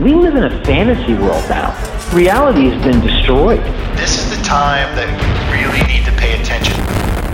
We 0.00 0.14
live 0.14 0.34
in 0.34 0.44
a 0.44 0.64
fantasy 0.64 1.12
world 1.12 1.46
now. 1.50 1.76
Reality 2.14 2.70
has 2.70 2.82
been 2.82 3.02
destroyed. 3.02 3.60
This 3.98 4.16
is 4.16 4.34
the 4.34 4.42
time 4.42 4.96
that 4.96 5.06
you 5.12 5.68
really 5.68 5.86
need 5.92 6.06
to 6.06 6.12
pay 6.12 6.40
attention. 6.40 6.74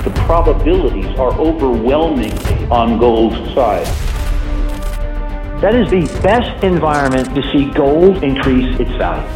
The 0.03 0.11
probabilities 0.27 1.17
are 1.17 1.33
overwhelming 1.35 2.33
on 2.69 2.99
gold's 2.99 3.37
side. 3.55 3.87
That 5.61 5.77
is 5.77 5.89
the 5.91 6.21
best 6.23 6.65
environment 6.65 7.33
to 7.37 7.43
see 7.53 7.71
gold 7.71 8.25
increase 8.25 8.81
its 8.81 8.91
value. 8.97 9.31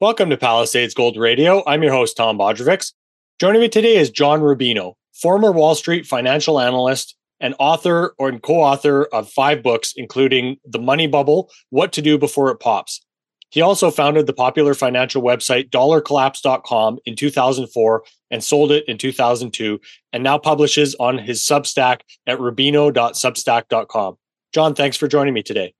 Welcome 0.00 0.30
to 0.30 0.36
Palisades 0.36 0.92
Gold 0.92 1.16
Radio. 1.16 1.62
I'm 1.68 1.84
your 1.84 1.92
host, 1.92 2.16
Tom 2.16 2.36
Bodrovics. 2.36 2.94
Joining 3.38 3.60
me 3.60 3.68
today 3.68 3.94
is 3.94 4.10
John 4.10 4.40
Rubino, 4.40 4.94
former 5.12 5.52
Wall 5.52 5.76
Street 5.76 6.04
financial 6.04 6.58
analyst 6.58 7.14
and 7.40 7.54
author 7.58 8.14
or 8.18 8.38
co-author 8.38 9.04
of 9.06 9.30
five 9.30 9.62
books, 9.62 9.92
including 9.96 10.56
The 10.64 10.78
Money 10.78 11.06
Bubble, 11.06 11.50
What 11.70 11.92
to 11.92 12.02
Do 12.02 12.18
Before 12.18 12.50
It 12.50 12.60
Pops. 12.60 13.04
He 13.50 13.60
also 13.60 13.90
founded 13.90 14.26
the 14.26 14.32
popular 14.32 14.74
financial 14.74 15.22
website 15.22 15.70
dollarcollapse.com 15.70 16.98
in 17.04 17.14
2004 17.14 18.04
and 18.30 18.42
sold 18.42 18.72
it 18.72 18.84
in 18.88 18.98
2002, 18.98 19.80
and 20.12 20.24
now 20.24 20.38
publishes 20.38 20.96
on 20.98 21.18
his 21.18 21.40
Substack 21.42 22.00
at 22.26 22.38
rubino.substack.com. 22.38 24.16
John, 24.52 24.74
thanks 24.74 24.96
for 24.96 25.06
joining 25.06 25.34
me 25.34 25.42
today. 25.42 25.72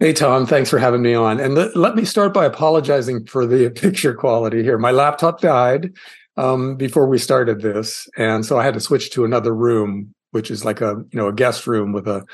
Hey, 0.00 0.12
Tom, 0.12 0.46
thanks 0.46 0.70
for 0.70 0.78
having 0.78 1.02
me 1.02 1.14
on. 1.14 1.40
And 1.40 1.54
let, 1.54 1.76
let 1.76 1.96
me 1.96 2.04
start 2.04 2.32
by 2.32 2.44
apologizing 2.44 3.26
for 3.26 3.46
the 3.46 3.70
picture 3.74 4.14
quality 4.14 4.62
here. 4.62 4.78
My 4.78 4.92
laptop 4.92 5.40
died 5.40 5.92
um, 6.36 6.76
before 6.76 7.06
we 7.06 7.18
started 7.18 7.60
this. 7.60 8.08
And 8.16 8.46
so 8.46 8.58
I 8.58 8.64
had 8.64 8.74
to 8.74 8.80
switch 8.80 9.10
to 9.10 9.24
another 9.24 9.54
room, 9.54 10.14
which 10.30 10.50
is 10.50 10.64
like 10.64 10.80
a, 10.80 11.04
you 11.10 11.18
know, 11.18 11.28
a 11.28 11.32
guest 11.32 11.66
room 11.66 11.92
with 11.92 12.06
a 12.06 12.24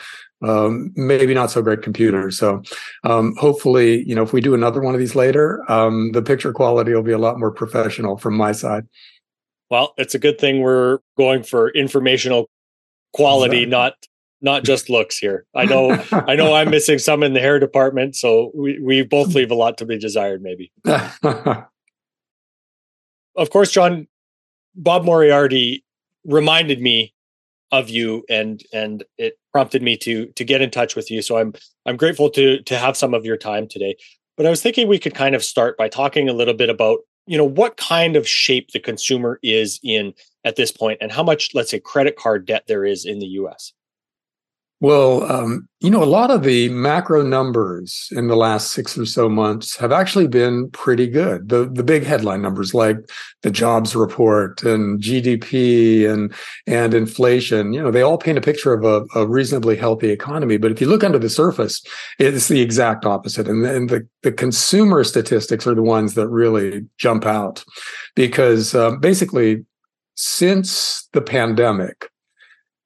um, 0.43 0.93
maybe 0.95 1.33
not 1.35 1.51
so 1.51 1.63
great 1.63 1.83
computer. 1.83 2.31
So 2.31 2.63
um, 3.05 3.35
hopefully, 3.37 4.05
you 4.07 4.15
know, 4.15 4.23
if 4.23 4.33
we 4.33 4.41
do 4.41 4.55
another 4.55 4.81
one 4.81 4.95
of 4.95 5.01
these 5.01 5.15
later, 5.15 5.63
um, 5.71 6.13
the 6.13 6.23
picture 6.23 6.53
quality 6.53 6.93
will 6.95 7.03
be 7.03 7.13
a 7.13 7.19
lot 7.19 7.39
more 7.39 7.51
professional 7.51 8.19
from 8.19 8.37
my 8.37 8.53
side. 8.53 8.85
Well, 9.71 9.95
it's 9.97 10.15
a 10.15 10.19
good 10.19 10.39
thing 10.39 10.61
we're 10.61 10.99
going 11.17 11.43
for 11.43 11.71
informational 11.71 12.51
quality, 13.13 13.63
exactly. 13.63 13.71
not 13.71 13.95
not 14.43 14.63
just 14.63 14.91
looks 14.91 15.17
here. 15.17 15.47
I 15.55 15.65
know 15.65 15.93
I 16.13 16.37
know 16.37 16.55
I'm 16.55 16.71
missing 16.71 16.99
some 16.99 17.23
in 17.23 17.33
the 17.33 17.41
hair 17.41 17.59
department, 17.59 18.15
so 18.15 18.53
we, 18.55 18.79
we 18.79 19.03
both 19.03 19.35
leave 19.35 19.51
a 19.51 19.55
lot 19.55 19.79
to 19.79 19.87
be 19.87 19.99
desired, 19.99 20.43
maybe. 20.43 20.71
of 20.85 21.65
course, 23.51 23.71
John, 23.71 24.07
Bob 24.75 25.05
Moriarty 25.05 25.85
reminded 26.25 26.81
me 26.81 27.14
of 27.73 27.89
you 27.89 28.25
and 28.29 28.63
and 28.73 29.05
it 29.19 29.39
prompted 29.53 29.83
me 29.83 29.97
to 29.99 30.27
to 30.27 30.45
get 30.45 30.61
in 30.61 30.71
touch 30.71 30.97
with 30.97 31.11
you. 31.11 31.23
So 31.23 31.39
I'm 31.39 31.55
I'm 31.87 31.97
grateful 31.97 32.31
to 32.31 32.63
to 32.63 32.79
have 32.79 32.97
some 32.97 33.15
of 33.15 33.25
your 33.25 33.37
time 33.37 33.67
today. 33.69 33.97
But 34.37 34.47
I 34.47 34.51
was 34.51 34.63
thinking 34.63 34.89
we 34.89 34.99
could 34.99 35.15
kind 35.15 35.35
of 35.35 35.45
start 35.45 35.77
by 35.77 35.89
talking 35.89 36.29
a 36.29 36.33
little 36.33 36.55
bit 36.55 36.69
about, 36.69 37.01
you 37.27 37.39
know, 37.39 37.45
what 37.45 37.77
kind 37.77 38.17
of 38.17 38.29
shape 38.29 38.73
the 38.73 38.81
consumer 38.81 39.39
is 39.43 39.79
in 39.83 40.13
at 40.45 40.57
this 40.57 40.73
point 40.73 40.99
and 41.01 41.13
how 41.13 41.23
much, 41.23 41.51
let's 41.55 41.71
say, 41.71 41.79
credit 41.79 42.17
card 42.17 42.47
debt 42.47 42.65
there 42.67 42.85
is 42.85 43.05
in 43.05 43.21
the 43.21 43.27
US. 43.27 43.73
Well, 44.85 45.33
um, 45.33 45.67
you 45.81 45.89
know, 45.89 46.03
a 46.03 46.05
lot 46.05 46.31
of 46.31 46.43
the 46.43 46.69
macro 46.69 47.23
numbers 47.23 48.11
in 48.13 48.29
the 48.29 48.37
last 48.37 48.73
six 48.73 48.99
or 48.99 49.07
so 49.07 49.31
months 49.31 49.79
have 49.79 49.93
actually 49.93 50.29
been 50.29 50.69
pretty 50.73 51.07
good. 51.07 51.49
The 51.49 51.65
the 51.65 51.83
big 51.83 52.05
headline 52.05 52.43
numbers 52.43 52.75
like 52.75 52.99
the 53.41 53.51
jobs 53.51 53.97
report 53.97 54.63
and 54.63 55.01
GDP 55.01 56.07
and 56.07 56.35
and 56.67 56.93
inflation, 56.93 57.73
you 57.73 57.83
know, 57.83 57.91
they 57.91 58.03
all 58.03 58.19
paint 58.19 58.37
a 58.37 58.43
picture 58.43 58.75
of 58.75 58.85
a, 58.85 59.07
a 59.19 59.27
reasonably 59.27 59.75
healthy 59.75 60.11
economy. 60.11 60.59
But 60.59 60.71
if 60.71 60.83
you 60.83 60.87
look 60.87 61.03
under 61.03 61.19
the 61.19 61.31
surface, 61.31 61.83
it's 62.19 62.49
the 62.49 62.61
exact 62.61 63.07
opposite. 63.07 63.49
And, 63.49 63.65
and 63.65 63.89
the, 63.89 64.07
the 64.23 64.33
consumer 64.33 65.03
statistics 65.03 65.67
are 65.67 65.75
the 65.75 65.83
ones 65.83 66.13
that 66.13 66.29
really 66.29 66.87
jump 66.99 67.25
out 67.25 67.65
because 68.15 68.75
uh, 68.75 68.97
basically 68.97 69.65
since 70.15 71.09
the 71.15 71.23
pandemic, 71.23 72.11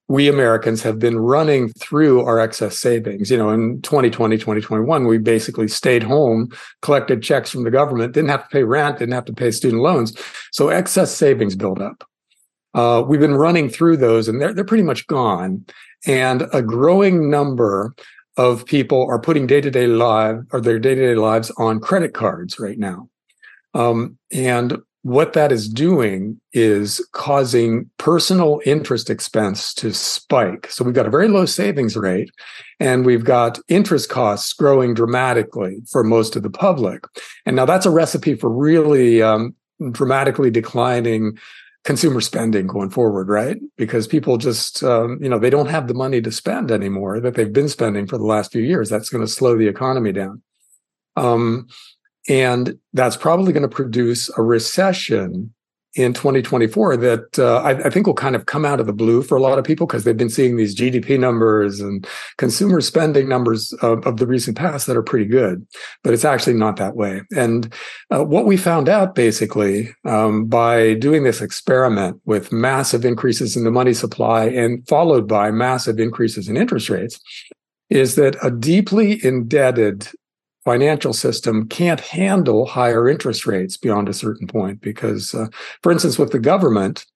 we 0.09 0.27
Americans 0.27 0.83
have 0.83 0.99
been 0.99 1.19
running 1.19 1.69
through 1.75 2.23
our 2.23 2.41
excess 2.41 2.79
savings. 2.79 3.31
You 3.31 3.37
know, 3.37 3.51
in 3.51 3.83
2020, 3.83 4.37
2021, 4.39 5.07
we 5.07 5.19
basically 5.19 5.69
stayed 5.69 6.03
home, 6.03 6.51
collected 6.81 7.23
checks 7.23 7.51
from 7.51 7.65
the 7.65 7.71
government, 7.71 8.15
didn't 8.15 8.31
have 8.31 8.45
to 8.45 8.49
pay 8.49 8.65
rent, 8.65 8.99
didn't 8.99 9.15
have 9.15 9.27
to 9.27 9.35
pay 9.35 9.51
student 9.51 9.83
loans. 9.83 10.17
So 10.51 10.71
excess 10.71 11.15
savings 11.15 11.57
build 11.57 11.83
up. 11.83 12.05
Uh, 12.75 13.03
we've 13.07 13.21
been 13.21 13.35
running 13.35 13.69
through 13.69 13.99
those 13.99 14.29
and 14.29 14.41
they're, 14.41 14.55
they're 14.55 14.65
pretty 14.65 14.83
much 14.83 15.07
gone. 15.09 15.65
And 16.07 16.49
a 16.53 16.63
growing 16.63 17.31
number 17.31 17.95
of 18.39 18.65
people 18.65 19.07
are 19.11 19.19
putting 19.19 19.47
day 19.47 19.61
to 19.61 19.71
day 19.71 19.87
life 19.87 20.37
or 20.53 20.61
their 20.61 20.79
day 20.79 20.95
to 20.95 21.01
day 21.01 21.15
lives 21.17 21.51
on 21.59 21.81
credit 21.81 22.15
cards 22.15 22.59
right 22.59 22.79
now. 22.79 23.11
Um, 23.75 24.17
and 24.33 24.79
what 25.09 25.33
that 25.33 25.51
is 25.51 25.69
doing 25.69 26.39
is 26.53 27.01
causing 27.13 27.89
personal 27.97 28.61
interest 28.67 29.09
expense 29.09 29.73
to 29.73 29.93
spike. 29.93 30.71
So 30.71 30.85
we've 30.85 30.95
got 30.95 31.07
a 31.07 31.11
very 31.11 31.29
low 31.29 31.47
savings 31.47 31.97
rate 31.97 32.31
and 32.79 33.07
we've 33.07 33.25
got 33.25 33.59
interest 33.69 34.11
costs 34.11 34.53
growing 34.53 34.93
dramatically 34.93 35.79
for 35.91 36.05
most 36.05 36.37
of 36.37 36.43
the 36.43 36.51
public. 36.51 37.05
And 37.47 37.57
now 37.57 37.65
that's 37.65 37.87
a 37.87 37.91
recipe 37.91 38.35
for 38.35 38.51
really 38.51 39.23
um, 39.23 39.55
dramatically 39.93 40.51
declining 40.51 41.39
consumer 41.85 42.21
spending 42.21 42.67
going 42.67 42.91
forward, 42.91 43.29
right? 43.29 43.57
Because 43.79 44.07
people 44.07 44.37
just, 44.37 44.83
um, 44.83 45.19
you 45.23 45.29
know, 45.29 45.39
they 45.39 45.49
don't 45.49 45.71
have 45.71 45.89
the 45.89 45.95
money 45.95 46.21
to 46.21 46.31
spend 46.31 46.71
anymore 46.71 47.19
that 47.21 47.35
they've 47.35 47.53
been 47.53 47.71
spending 47.71 48.07
for 48.07 48.19
the 48.19 48.25
last 48.25 48.53
few 48.53 48.63
years. 48.63 48.91
That's 48.91 49.09
going 49.09 49.25
to 49.25 49.33
slow 49.33 49.57
the 49.57 49.69
economy 49.69 50.13
down. 50.13 50.43
Um, 51.17 51.69
and 52.29 52.79
that's 52.93 53.17
probably 53.17 53.53
going 53.53 53.63
to 53.63 53.69
produce 53.69 54.31
a 54.37 54.43
recession 54.43 55.53
in 55.95 56.13
2024 56.13 56.97
that 56.99 57.39
uh, 57.39 57.57
I, 57.57 57.87
I, 57.87 57.91
think 57.91 58.07
will 58.07 58.15
kind 58.15 58.37
of 58.37 58.47
come 58.47 58.65
out 58.65 58.79
of 58.79 58.87
the 58.87 58.93
blue 58.93 59.23
for 59.23 59.37
a 59.37 59.41
lot 59.41 59.59
of 59.59 59.65
people 59.65 59.87
because 59.87 60.05
they've 60.05 60.17
been 60.17 60.29
seeing 60.29 60.57
these 60.57 60.77
GDP 60.77 61.19
numbers 61.19 61.81
and 61.81 62.07
consumer 62.37 62.81
spending 62.83 63.29
numbers 63.29 63.73
of, 63.81 64.07
of, 64.07 64.19
the 64.19 64.27
recent 64.27 64.57
past 64.57 64.87
that 64.87 64.97
are 64.97 65.03
pretty 65.03 65.25
good, 65.25 65.67
but 66.05 66.13
it's 66.13 66.27
actually 66.27 66.53
not 66.53 66.77
that 66.77 66.95
way. 66.95 67.23
And 67.35 67.73
uh, 68.15 68.23
what 68.23 68.45
we 68.45 68.57
found 68.57 68.89
out 68.89 69.15
basically 69.15 69.91
um, 70.05 70.45
by 70.45 70.95
doing 70.95 71.25
this 71.25 71.41
experiment 71.41 72.21
with 72.27 72.53
massive 72.53 73.05
increases 73.05 73.57
in 73.57 73.65
the 73.65 73.71
money 73.71 73.95
supply 73.95 74.45
and 74.45 74.87
followed 74.87 75.27
by 75.27 75.51
massive 75.51 75.99
increases 75.99 76.49
in 76.49 76.57
interest 76.57 76.91
rates 76.91 77.19
is 77.89 78.15
that 78.17 78.37
a 78.43 78.51
deeply 78.51 79.25
indebted 79.25 80.09
financial 80.69 81.15
system 81.15 81.67
can't 81.67 82.01
handle 82.01 82.67
higher 82.67 83.09
interest 83.09 83.47
rates 83.47 83.79
beyond 83.79 84.07
a 84.07 84.13
certain 84.13 84.47
point 84.47 84.83
because, 84.83 85.35
uh, 85.35 85.47
for 85.83 85.91
instance, 85.91 86.19
with 86.19 86.31
the 86.31 86.39
government, 86.39 87.07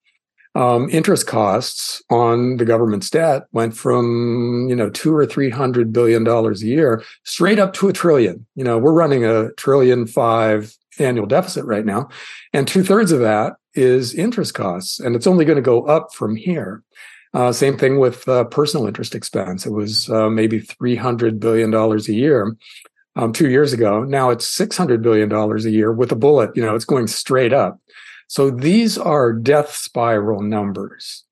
um, 0.55 0.89
interest 0.89 1.27
costs 1.27 2.03
on 2.09 2.57
the 2.57 2.65
government's 2.65 3.11
debt 3.11 3.43
went 3.53 3.77
from 3.77 4.69
you 4.71 4.77
know 4.77 4.89
two 4.89 5.15
or 5.15 5.27
three 5.27 5.51
hundred 5.51 5.93
billion 5.93 6.25
dollars 6.25 6.63
a 6.63 6.67
year 6.67 7.03
straight 7.25 7.59
up 7.59 7.75
to 7.75 7.89
a 7.89 7.93
trillion. 7.93 8.47
You 8.55 8.65
know, 8.65 8.79
we're 8.79 8.95
running 8.95 9.23
a 9.23 9.53
trillion 9.65 10.07
five 10.07 10.75
annual 10.99 11.27
deficit 11.27 11.67
right 11.67 11.85
now, 11.85 12.09
and 12.55 12.67
two 12.67 12.83
thirds 12.83 13.13
of 13.13 13.21
that 13.21 13.57
is 13.75 14.15
interest 14.15 14.55
costs, 14.55 14.99
and 14.99 15.15
it's 15.15 15.27
only 15.27 15.45
going 15.45 15.57
to 15.57 15.71
go 15.75 15.85
up 15.85 16.15
from 16.15 16.37
here. 16.37 16.83
Uh, 17.35 17.53
same 17.53 17.77
thing 17.77 17.99
with 17.99 18.27
uh, 18.29 18.45
personal 18.45 18.87
interest 18.87 19.15
expense. 19.15 19.65
It 19.67 19.73
was 19.73 20.09
uh, 20.09 20.31
maybe 20.31 20.59
three 20.61 20.97
hundred 20.97 21.39
billion 21.39 21.71
dollars 21.71 22.09
a 22.09 22.15
year 22.15 22.57
um, 23.17 23.33
two 23.33 23.51
years 23.51 23.73
ago. 23.73 24.05
Now 24.05 24.31
it's 24.31 24.57
$600 24.57 25.03
billion 25.03 25.33
a 25.33 25.71
year 25.71 25.93
with 25.93 26.13
a 26.13 26.17
bullet, 26.17 26.51
you 26.57 26.63
know, 26.63 26.75
it's 26.75 26.85
going 26.85 27.07
straight 27.07 27.53
up. 27.53 27.79
So 28.29 28.51
these 28.51 28.97
are 28.97 29.33
death 29.33 29.75
spiral 29.75 30.43
numbers. 30.43 31.25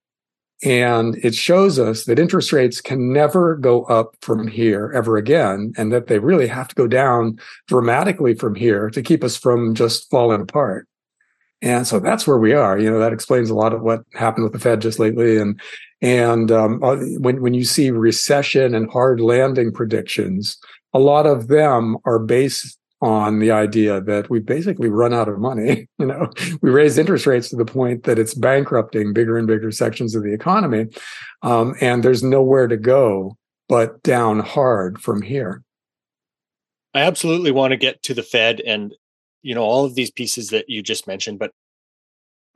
And 0.62 1.16
it 1.24 1.34
shows 1.34 1.78
us 1.78 2.04
that 2.04 2.18
interest 2.18 2.52
rates 2.52 2.82
can 2.82 3.14
never 3.14 3.56
go 3.56 3.84
up 3.84 4.14
from 4.20 4.46
here 4.46 4.92
ever 4.94 5.16
again, 5.16 5.72
and 5.78 5.90
that 5.90 6.08
they 6.08 6.18
really 6.18 6.46
have 6.48 6.68
to 6.68 6.74
go 6.74 6.86
down 6.86 7.38
dramatically 7.66 8.34
from 8.34 8.54
here 8.54 8.90
to 8.90 9.00
keep 9.00 9.24
us 9.24 9.38
from 9.38 9.74
just 9.74 10.10
falling 10.10 10.42
apart. 10.42 10.86
And 11.62 11.86
so 11.86 11.98
that's 11.98 12.26
where 12.26 12.38
we 12.38 12.52
are. 12.52 12.78
You 12.78 12.90
know, 12.90 12.98
that 12.98 13.12
explains 13.12 13.48
a 13.48 13.54
lot 13.54 13.72
of 13.72 13.80
what 13.80 14.02
happened 14.12 14.44
with 14.44 14.52
the 14.52 14.58
Fed 14.58 14.82
just 14.82 14.98
lately. 14.98 15.38
And 15.38 15.58
and 16.02 16.50
um, 16.50 16.82
uh, 16.82 16.96
when 17.18 17.40
when 17.40 17.54
you 17.54 17.64
see 17.64 17.90
recession 17.90 18.74
and 18.74 18.90
hard 18.90 19.20
landing 19.20 19.72
predictions, 19.72 20.58
a 20.92 20.98
lot 20.98 21.26
of 21.26 21.48
them 21.48 21.96
are 22.04 22.18
based 22.18 22.78
on 23.02 23.38
the 23.38 23.50
idea 23.50 24.00
that 24.02 24.28
we 24.28 24.40
basically 24.40 24.88
run 24.88 25.14
out 25.14 25.28
of 25.28 25.38
money. 25.38 25.88
You 25.98 26.06
know, 26.06 26.30
we 26.62 26.70
raise 26.70 26.96
interest 26.96 27.26
rates 27.26 27.50
to 27.50 27.56
the 27.56 27.66
point 27.66 28.04
that 28.04 28.18
it's 28.18 28.32
bankrupting 28.32 29.12
bigger 29.12 29.36
and 29.36 29.46
bigger 29.46 29.70
sections 29.70 30.14
of 30.14 30.22
the 30.22 30.32
economy, 30.32 30.86
um, 31.42 31.74
and 31.82 32.02
there's 32.02 32.22
nowhere 32.22 32.68
to 32.68 32.78
go 32.78 33.36
but 33.68 34.02
down 34.02 34.40
hard 34.40 34.98
from 35.00 35.20
here. 35.20 35.62
I 36.94 37.02
absolutely 37.02 37.50
want 37.50 37.72
to 37.72 37.76
get 37.76 38.02
to 38.04 38.14
the 38.14 38.22
Fed 38.22 38.60
and 38.60 38.94
you 39.42 39.54
know 39.54 39.62
all 39.62 39.84
of 39.84 39.94
these 39.94 40.10
pieces 40.10 40.48
that 40.50 40.70
you 40.70 40.82
just 40.82 41.06
mentioned, 41.06 41.38
but 41.38 41.52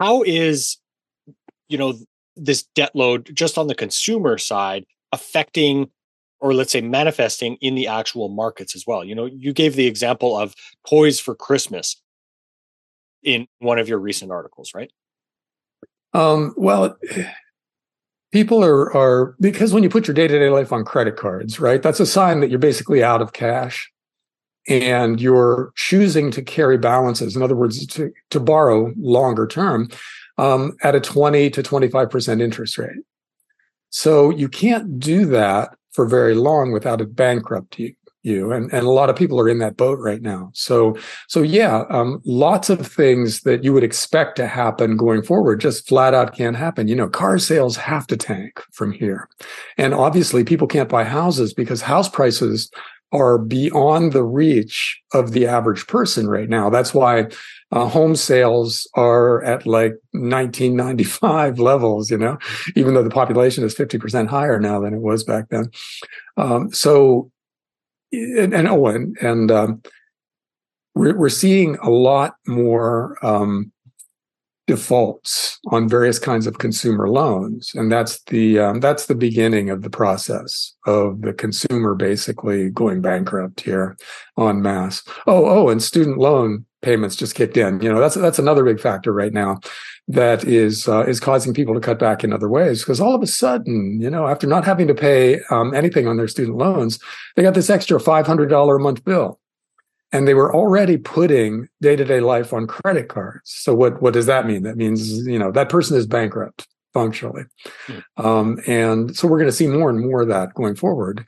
how 0.01 0.23
is 0.23 0.79
you 1.69 1.77
know 1.77 1.99
this 2.35 2.63
debt 2.75 2.97
load 2.97 3.31
just 3.35 3.59
on 3.59 3.67
the 3.67 3.75
consumer 3.75 4.39
side 4.39 4.87
affecting 5.13 5.91
or 6.45 6.53
let's 6.53 6.71
say 6.71 6.83
manifesting 6.83 7.57
in 7.63 7.75
the 7.75 7.87
actual 7.87 8.29
markets 8.29 8.77
as 8.77 8.87
well. 8.87 9.03
You 9.03 9.15
know, 9.15 9.25
you 9.25 9.55
gave 9.55 9.77
the 9.77 9.87
example 9.87 10.37
of 10.37 10.55
toys 10.87 11.19
for 11.19 11.35
Christmas 11.35 12.03
in 13.23 13.47
one 13.61 13.79
of 13.79 13.89
your 13.89 13.99
recent 13.99 14.31
articles, 14.31 14.73
right? 14.75 14.93
Um, 16.13 16.53
well, 16.59 16.99
people 18.31 18.63
are 18.63 18.95
are 18.95 19.37
because 19.41 19.73
when 19.73 19.83
you 19.83 19.89
put 19.89 20.07
your 20.07 20.15
day-to-day 20.15 20.51
life 20.51 20.71
on 20.71 20.85
credit 20.85 21.17
cards, 21.17 21.59
right? 21.59 21.83
That's 21.83 21.99
a 21.99 22.05
sign 22.05 22.41
that 22.41 22.51
you're 22.51 22.59
basically 22.59 23.03
out 23.03 23.23
of 23.23 23.33
cash 23.33 23.91
and 24.69 25.19
you're 25.19 25.73
choosing 25.77 26.31
to 26.33 26.43
carry 26.43 26.77
balances. 26.77 27.35
In 27.35 27.41
other 27.41 27.57
words, 27.57 27.87
to, 27.87 28.13
to 28.29 28.39
borrow 28.39 28.93
longer 28.99 29.47
term 29.47 29.89
um, 30.37 30.77
at 30.83 30.95
a 30.95 31.01
20 31.01 31.49
to 31.49 31.63
25% 31.63 32.43
interest 32.43 32.77
rate. 32.77 32.91
So 33.89 34.29
you 34.29 34.51
can't 34.51 35.01
do 35.01 35.25
that 35.27 35.75
for 35.95 36.07
very 36.07 36.35
long 36.35 36.73
without 36.73 37.01
it 37.01 37.17
bankrupt 37.17 37.79
you. 37.79 37.95
You 38.27 38.53
and, 38.53 38.73
and 38.73 38.87
a 38.87 38.91
lot 38.91 39.11
of 39.11 39.17
people 39.17 39.39
are 39.39 39.51
in 39.51 39.59
that 39.59 39.77
boat 39.77 39.99
right 39.99 40.23
now. 40.23 40.51
So 40.55 40.97
so 41.29 41.43
yeah, 41.43 41.85
um, 41.91 42.23
lots 42.25 42.71
of 42.71 42.87
things 42.87 43.43
that 43.43 43.63
you 43.63 43.75
would 43.75 43.85
expect 43.85 44.37
to 44.37 44.47
happen 44.47 44.97
going 44.97 45.23
forward 45.23 45.61
just 45.61 45.87
flat 45.87 46.15
out 46.15 46.35
can't 46.35 46.57
happen. 46.57 46.89
You 46.89 46.97
know, 46.97 47.09
car 47.11 47.39
sales 47.39 47.77
have 47.77 48.07
to 48.07 48.17
tank 48.17 48.63
from 48.73 48.93
here, 48.93 49.29
and 49.77 49.93
obviously 49.93 50.43
people 50.43 50.67
can't 50.67 50.89
buy 50.89 51.05
houses 51.05 51.53
because 51.53 51.83
house 51.83 52.09
prices 52.09 52.71
are 53.13 53.39
beyond 53.39 54.13
the 54.13 54.25
reach 54.25 55.01
of 55.13 55.33
the 55.33 55.47
average 55.47 55.87
person 55.87 56.27
right 56.27 56.49
now. 56.49 56.71
That's 56.71 56.95
why 56.95 57.29
uh, 57.75 57.89
home 57.89 58.15
sales 58.15 58.89
are 58.95 59.43
at 59.43 59.67
like 59.67 59.95
1995 60.13 61.59
levels, 61.71 62.09
you 62.09 62.17
know, 62.17 62.39
even 62.77 62.95
though 62.95 63.03
the 63.03 63.11
population 63.11 63.65
is 63.65 63.75
50% 63.75 64.29
higher 64.29 64.61
now 64.61 64.81
than 64.81 64.95
it 64.95 65.01
was 65.01 65.25
back 65.25 65.49
then. 65.51 65.71
Um, 66.37 66.73
so, 66.73 67.33
and, 68.13 68.55
and 68.55 68.69
oh, 68.69 68.87
and, 68.87 69.17
and 69.21 69.51
um, 69.51 69.83
we're, 70.95 71.19
we're 71.19 71.29
seeing 71.29 71.77
a 71.83 71.91
lot 71.91 72.37
more 72.47 73.19
um, 73.27 73.73
defaults 74.69 75.59
on 75.67 75.89
various 75.89 76.19
kinds 76.19 76.47
of 76.47 76.59
consumer 76.59 77.09
loans 77.09 77.73
and 77.75 77.93
that's 77.93 78.23
the 78.25 78.59
um, 78.59 78.81
that's 78.81 79.05
the 79.07 79.15
beginning 79.15 79.69
of 79.69 79.83
the 79.83 79.91
process 79.91 80.73
of 80.87 81.21
the 81.21 81.35
consumer 81.35 81.95
basically 81.95 82.71
going 82.71 83.03
bankrupt 83.03 83.61
here 83.61 83.95
en 84.39 84.63
masse 84.63 85.03
oh 85.27 85.45
oh 85.45 85.69
and 85.69 85.83
student 85.83 86.17
loan 86.17 86.65
payments 86.85 87.17
just 87.17 87.35
kicked 87.35 87.57
in. 87.57 87.81
You 87.81 87.93
know 87.93 87.99
that's 87.99 88.15
that's 88.15 88.39
another 88.39 88.63
big 88.63 88.81
factor 88.81 89.13
right 89.13 89.33
now 89.33 89.61
that 90.09 90.45
is 90.45 90.87
uh, 90.87 91.05
is 91.05 91.19
causing 91.19 91.55
people 91.55 91.75
to 91.75 91.81
cut 91.81 91.99
back 91.99 92.23
in 92.23 92.33
other 92.33 92.49
ways. 92.49 92.83
Because 92.83 93.01
all 93.01 93.15
of 93.15 93.23
a 93.23 93.27
sudden 93.27 94.01
you 94.01 94.11
know 94.11 94.27
after 94.27 94.47
not 94.47 94.65
having 94.65 94.87
to 94.89 94.95
pay 94.95 95.41
um, 95.51 95.75
anything 95.75 96.07
on 96.07 96.17
their 96.17 96.29
student 96.29 96.59
loans 96.59 96.99
they 97.37 97.43
got 97.43 97.55
this 97.55 97.71
extra 97.71 97.99
$500 97.99 98.77
a 98.77 98.79
month 98.79 99.05
bill. 99.05 99.41
And 100.13 100.29
they 100.29 100.35
were 100.35 100.55
already 100.55 100.97
putting 100.97 101.69
day-to-day 101.81 102.21
life 102.21 102.53
on 102.53 102.69
credit 102.69 103.09
cards. 103.09 103.51
So 103.51 103.75
what 103.75 104.01
what 104.01 104.15
does 104.15 104.27
that 104.27 104.47
mean? 104.47 104.63
That 104.63 104.77
means 104.77 105.27
you 105.27 105.39
know 105.39 105.51
that 105.53 105.69
person 105.69 105.97
is 105.97 106.07
bankrupt 106.07 106.69
functionally. 106.93 107.45
Mm. 107.89 108.03
um, 108.25 108.61
and 108.69 109.17
so 109.17 109.27
we're 109.27 109.39
going 109.39 109.51
to 109.51 109.57
see 109.57 109.67
more 109.67 109.91
and 109.91 110.01
more 110.01 110.23
of 110.23 110.29
that 110.29 110.55
going 110.55 110.77
forward. 110.77 111.27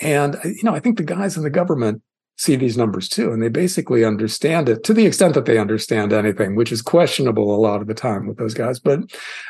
And 0.00 0.36
you 0.44 0.62
know 0.62 0.74
i 0.74 0.78
think 0.78 0.96
the 0.96 1.02
guys 1.02 1.36
in 1.36 1.42
the 1.42 1.50
government 1.50 2.02
see 2.38 2.56
these 2.56 2.76
numbers 2.76 3.08
too 3.08 3.32
and 3.32 3.42
they 3.42 3.48
basically 3.48 4.04
understand 4.04 4.68
it 4.68 4.84
to 4.84 4.94
the 4.94 5.06
extent 5.06 5.34
that 5.34 5.44
they 5.44 5.58
understand 5.58 6.12
anything 6.12 6.54
which 6.54 6.72
is 6.72 6.80
questionable 6.80 7.54
a 7.54 7.58
lot 7.58 7.80
of 7.80 7.86
the 7.86 7.94
time 7.94 8.26
with 8.26 8.38
those 8.38 8.54
guys 8.54 8.78
but 8.78 9.00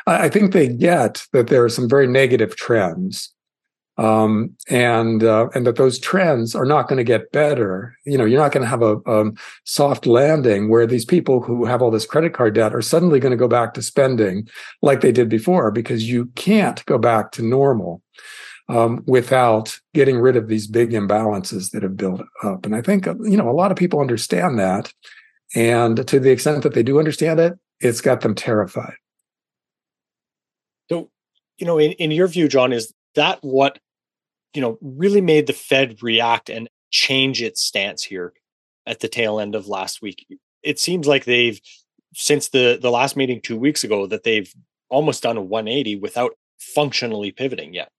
i 0.07 0.27
think 0.27 0.51
they 0.51 0.67
get 0.67 1.25
that 1.31 1.47
there 1.47 1.63
are 1.63 1.69
some 1.69 1.87
very 1.87 2.07
negative 2.07 2.55
trends 2.55 3.33
um, 3.99 4.55
and 4.69 5.25
uh, 5.25 5.49
and 5.53 5.67
that 5.67 5.75
those 5.75 5.99
trends 5.99 6.55
are 6.55 6.65
not 6.65 6.87
going 6.87 6.97
to 6.97 7.03
get 7.03 7.33
better. 7.33 7.97
You 8.05 8.17
know, 8.17 8.23
you're 8.23 8.39
not 8.39 8.53
going 8.53 8.63
to 8.63 8.69
have 8.69 8.81
a 8.81 8.97
um, 9.05 9.35
soft 9.65 10.05
landing 10.05 10.69
where 10.69 10.87
these 10.87 11.03
people 11.03 11.41
who 11.41 11.65
have 11.65 11.81
all 11.81 11.91
this 11.91 12.05
credit 12.05 12.33
card 12.33 12.55
debt 12.55 12.73
are 12.73 12.81
suddenly 12.81 13.19
going 13.19 13.31
to 13.31 13.37
go 13.37 13.49
back 13.49 13.73
to 13.73 13.81
spending 13.81 14.47
like 14.81 15.01
they 15.01 15.11
did 15.11 15.27
before 15.27 15.69
because 15.69 16.09
you 16.09 16.27
can't 16.35 16.85
go 16.85 16.97
back 16.97 17.33
to 17.33 17.43
normal 17.43 18.01
um, 18.69 19.03
without 19.07 19.77
getting 19.93 20.19
rid 20.19 20.35
of 20.35 20.47
these 20.47 20.67
big 20.67 20.91
imbalances 20.91 21.71
that 21.71 21.83
have 21.83 21.97
built 21.97 22.21
up. 22.43 22.65
And 22.65 22.75
I 22.75 22.81
think 22.81 23.05
you 23.05 23.37
know 23.37 23.49
a 23.49 23.51
lot 23.51 23.71
of 23.71 23.77
people 23.77 23.99
understand 23.99 24.59
that, 24.59 24.93
and 25.55 26.07
to 26.07 26.19
the 26.19 26.31
extent 26.31 26.63
that 26.63 26.73
they 26.73 26.83
do 26.83 26.99
understand 26.99 27.39
it, 27.39 27.57
it's 27.79 28.01
got 28.01 28.21
them 28.21 28.35
terrified. 28.35 28.95
So, 30.89 31.09
you 31.57 31.65
know, 31.65 31.77
in, 31.77 31.91
in 31.93 32.11
your 32.11 32.27
view, 32.27 32.47
John, 32.47 32.73
is 32.73 32.93
that 33.15 33.39
what 33.41 33.79
you 34.53 34.61
know, 34.61 34.77
really 34.81 35.21
made 35.21 35.47
the 35.47 35.53
Fed 35.53 36.01
react 36.01 36.49
and 36.49 36.69
change 36.91 37.41
its 37.41 37.61
stance 37.61 38.03
here 38.03 38.33
at 38.85 38.99
the 38.99 39.07
tail 39.07 39.39
end 39.39 39.55
of 39.55 39.67
last 39.67 40.01
week. 40.01 40.25
It 40.63 40.79
seems 40.79 41.07
like 41.07 41.25
they've 41.25 41.59
since 42.15 42.49
the 42.49 42.79
the 42.81 42.89
last 42.89 43.15
meeting 43.15 43.39
2 43.41 43.55
weeks 43.57 43.83
ago 43.83 44.07
that 44.07 44.23
they've 44.23 44.51
almost 44.89 45.23
done 45.23 45.37
a 45.37 45.41
180 45.41 45.97
without 45.97 46.31
functionally 46.57 47.31
pivoting 47.31 47.73
yet. 47.73 47.91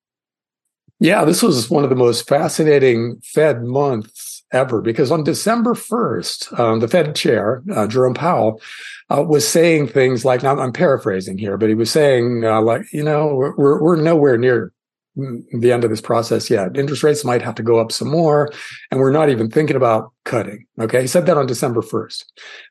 Yeah, 1.00 1.24
this 1.24 1.42
was 1.42 1.70
one 1.70 1.82
of 1.82 1.88
the 1.88 1.96
most 1.96 2.28
fascinating 2.28 3.20
Fed 3.24 3.64
months 3.64 4.44
ever 4.52 4.82
because 4.82 5.10
on 5.10 5.24
December 5.24 5.72
1st, 5.72 6.58
um, 6.60 6.80
the 6.80 6.88
Fed 6.88 7.16
chair, 7.16 7.62
uh, 7.74 7.86
Jerome 7.86 8.12
Powell, 8.12 8.60
uh, 9.08 9.22
was 9.22 9.48
saying 9.48 9.88
things 9.88 10.26
like, 10.26 10.42
now 10.42 10.58
I'm 10.58 10.72
paraphrasing 10.72 11.38
here, 11.38 11.56
but 11.56 11.70
he 11.70 11.74
was 11.74 11.90
saying, 11.90 12.44
uh, 12.44 12.60
like, 12.60 12.82
you 12.92 13.02
know, 13.02 13.34
we're, 13.34 13.80
we're 13.80 13.96
nowhere 13.96 14.36
near 14.36 14.72
the 15.16 15.72
end 15.72 15.84
of 15.84 15.90
this 15.90 16.02
process 16.02 16.50
yet. 16.50 16.76
Interest 16.76 17.02
rates 17.02 17.24
might 17.24 17.42
have 17.42 17.54
to 17.54 17.62
go 17.62 17.78
up 17.78 17.92
some 17.92 18.08
more, 18.08 18.50
and 18.90 19.00
we're 19.00 19.10
not 19.10 19.30
even 19.30 19.50
thinking 19.50 19.76
about 19.76 20.12
cutting. 20.24 20.66
Okay. 20.78 21.00
He 21.00 21.06
said 21.06 21.26
that 21.26 21.38
on 21.38 21.46
December 21.46 21.80
1st. 21.80 22.24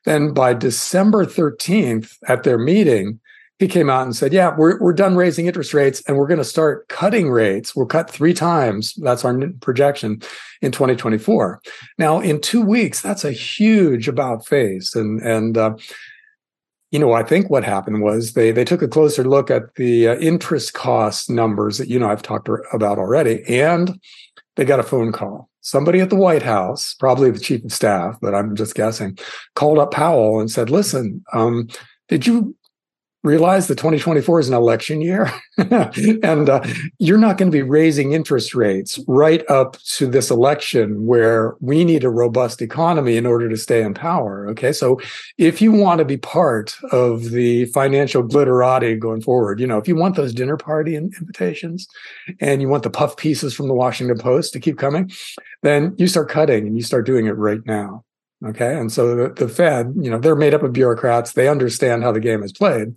Then 0.04 0.32
by 0.32 0.54
December 0.54 1.26
13th 1.26 2.16
at 2.28 2.44
their 2.44 2.58
meeting, 2.58 3.20
he 3.60 3.68
came 3.68 3.90
out 3.90 4.04
and 4.04 4.16
said, 4.16 4.32
Yeah, 4.32 4.56
we're, 4.56 4.80
we're 4.80 4.94
done 4.94 5.16
raising 5.16 5.46
interest 5.46 5.74
rates 5.74 6.02
and 6.08 6.16
we're 6.16 6.26
going 6.26 6.38
to 6.38 6.44
start 6.44 6.88
cutting 6.88 7.30
rates. 7.30 7.76
We'll 7.76 7.84
cut 7.84 8.10
three 8.10 8.32
times. 8.32 8.94
That's 8.94 9.22
our 9.22 9.38
projection 9.60 10.22
in 10.62 10.72
2024. 10.72 11.60
Now, 11.98 12.20
in 12.20 12.40
two 12.40 12.62
weeks, 12.62 13.02
that's 13.02 13.22
a 13.22 13.32
huge 13.32 14.08
about 14.08 14.46
face. 14.46 14.96
And, 14.96 15.20
and, 15.20 15.58
uh, 15.58 15.76
you 16.90 16.98
know, 16.98 17.12
I 17.12 17.22
think 17.22 17.50
what 17.50 17.62
happened 17.62 18.02
was 18.02 18.32
they 18.32 18.50
they 18.50 18.64
took 18.64 18.82
a 18.82 18.88
closer 18.88 19.22
look 19.22 19.48
at 19.48 19.74
the 19.76 20.08
uh, 20.08 20.16
interest 20.16 20.72
cost 20.72 21.30
numbers 21.30 21.78
that 21.78 21.86
you 21.86 22.00
know 22.00 22.10
I've 22.10 22.22
talked 22.22 22.48
about 22.72 22.98
already, 22.98 23.44
and 23.46 24.00
they 24.56 24.64
got 24.64 24.80
a 24.80 24.82
phone 24.82 25.12
call. 25.12 25.48
Somebody 25.60 26.00
at 26.00 26.10
the 26.10 26.16
White 26.16 26.42
House, 26.42 26.94
probably 26.94 27.30
the 27.30 27.38
chief 27.38 27.62
of 27.64 27.72
staff, 27.72 28.16
but 28.20 28.34
I'm 28.34 28.56
just 28.56 28.74
guessing, 28.74 29.16
called 29.54 29.78
up 29.78 29.92
Powell 29.92 30.40
and 30.40 30.50
said, 30.50 30.68
"Listen, 30.68 31.24
um, 31.32 31.68
did 32.08 32.26
you 32.26 32.56
realize 33.22 33.68
that 33.68 33.76
2024 33.76 34.40
is 34.40 34.48
an 34.48 34.54
election 34.54 35.00
year 35.00 35.30
and 35.58 36.48
uh, 36.48 36.64
you're 36.98 37.18
not 37.18 37.36
going 37.36 37.50
to 37.50 37.56
be 37.56 37.62
raising 37.62 38.12
interest 38.12 38.54
rates 38.54 38.98
right 39.06 39.48
up 39.50 39.76
to 39.82 40.06
this 40.06 40.30
election 40.30 41.06
where 41.06 41.54
we 41.60 41.84
need 41.84 42.02
a 42.02 42.08
robust 42.08 42.62
economy 42.62 43.16
in 43.16 43.26
order 43.26 43.48
to 43.48 43.56
stay 43.56 43.82
in 43.82 43.92
power 43.92 44.48
okay? 44.48 44.72
So 44.72 45.00
if 45.36 45.60
you 45.60 45.70
want 45.70 45.98
to 45.98 46.04
be 46.04 46.16
part 46.16 46.74
of 46.92 47.30
the 47.30 47.66
financial 47.66 48.22
glitterati 48.22 48.98
going 48.98 49.20
forward 49.20 49.60
you 49.60 49.66
know 49.66 49.78
if 49.78 49.86
you 49.86 49.96
want 49.96 50.16
those 50.16 50.32
dinner 50.32 50.56
party 50.56 50.96
invitations 50.96 51.86
and 52.40 52.62
you 52.62 52.68
want 52.68 52.82
the 52.82 52.90
puff 52.90 53.16
pieces 53.16 53.54
from 53.54 53.68
the 53.68 53.74
washington 53.74 54.18
post 54.18 54.52
to 54.52 54.60
keep 54.60 54.78
coming 54.78 55.10
then 55.62 55.94
you 55.98 56.06
start 56.06 56.28
cutting 56.28 56.66
and 56.66 56.76
you 56.76 56.82
start 56.82 57.06
doing 57.06 57.26
it 57.26 57.32
right 57.32 57.64
now 57.66 58.04
Okay. 58.46 58.78
And 58.78 58.90
so 58.90 59.14
the, 59.14 59.34
the 59.34 59.48
Fed, 59.48 59.92
you 59.96 60.10
know, 60.10 60.18
they're 60.18 60.36
made 60.36 60.54
up 60.54 60.62
of 60.62 60.72
bureaucrats. 60.72 61.32
They 61.32 61.48
understand 61.48 62.02
how 62.02 62.12
the 62.12 62.20
game 62.20 62.42
is 62.42 62.52
played. 62.52 62.94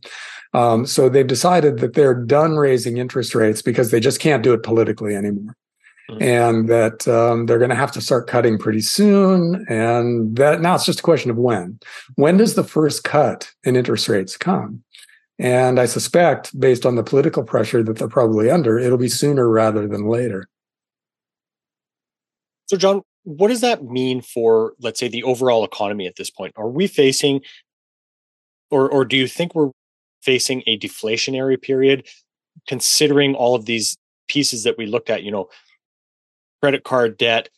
Um, 0.53 0.85
so 0.85 1.09
they've 1.09 1.27
decided 1.27 1.79
that 1.79 1.93
they're 1.93 2.13
done 2.13 2.55
raising 2.55 2.97
interest 2.97 3.35
rates 3.35 3.61
because 3.61 3.91
they 3.91 3.99
just 3.99 4.19
can't 4.19 4.43
do 4.43 4.53
it 4.53 4.63
politically 4.63 5.15
anymore. 5.15 5.55
Mm-hmm. 6.09 6.23
And 6.23 6.69
that 6.69 7.07
um, 7.07 7.45
they're 7.45 7.57
going 7.57 7.69
to 7.69 7.75
have 7.75 7.91
to 7.93 8.01
start 8.01 8.27
cutting 8.27 8.57
pretty 8.57 8.81
soon. 8.81 9.65
And 9.67 10.35
that 10.37 10.61
now 10.61 10.75
it's 10.75 10.85
just 10.85 10.99
a 10.99 11.03
question 11.03 11.31
of 11.31 11.37
when. 11.37 11.79
When 12.15 12.37
does 12.37 12.55
the 12.55 12.63
first 12.63 13.03
cut 13.03 13.51
in 13.63 13.75
interest 13.75 14.07
rates 14.07 14.37
come? 14.37 14.83
And 15.39 15.79
I 15.79 15.85
suspect, 15.87 16.57
based 16.57 16.85
on 16.85 16.95
the 16.95 17.03
political 17.03 17.43
pressure 17.43 17.83
that 17.83 17.97
they're 17.97 18.07
probably 18.07 18.51
under, 18.51 18.77
it'll 18.77 18.97
be 18.97 19.09
sooner 19.09 19.49
rather 19.49 19.87
than 19.87 20.07
later. 20.07 20.47
So, 22.67 22.77
John, 22.77 23.01
what 23.23 23.47
does 23.47 23.61
that 23.61 23.83
mean 23.83 24.21
for 24.21 24.73
let's 24.79 24.99
say 24.99 25.07
the 25.07 25.23
overall 25.23 25.63
economy 25.63 26.07
at 26.07 26.15
this 26.15 26.29
point? 26.29 26.53
Are 26.57 26.69
we 26.69 26.87
facing 26.87 27.41
or 28.69 28.89
or 28.89 29.05
do 29.05 29.17
you 29.17 29.27
think 29.27 29.55
we're 29.55 29.71
facing 30.21 30.63
a 30.67 30.77
deflationary 30.77 31.61
period? 31.61 32.07
Considering 32.67 33.35
all 33.35 33.55
of 33.55 33.65
these 33.65 33.97
pieces 34.27 34.63
that 34.63 34.77
we 34.77 34.85
looked 34.85 35.09
at 35.09 35.23
you 35.23 35.31
know 35.31 35.49
credit 36.61 36.83
card 36.83 37.17
debt 37.17 37.49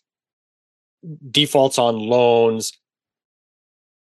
defaults 1.29 1.77
on 1.77 1.97
loans 1.97 2.73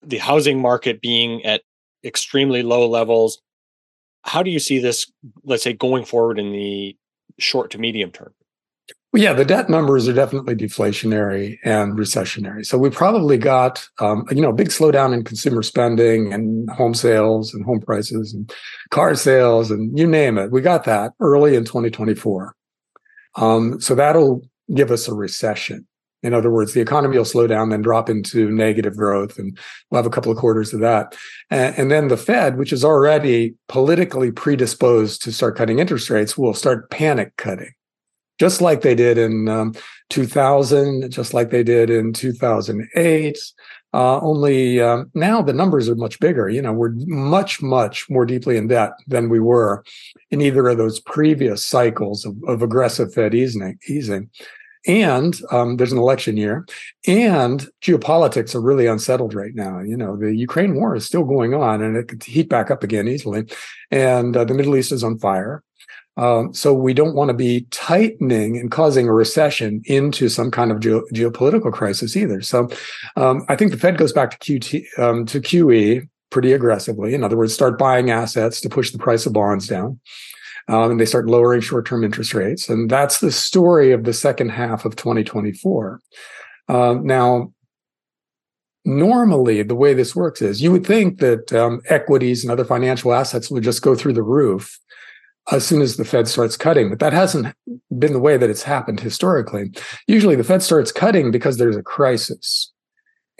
the 0.02 0.18
housing 0.18 0.60
market 0.60 1.00
being 1.00 1.44
at 1.44 1.62
extremely 2.04 2.62
low 2.62 2.88
levels 2.88 3.40
how 4.22 4.42
do 4.42 4.50
you 4.50 4.58
see 4.58 4.78
this 4.78 5.10
let's 5.44 5.62
say 5.62 5.72
going 5.72 6.04
forward 6.04 6.38
in 6.38 6.52
the 6.52 6.96
short 7.38 7.70
to 7.70 7.78
medium 7.78 8.10
term 8.10 8.32
Yeah, 9.16 9.32
the 9.32 9.44
debt 9.44 9.70
numbers 9.70 10.08
are 10.08 10.12
definitely 10.12 10.56
deflationary 10.56 11.58
and 11.62 11.96
recessionary. 11.96 12.66
So 12.66 12.76
we 12.76 12.90
probably 12.90 13.38
got, 13.38 13.86
um, 14.00 14.24
you 14.32 14.40
know, 14.40 14.50
a 14.50 14.54
big 14.54 14.70
slowdown 14.70 15.14
in 15.14 15.22
consumer 15.22 15.62
spending 15.62 16.32
and 16.32 16.68
home 16.70 16.94
sales 16.94 17.54
and 17.54 17.64
home 17.64 17.80
prices 17.80 18.34
and 18.34 18.52
car 18.90 19.14
sales 19.14 19.70
and 19.70 19.96
you 19.96 20.08
name 20.08 20.36
it. 20.36 20.50
We 20.50 20.62
got 20.62 20.82
that 20.84 21.12
early 21.20 21.54
in 21.54 21.64
2024. 21.64 22.56
Um, 23.36 23.80
so 23.80 23.94
that'll 23.94 24.42
give 24.74 24.90
us 24.90 25.06
a 25.06 25.14
recession. 25.14 25.86
In 26.24 26.34
other 26.34 26.50
words, 26.50 26.72
the 26.72 26.80
economy 26.80 27.16
will 27.16 27.24
slow 27.24 27.46
down, 27.46 27.68
then 27.68 27.82
drop 27.82 28.10
into 28.10 28.50
negative 28.50 28.96
growth, 28.96 29.38
and 29.38 29.56
we'll 29.90 29.98
have 29.98 30.06
a 30.06 30.10
couple 30.10 30.32
of 30.32 30.38
quarters 30.38 30.72
of 30.72 30.80
that. 30.80 31.14
And, 31.50 31.78
and, 31.78 31.90
then 31.90 32.08
the 32.08 32.16
Fed, 32.16 32.56
which 32.56 32.72
is 32.72 32.82
already 32.82 33.54
politically 33.68 34.32
predisposed 34.32 35.22
to 35.22 35.32
start 35.32 35.56
cutting 35.56 35.80
interest 35.80 36.08
rates, 36.08 36.38
will 36.38 36.54
start 36.54 36.90
panic 36.90 37.36
cutting 37.36 37.74
just 38.38 38.60
like 38.60 38.82
they 38.82 38.94
did 38.94 39.18
in 39.18 39.48
um, 39.48 39.74
2000, 40.10 41.10
just 41.10 41.34
like 41.34 41.50
they 41.50 41.62
did 41.62 41.90
in 41.90 42.12
2008. 42.12 43.38
Uh, 43.92 44.18
only 44.22 44.80
um, 44.80 45.08
now 45.14 45.40
the 45.40 45.52
numbers 45.52 45.88
are 45.88 45.94
much 45.94 46.18
bigger. 46.18 46.48
You 46.48 46.60
know, 46.60 46.72
we're 46.72 46.94
much, 47.06 47.62
much 47.62 48.10
more 48.10 48.26
deeply 48.26 48.56
in 48.56 48.66
debt 48.66 48.90
than 49.06 49.28
we 49.28 49.38
were 49.38 49.84
in 50.32 50.40
either 50.40 50.66
of 50.66 50.78
those 50.78 50.98
previous 50.98 51.64
cycles 51.64 52.24
of, 52.24 52.36
of 52.48 52.60
aggressive 52.60 53.14
Fed 53.14 53.34
easing. 53.34 53.78
easing. 53.88 54.30
And 54.86 55.40
um, 55.50 55.76
there's 55.76 55.92
an 55.92 55.98
election 55.98 56.36
year, 56.36 56.66
and 57.06 57.66
geopolitics 57.80 58.54
are 58.54 58.60
really 58.60 58.86
unsettled 58.86 59.32
right 59.32 59.54
now. 59.54 59.80
You 59.80 59.96
know, 59.96 60.16
the 60.16 60.34
Ukraine 60.34 60.74
war 60.74 60.94
is 60.94 61.06
still 61.06 61.24
going 61.24 61.54
on, 61.54 61.82
and 61.82 61.96
it 61.96 62.08
could 62.08 62.22
heat 62.22 62.50
back 62.50 62.70
up 62.70 62.82
again 62.82 63.08
easily. 63.08 63.46
And 63.90 64.36
uh, 64.36 64.44
the 64.44 64.52
Middle 64.52 64.76
East 64.76 64.92
is 64.92 65.02
on 65.02 65.18
fire. 65.18 65.62
Um, 66.16 66.54
so 66.54 66.72
we 66.72 66.94
don't 66.94 67.14
want 67.14 67.28
to 67.28 67.34
be 67.34 67.66
tightening 67.70 68.56
and 68.56 68.70
causing 68.70 69.08
a 69.08 69.12
recession 69.12 69.82
into 69.86 70.28
some 70.28 70.50
kind 70.50 70.70
of 70.70 70.80
geo- 70.80 71.04
geopolitical 71.12 71.72
crisis 71.72 72.16
either. 72.16 72.40
So 72.40 72.68
um, 73.16 73.44
I 73.48 73.56
think 73.56 73.72
the 73.72 73.78
Fed 73.78 73.98
goes 73.98 74.12
back 74.12 74.38
to 74.38 74.38
QT 74.38 74.98
um, 74.98 75.26
to 75.26 75.40
QE 75.40 76.08
pretty 76.30 76.52
aggressively. 76.52 77.14
In 77.14 77.24
other 77.24 77.36
words, 77.36 77.54
start 77.54 77.78
buying 77.78 78.10
assets 78.10 78.60
to 78.60 78.68
push 78.68 78.90
the 78.90 78.98
price 78.98 79.26
of 79.26 79.32
bonds 79.32 79.66
down. 79.66 80.00
Um, 80.66 80.92
and 80.92 81.00
they 81.00 81.04
start 81.04 81.26
lowering 81.26 81.60
short-term 81.60 82.04
interest 82.04 82.32
rates, 82.32 82.70
and 82.70 82.88
that's 82.88 83.20
the 83.20 83.30
story 83.30 83.92
of 83.92 84.04
the 84.04 84.14
second 84.14 84.48
half 84.48 84.86
of 84.86 84.96
2024. 84.96 86.00
Uh, 86.70 86.94
now, 87.02 87.52
normally 88.86 89.62
the 89.62 89.74
way 89.74 89.94
this 89.94 90.16
works 90.16 90.42
is 90.42 90.62
you 90.62 90.72
would 90.72 90.86
think 90.86 91.18
that 91.18 91.52
um, 91.52 91.80
equities 91.88 92.42
and 92.42 92.50
other 92.50 92.64
financial 92.64 93.12
assets 93.12 93.50
would 93.50 93.62
just 93.62 93.82
go 93.82 93.94
through 93.94 94.12
the 94.12 94.22
roof 94.22 94.78
as 95.52 95.66
soon 95.66 95.82
as 95.82 95.96
the 95.96 96.04
Fed 96.04 96.28
starts 96.28 96.56
cutting. 96.56 96.88
But 96.88 97.00
that 97.00 97.12
hasn't 97.12 97.54
been 97.98 98.12
the 98.12 98.20
way 98.20 98.36
that 98.36 98.50
it's 98.50 98.62
happened 98.62 99.00
historically. 99.00 99.70
Usually 100.06 100.36
the 100.36 100.44
Fed 100.44 100.62
starts 100.62 100.92
cutting 100.92 101.30
because 101.30 101.56
there's 101.56 101.76
a 101.76 101.82
crisis. 101.82 102.70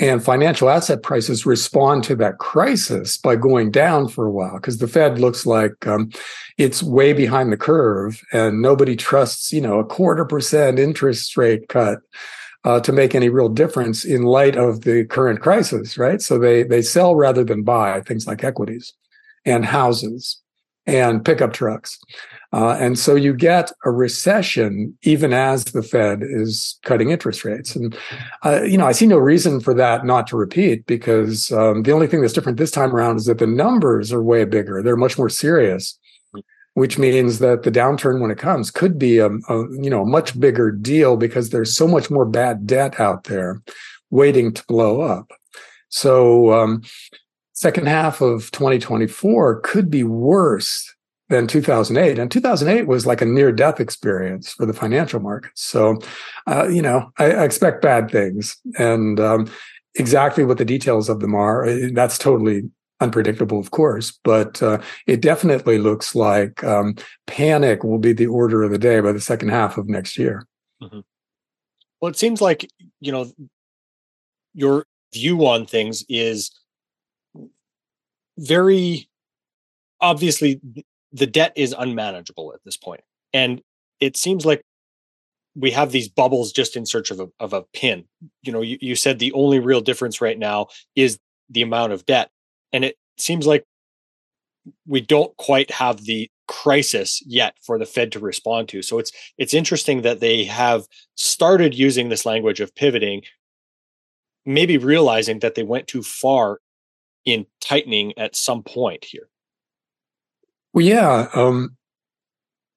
And 0.00 0.24
financial 0.24 0.68
asset 0.68 1.04
prices 1.04 1.46
respond 1.46 2.02
to 2.04 2.16
that 2.16 2.38
crisis 2.38 3.16
by 3.16 3.36
going 3.36 3.70
down 3.70 4.08
for 4.08 4.26
a 4.26 4.30
while 4.30 4.56
because 4.56 4.78
the 4.78 4.88
Fed 4.88 5.20
looks 5.20 5.46
like 5.46 5.86
um, 5.86 6.10
it's 6.58 6.82
way 6.82 7.12
behind 7.12 7.52
the 7.52 7.56
curve 7.56 8.20
and 8.32 8.60
nobody 8.60 8.96
trusts, 8.96 9.52
you 9.52 9.60
know, 9.60 9.78
a 9.78 9.84
quarter 9.84 10.24
percent 10.24 10.80
interest 10.80 11.36
rate 11.36 11.68
cut 11.68 12.00
uh, 12.64 12.80
to 12.80 12.90
make 12.90 13.14
any 13.14 13.28
real 13.28 13.48
difference 13.48 14.04
in 14.04 14.22
light 14.22 14.56
of 14.56 14.80
the 14.80 15.04
current 15.04 15.40
crisis, 15.40 15.96
right? 15.96 16.20
So 16.20 16.38
they 16.38 16.64
they 16.64 16.82
sell 16.82 17.14
rather 17.14 17.44
than 17.44 17.62
buy 17.62 18.00
things 18.00 18.26
like 18.26 18.42
equities 18.42 18.92
and 19.44 19.64
houses 19.64 20.42
and 20.86 21.24
pickup 21.24 21.52
trucks. 21.52 21.98
Uh, 22.52 22.76
and 22.78 22.96
so 22.96 23.16
you 23.16 23.34
get 23.34 23.72
a 23.84 23.90
recession 23.90 24.96
even 25.02 25.32
as 25.32 25.64
the 25.64 25.82
Fed 25.82 26.20
is 26.22 26.78
cutting 26.84 27.10
interest 27.10 27.44
rates. 27.44 27.74
And, 27.74 27.96
uh, 28.44 28.62
you 28.62 28.78
know, 28.78 28.86
I 28.86 28.92
see 28.92 29.06
no 29.06 29.18
reason 29.18 29.58
for 29.58 29.74
that 29.74 30.06
not 30.06 30.28
to 30.28 30.36
repeat 30.36 30.86
because 30.86 31.50
um, 31.50 31.82
the 31.82 31.90
only 31.90 32.06
thing 32.06 32.20
that's 32.20 32.32
different 32.32 32.58
this 32.58 32.70
time 32.70 32.94
around 32.94 33.16
is 33.16 33.24
that 33.24 33.38
the 33.38 33.46
numbers 33.46 34.12
are 34.12 34.22
way 34.22 34.44
bigger. 34.44 34.82
They're 34.82 34.96
much 34.96 35.18
more 35.18 35.28
serious, 35.28 35.98
which 36.74 36.96
means 36.96 37.40
that 37.40 37.64
the 37.64 37.72
downturn 37.72 38.20
when 38.20 38.30
it 38.30 38.38
comes 38.38 38.70
could 38.70 39.00
be 39.00 39.18
a, 39.18 39.30
a 39.30 39.58
you 39.72 39.90
know, 39.90 40.02
a 40.02 40.06
much 40.06 40.38
bigger 40.38 40.70
deal 40.70 41.16
because 41.16 41.50
there's 41.50 41.76
so 41.76 41.88
much 41.88 42.08
more 42.08 42.24
bad 42.24 42.68
debt 42.68 43.00
out 43.00 43.24
there 43.24 43.62
waiting 44.10 44.52
to 44.52 44.64
blow 44.66 45.00
up. 45.00 45.32
So, 45.88 46.52
um, 46.52 46.82
second 47.54 47.86
half 47.86 48.20
of 48.20 48.50
2024 48.50 49.60
could 49.60 49.90
be 49.90 50.04
worse 50.04 50.92
than 51.30 51.46
2008 51.46 52.18
and 52.18 52.30
2008 52.30 52.86
was 52.86 53.06
like 53.06 53.22
a 53.22 53.26
near 53.26 53.50
death 53.50 53.80
experience 53.80 54.52
for 54.52 54.66
the 54.66 54.74
financial 54.74 55.20
markets. 55.20 55.62
So 55.62 55.98
uh, 56.46 56.68
you 56.68 56.82
know 56.82 57.10
I, 57.18 57.32
I, 57.32 57.44
expect 57.44 57.80
bad 57.80 58.10
things. 58.10 58.56
And 58.78 59.18
um, 59.18 59.50
exactly 59.94 60.44
what 60.44 60.58
the 60.58 60.64
details 60.64 61.08
of 61.08 61.20
them 61.20 61.34
are 61.34 61.64
uh, 61.64 61.88
that's 61.92 62.18
totally 62.18 62.64
unpredictable 63.00 63.58
of 63.58 63.70
course. 63.70 64.18
But 64.22 64.62
uh, 64.62 64.82
it 65.06 65.22
definitely 65.22 65.78
looks 65.78 66.14
like 66.14 66.62
um, 66.62 66.96
panic 67.26 67.84
will 67.84 67.98
be 67.98 68.12
the 68.12 68.26
order 68.26 68.62
of 68.62 68.70
the 68.70 68.78
day 68.78 69.00
by 69.00 69.12
the 69.12 69.20
second 69.20 69.48
half 69.48 69.78
of 69.78 69.88
next 69.88 70.18
year. 70.18 70.46
Mm-hmm. 70.82 71.00
well 72.00 72.10
it 72.10 72.18
seems 72.18 72.42
like 72.42 72.68
you 73.00 73.12
know 73.12 73.32
your 74.52 74.84
view 75.14 75.46
on 75.46 75.64
things 75.64 76.04
is 76.08 76.50
very 78.38 79.08
obviously 80.00 80.60
the 81.12 81.26
debt 81.26 81.52
is 81.56 81.74
unmanageable 81.76 82.52
at 82.54 82.60
this 82.64 82.76
point 82.76 83.02
and 83.32 83.62
it 84.00 84.16
seems 84.16 84.44
like 84.44 84.62
we 85.56 85.70
have 85.70 85.92
these 85.92 86.08
bubbles 86.08 86.52
just 86.52 86.76
in 86.76 86.84
search 86.84 87.12
of 87.12 87.20
a, 87.20 87.28
of 87.38 87.52
a 87.52 87.62
pin. 87.72 88.04
You 88.42 88.52
know 88.52 88.62
you, 88.62 88.78
you 88.80 88.96
said 88.96 89.18
the 89.18 89.32
only 89.32 89.60
real 89.60 89.80
difference 89.80 90.20
right 90.20 90.38
now 90.38 90.68
is 90.96 91.18
the 91.48 91.62
amount 91.62 91.92
of 91.92 92.06
debt 92.06 92.30
and 92.72 92.84
it 92.84 92.96
seems 93.18 93.46
like 93.46 93.64
we 94.86 95.00
don't 95.00 95.36
quite 95.36 95.70
have 95.70 96.04
the 96.04 96.30
crisis 96.48 97.22
yet 97.26 97.54
for 97.62 97.78
the 97.78 97.86
fed 97.86 98.12
to 98.12 98.18
respond 98.18 98.68
to. 98.70 98.82
So 98.82 98.98
it's 98.98 99.12
it's 99.38 99.54
interesting 99.54 100.02
that 100.02 100.20
they 100.20 100.44
have 100.44 100.86
started 101.14 101.74
using 101.74 102.08
this 102.08 102.26
language 102.26 102.60
of 102.60 102.74
pivoting 102.74 103.22
maybe 104.46 104.76
realizing 104.76 105.38
that 105.38 105.54
they 105.54 105.62
went 105.62 105.86
too 105.86 106.02
far 106.02 106.58
in 107.24 107.46
tightening 107.60 108.16
at 108.18 108.36
some 108.36 108.62
point 108.62 109.04
here? 109.04 109.28
Well, 110.72 110.84
yeah. 110.84 111.28
Um, 111.34 111.76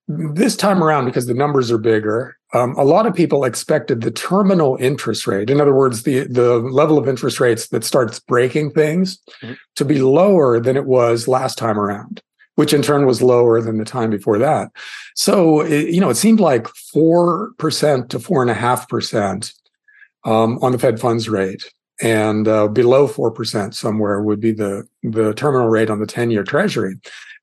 this 0.07 0.55
time 0.55 0.83
around, 0.83 1.05
because 1.05 1.25
the 1.25 1.33
numbers 1.33 1.71
are 1.71 1.77
bigger, 1.77 2.37
um, 2.53 2.75
a 2.77 2.83
lot 2.83 3.05
of 3.05 3.13
people 3.13 3.43
expected 3.43 4.01
the 4.01 4.11
terminal 4.11 4.77
interest 4.79 5.27
rate, 5.27 5.49
in 5.49 5.59
other 5.59 5.73
words, 5.73 6.03
the 6.03 6.27
the 6.27 6.59
level 6.59 6.97
of 6.97 7.07
interest 7.07 7.41
rates 7.41 7.67
that 7.69 7.83
starts 7.83 8.19
breaking 8.19 8.71
things, 8.71 9.17
mm-hmm. 9.41 9.55
to 9.75 9.83
be 9.83 9.99
lower 9.99 10.59
than 10.59 10.77
it 10.77 10.85
was 10.85 11.27
last 11.27 11.57
time 11.57 11.77
around, 11.77 12.21
which 12.55 12.73
in 12.73 12.81
turn 12.81 13.05
was 13.05 13.21
lower 13.21 13.61
than 13.61 13.77
the 13.77 13.85
time 13.85 14.09
before 14.09 14.37
that. 14.37 14.69
So, 15.15 15.61
it, 15.61 15.89
you 15.89 15.99
know, 15.99 16.09
it 16.09 16.15
seemed 16.15 16.39
like 16.39 16.67
four 16.69 17.51
percent 17.57 18.09
to 18.11 18.19
four 18.19 18.41
and 18.41 18.51
a 18.51 18.53
half 18.53 18.87
percent 18.87 19.51
um, 20.23 20.57
on 20.61 20.71
the 20.71 20.79
Fed 20.79 21.01
funds 21.01 21.27
rate 21.27 21.73
and 22.01 22.47
uh, 22.47 22.67
below 22.67 23.07
4% 23.07 23.73
somewhere 23.73 24.21
would 24.21 24.39
be 24.39 24.51
the, 24.51 24.87
the 25.03 25.33
terminal 25.33 25.67
rate 25.67 25.89
on 25.89 25.99
the 25.99 26.05
10 26.05 26.31
year 26.31 26.43
treasury. 26.43 26.95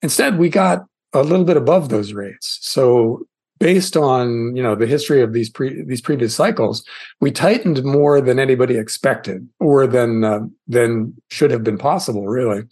Instead, 0.02 0.38
we 0.38 0.48
got 0.48 0.84
a 1.12 1.22
little 1.22 1.44
bit 1.44 1.56
above 1.56 1.88
those 1.88 2.12
rates. 2.12 2.58
So 2.62 3.26
based 3.58 3.96
on, 3.96 4.54
you 4.54 4.62
know, 4.62 4.74
the 4.74 4.86
history 4.86 5.22
of 5.22 5.32
these 5.32 5.48
pre, 5.48 5.82
these 5.84 6.00
previous 6.00 6.34
cycles, 6.34 6.84
we 7.20 7.30
tightened 7.30 7.84
more 7.84 8.20
than 8.20 8.38
anybody 8.38 8.76
expected 8.76 9.48
or 9.60 9.86
than, 9.86 10.24
uh, 10.24 10.40
than 10.66 11.14
should 11.30 11.50
have 11.50 11.64
been 11.64 11.78
possible, 11.78 12.26
really. 12.26 12.64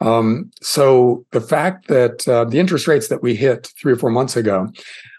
Um, 0.00 0.50
so 0.60 1.24
the 1.30 1.40
fact 1.40 1.88
that 1.88 2.26
uh, 2.28 2.44
the 2.44 2.58
interest 2.58 2.88
rates 2.88 3.08
that 3.08 3.22
we 3.22 3.34
hit 3.36 3.72
three 3.80 3.92
or 3.92 3.96
four 3.96 4.10
months 4.10 4.36
ago 4.36 4.68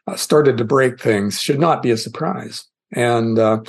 uh, 0.08 0.16
started 0.16 0.58
to 0.58 0.66
break 0.66 1.00
things 1.00 1.42
should 1.42 1.60
not 1.60 1.82
be 1.82 1.92
a 1.92 1.98
surprise. 1.98 2.66
And 2.92 3.40
uh, 3.40 3.62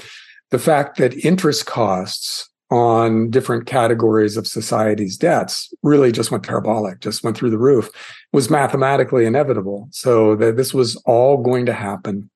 the 0.55 0.59
fact 0.61 0.99
that 0.99 1.27
interest 1.27 1.67
costs 1.67 2.49
on 2.71 3.29
different 3.29 3.67
categories 3.67 4.37
of 4.37 4.47
society's 4.47 5.17
debts 5.17 5.75
really 5.83 6.13
just 6.13 6.31
went 6.31 6.47
parabolic, 6.47 7.01
just 7.01 7.25
went 7.25 7.37
through 7.37 7.51
the 7.51 7.59
roof, 7.59 7.91
was 8.33 8.51
mathematically 8.51 9.27
inevitable. 9.27 9.89
So 9.91 10.37
that 10.37 10.57
this 10.57 10.73
was 10.73 10.95
all 11.07 11.39
going 11.39 11.67
to 11.67 11.73
happen. 11.73 12.31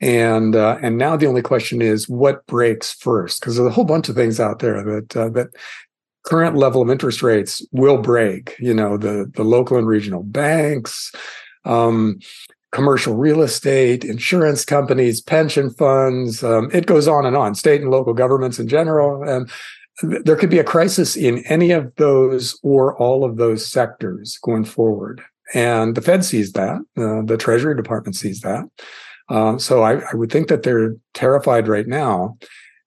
And 0.00 0.56
uh, 0.56 0.78
and 0.80 0.96
now 0.96 1.14
the 1.14 1.26
only 1.26 1.42
question 1.42 1.82
is 1.82 2.08
what 2.08 2.46
breaks 2.46 2.94
first, 2.94 3.40
because 3.40 3.56
there's 3.56 3.68
a 3.68 3.70
whole 3.76 3.84
bunch 3.84 4.08
of 4.08 4.16
things 4.16 4.40
out 4.40 4.60
there 4.60 4.82
that 4.82 5.14
uh, 5.14 5.28
that 5.36 5.48
current 6.24 6.56
level 6.56 6.80
of 6.80 6.88
interest 6.88 7.22
rates 7.22 7.62
will 7.70 7.98
break. 7.98 8.56
You 8.58 8.72
know, 8.72 8.96
the 8.96 9.30
the 9.36 9.44
local 9.44 9.76
and 9.76 9.86
regional 9.86 10.22
banks, 10.22 11.12
um, 11.66 12.18
commercial 12.72 13.14
real 13.14 13.42
estate, 13.42 14.04
insurance 14.04 14.64
companies, 14.64 15.20
pension 15.20 15.70
funds. 15.70 16.42
Um, 16.42 16.70
it 16.72 16.86
goes 16.86 17.06
on 17.06 17.26
and 17.26 17.36
on, 17.36 17.54
state 17.54 17.82
and 17.82 17.90
local 17.90 18.14
governments 18.14 18.58
in 18.58 18.66
general. 18.66 19.22
And 19.22 19.50
there 20.02 20.36
could 20.36 20.50
be 20.50 20.58
a 20.58 20.64
crisis 20.64 21.16
in 21.16 21.44
any 21.46 21.70
of 21.70 21.94
those 21.96 22.58
or 22.62 22.96
all 22.96 23.24
of 23.24 23.36
those 23.36 23.64
sectors 23.64 24.38
going 24.38 24.64
forward. 24.64 25.22
And 25.54 25.94
the 25.94 26.00
Fed 26.00 26.24
sees 26.24 26.52
that, 26.52 26.80
uh, 26.96 27.22
the 27.22 27.36
Treasury 27.38 27.76
Department 27.76 28.16
sees 28.16 28.40
that. 28.40 28.68
Um, 29.28 29.58
so 29.58 29.82
I, 29.82 30.00
I, 30.00 30.14
would 30.14 30.32
think 30.32 30.48
that 30.48 30.62
they're 30.62 30.96
terrified 31.14 31.68
right 31.68 31.86
now. 31.86 32.36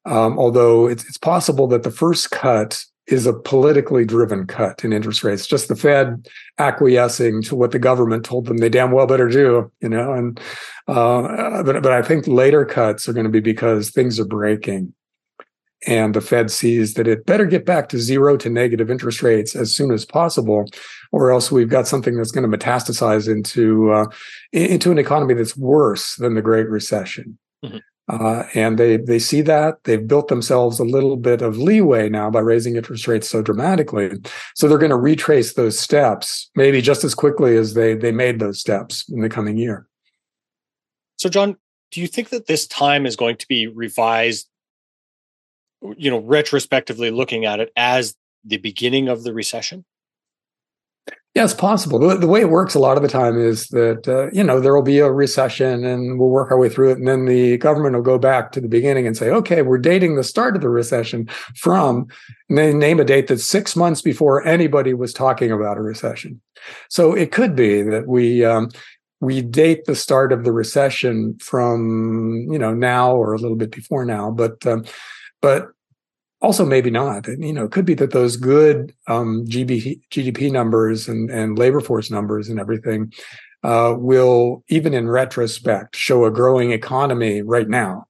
Um, 0.05 0.37
although 0.37 0.87
it's, 0.87 1.05
it's 1.05 1.17
possible 1.17 1.67
that 1.67 1.83
the 1.83 1.91
first 1.91 2.31
cut 2.31 2.83
is 3.07 3.27
a 3.27 3.33
politically 3.33 4.03
driven 4.03 4.47
cut 4.47 4.83
in 4.83 4.91
interest 4.91 5.23
rates, 5.23 5.45
just 5.45 5.67
the 5.67 5.75
Fed 5.75 6.27
acquiescing 6.57 7.41
to 7.43 7.55
what 7.55 7.71
the 7.71 7.79
government 7.79 8.25
told 8.25 8.47
them 8.47 8.57
they 8.57 8.69
damn 8.69 8.91
well 8.91 9.05
better 9.05 9.29
do, 9.29 9.71
you 9.81 9.89
know. 9.89 10.13
And 10.13 10.39
uh, 10.87 11.63
but 11.63 11.83
but 11.83 11.91
I 11.91 12.01
think 12.01 12.27
later 12.27 12.65
cuts 12.65 13.07
are 13.07 13.13
going 13.13 13.25
to 13.25 13.31
be 13.31 13.39
because 13.39 13.91
things 13.91 14.19
are 14.19 14.25
breaking, 14.25 14.93
and 15.85 16.15
the 16.15 16.21
Fed 16.21 16.49
sees 16.49 16.95
that 16.95 17.07
it 17.07 17.25
better 17.25 17.45
get 17.45 17.65
back 17.65 17.89
to 17.89 17.99
zero 17.99 18.37
to 18.37 18.49
negative 18.49 18.89
interest 18.89 19.21
rates 19.21 19.55
as 19.55 19.75
soon 19.75 19.91
as 19.91 20.03
possible, 20.03 20.65
or 21.11 21.31
else 21.31 21.51
we've 21.51 21.69
got 21.69 21.87
something 21.87 22.15
that's 22.15 22.31
going 22.31 22.49
to 22.49 22.57
metastasize 22.57 23.31
into 23.31 23.91
uh, 23.91 24.07
into 24.51 24.91
an 24.91 24.97
economy 24.97 25.35
that's 25.35 25.55
worse 25.55 26.15
than 26.15 26.33
the 26.33 26.41
Great 26.41 26.69
Recession. 26.69 27.37
Mm-hmm. 27.63 27.77
Uh, 28.07 28.43
and 28.53 28.77
they 28.77 28.97
they 28.97 29.17
see 29.17 29.41
that 29.41 29.83
they've 29.83 30.07
built 30.07 30.27
themselves 30.27 30.79
a 30.79 30.83
little 30.83 31.17
bit 31.17 31.41
of 31.41 31.57
leeway 31.57 32.07
now 32.07 32.29
by 32.29 32.39
raising 32.39 32.75
interest 32.75 33.07
rates 33.07 33.27
so 33.27 33.41
dramatically. 33.41 34.11
So 34.53 34.67
they're 34.67 34.77
going 34.77 34.91
to 34.91 34.95
retrace 34.95 35.53
those 35.53 35.79
steps 35.79 36.51
maybe 36.55 36.81
just 36.81 37.03
as 37.03 37.15
quickly 37.15 37.57
as 37.57 37.73
they 37.73 37.95
they 37.95 38.11
made 38.11 38.39
those 38.39 38.59
steps 38.59 39.09
in 39.09 39.21
the 39.21 39.29
coming 39.29 39.57
year. 39.57 39.87
So, 41.17 41.29
John, 41.29 41.57
do 41.91 42.01
you 42.01 42.07
think 42.07 42.29
that 42.29 42.45
this 42.45 42.67
time 42.67 43.07
is 43.07 43.15
going 43.15 43.37
to 43.37 43.47
be 43.47 43.67
revised? 43.67 44.47
You 45.97 46.11
know, 46.11 46.19
retrospectively 46.19 47.09
looking 47.09 47.45
at 47.45 47.59
it 47.59 47.71
as 47.75 48.15
the 48.43 48.57
beginning 48.57 49.07
of 49.07 49.23
the 49.23 49.33
recession. 49.33 49.83
Yeah, 51.35 51.43
it's 51.43 51.53
possible. 51.53 51.99
The, 51.99 52.15
the, 52.15 52.27
way 52.27 52.39
it 52.39 52.49
works 52.49 52.75
a 52.75 52.79
lot 52.79 52.95
of 52.95 53.03
the 53.03 53.09
time 53.09 53.37
is 53.37 53.67
that, 53.67 54.07
uh, 54.07 54.31
you 54.31 54.41
know, 54.41 54.61
there 54.61 54.73
will 54.73 54.81
be 54.81 54.99
a 54.99 55.11
recession 55.11 55.83
and 55.83 56.17
we'll 56.17 56.29
work 56.29 56.49
our 56.49 56.57
way 56.57 56.69
through 56.69 56.91
it. 56.91 56.97
And 56.97 57.09
then 57.09 57.25
the 57.25 57.57
government 57.57 57.93
will 57.93 58.03
go 58.03 58.17
back 58.17 58.53
to 58.53 58.61
the 58.61 58.69
beginning 58.69 59.05
and 59.05 59.17
say, 59.17 59.29
okay, 59.29 59.61
we're 59.61 59.77
dating 59.77 60.15
the 60.15 60.23
start 60.23 60.55
of 60.55 60.61
the 60.61 60.69
recession 60.69 61.27
from, 61.55 62.07
and 62.47 62.57
they 62.57 62.73
name 62.73 63.01
a 63.01 63.03
date 63.03 63.27
that's 63.27 63.43
six 63.43 63.75
months 63.75 64.01
before 64.01 64.47
anybody 64.47 64.93
was 64.93 65.11
talking 65.11 65.51
about 65.51 65.77
a 65.77 65.81
recession. 65.81 66.39
So 66.89 67.13
it 67.13 67.33
could 67.33 67.53
be 67.53 67.81
that 67.81 68.07
we, 68.07 68.45
um, 68.45 68.69
we 69.19 69.41
date 69.41 69.83
the 69.85 69.95
start 69.95 70.31
of 70.31 70.45
the 70.45 70.53
recession 70.53 71.37
from, 71.39 72.47
you 72.49 72.57
know, 72.57 72.73
now 72.73 73.13
or 73.13 73.33
a 73.33 73.39
little 73.39 73.57
bit 73.57 73.71
before 73.71 74.05
now, 74.05 74.31
but, 74.31 74.65
um, 74.65 74.85
but 75.41 75.67
also 76.45 76.63
maybe 76.63 76.91
not. 76.91 77.27
You 77.27 77.53
know, 77.53 77.65
it 77.65 77.71
could 77.71 77.85
be 77.85 77.95
that 77.95 78.11
those 78.11 78.37
good 78.37 78.93
um, 79.07 79.45
GDP, 79.47 79.99
GDP 80.11 80.51
numbers 80.51 81.07
and, 81.07 81.31
and 81.31 81.57
labor 81.57 81.81
force 81.81 82.11
numbers 82.11 82.49
and 82.49 82.59
everything 82.59 83.11
uh, 83.63 83.95
will, 83.97 84.63
even 84.67 84.93
in 84.93 85.09
retrospect, 85.09 85.95
show 85.95 86.23
a 86.23 86.31
growing 86.31 86.71
economy 86.71 87.41
right 87.41 87.67
now, 87.67 88.05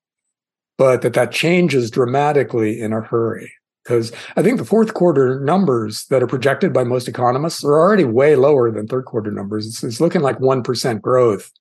but 0.78 1.02
that 1.02 1.14
that 1.14 1.32
changes 1.32 1.90
dramatically 1.90 2.82
in 2.82 2.92
a 2.92 3.00
hurry. 3.00 3.54
Because 3.84 4.12
I 4.36 4.42
think 4.42 4.58
the 4.58 4.66
fourth 4.66 4.94
quarter 4.94 5.40
numbers 5.40 6.06
that 6.08 6.22
are 6.22 6.28
projected 6.28 6.74
by 6.74 6.84
most 6.84 7.08
economists 7.08 7.64
are 7.64 7.80
already 7.80 8.04
way 8.04 8.36
lower 8.36 8.70
than 8.70 8.88
third 8.88 9.06
quarter 9.06 9.32
numbers. 9.32 9.66
It's, 9.66 9.84
it's 9.84 10.02
looking 10.02 10.22
like 10.22 10.40
1% 10.40 11.02
growth 11.02 11.52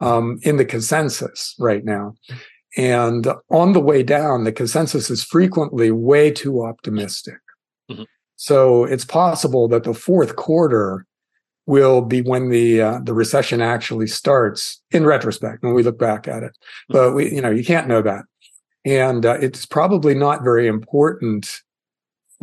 um, 0.00 0.38
in 0.42 0.56
the 0.56 0.64
consensus 0.64 1.54
right 1.58 1.84
now. 1.84 2.14
And 2.76 3.26
on 3.50 3.72
the 3.72 3.80
way 3.80 4.02
down, 4.02 4.44
the 4.44 4.52
consensus 4.52 5.10
is 5.10 5.22
frequently 5.22 5.90
way 5.90 6.30
too 6.30 6.64
optimistic. 6.64 7.38
Mm-hmm. 7.90 8.02
So 8.36 8.84
it's 8.84 9.04
possible 9.04 9.68
that 9.68 9.84
the 9.84 9.94
fourth 9.94 10.36
quarter 10.36 11.06
will 11.66 12.02
be 12.02 12.20
when 12.20 12.50
the 12.50 12.80
uh, 12.80 13.00
the 13.02 13.14
recession 13.14 13.62
actually 13.62 14.06
starts. 14.06 14.82
In 14.90 15.06
retrospect, 15.06 15.62
when 15.62 15.74
we 15.74 15.82
look 15.82 15.98
back 15.98 16.28
at 16.28 16.42
it, 16.42 16.52
mm-hmm. 16.52 16.92
but 16.92 17.12
we 17.12 17.32
you 17.32 17.40
know 17.40 17.50
you 17.50 17.64
can't 17.64 17.88
know 17.88 18.02
that, 18.02 18.24
and 18.84 19.24
uh, 19.24 19.38
it's 19.40 19.64
probably 19.64 20.14
not 20.14 20.42
very 20.42 20.66
important 20.66 21.62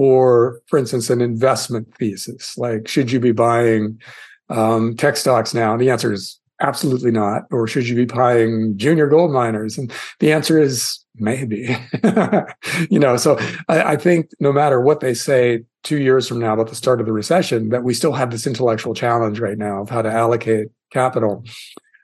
for, 0.01 0.61
for 0.67 0.79
instance, 0.79 1.09
an 1.09 1.21
investment 1.21 1.93
thesis. 1.97 2.57
Like, 2.57 2.87
should 2.87 3.11
you 3.11 3.19
be 3.19 3.33
buying 3.33 4.01
um, 4.49 4.95
tech 4.95 5.17
stocks 5.17 5.53
now? 5.53 5.73
And 5.73 5.81
the 5.81 5.91
answer 5.91 6.11
is 6.11 6.39
Absolutely 6.61 7.09
not. 7.09 7.43
Or 7.49 7.67
should 7.67 7.87
you 7.87 7.95
be 7.95 8.05
buying 8.05 8.77
junior 8.77 9.07
gold 9.07 9.31
miners? 9.31 9.79
And 9.79 9.91
the 10.19 10.31
answer 10.31 10.59
is 10.59 11.03
maybe. 11.15 11.75
you 12.89 12.99
know, 12.99 13.17
so 13.17 13.37
I, 13.67 13.93
I, 13.93 13.97
think 13.97 14.29
no 14.39 14.53
matter 14.53 14.79
what 14.79 14.99
they 14.99 15.15
say 15.15 15.63
two 15.83 15.97
years 15.97 16.27
from 16.27 16.39
now 16.39 16.53
about 16.53 16.69
the 16.69 16.75
start 16.75 16.99
of 16.99 17.07
the 17.07 17.13
recession, 17.13 17.69
that 17.69 17.83
we 17.83 17.95
still 17.95 18.13
have 18.13 18.29
this 18.29 18.45
intellectual 18.45 18.93
challenge 18.93 19.39
right 19.39 19.57
now 19.57 19.81
of 19.81 19.89
how 19.89 20.03
to 20.03 20.11
allocate 20.11 20.67
capital. 20.91 21.43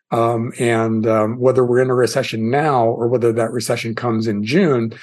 Um, 0.09 0.53
and 0.57 1.05
um, 1.05 1.37
whether 1.37 1.63
we're 1.63 1.81
in 1.81 1.89
a 1.89 1.95
recession 1.95 2.49
now 2.49 2.85
or 2.85 3.07
whether 3.07 3.31
that 3.33 3.51
recession 3.51 3.93
comes 3.93 4.25
in 4.25 4.43
June 4.43 4.93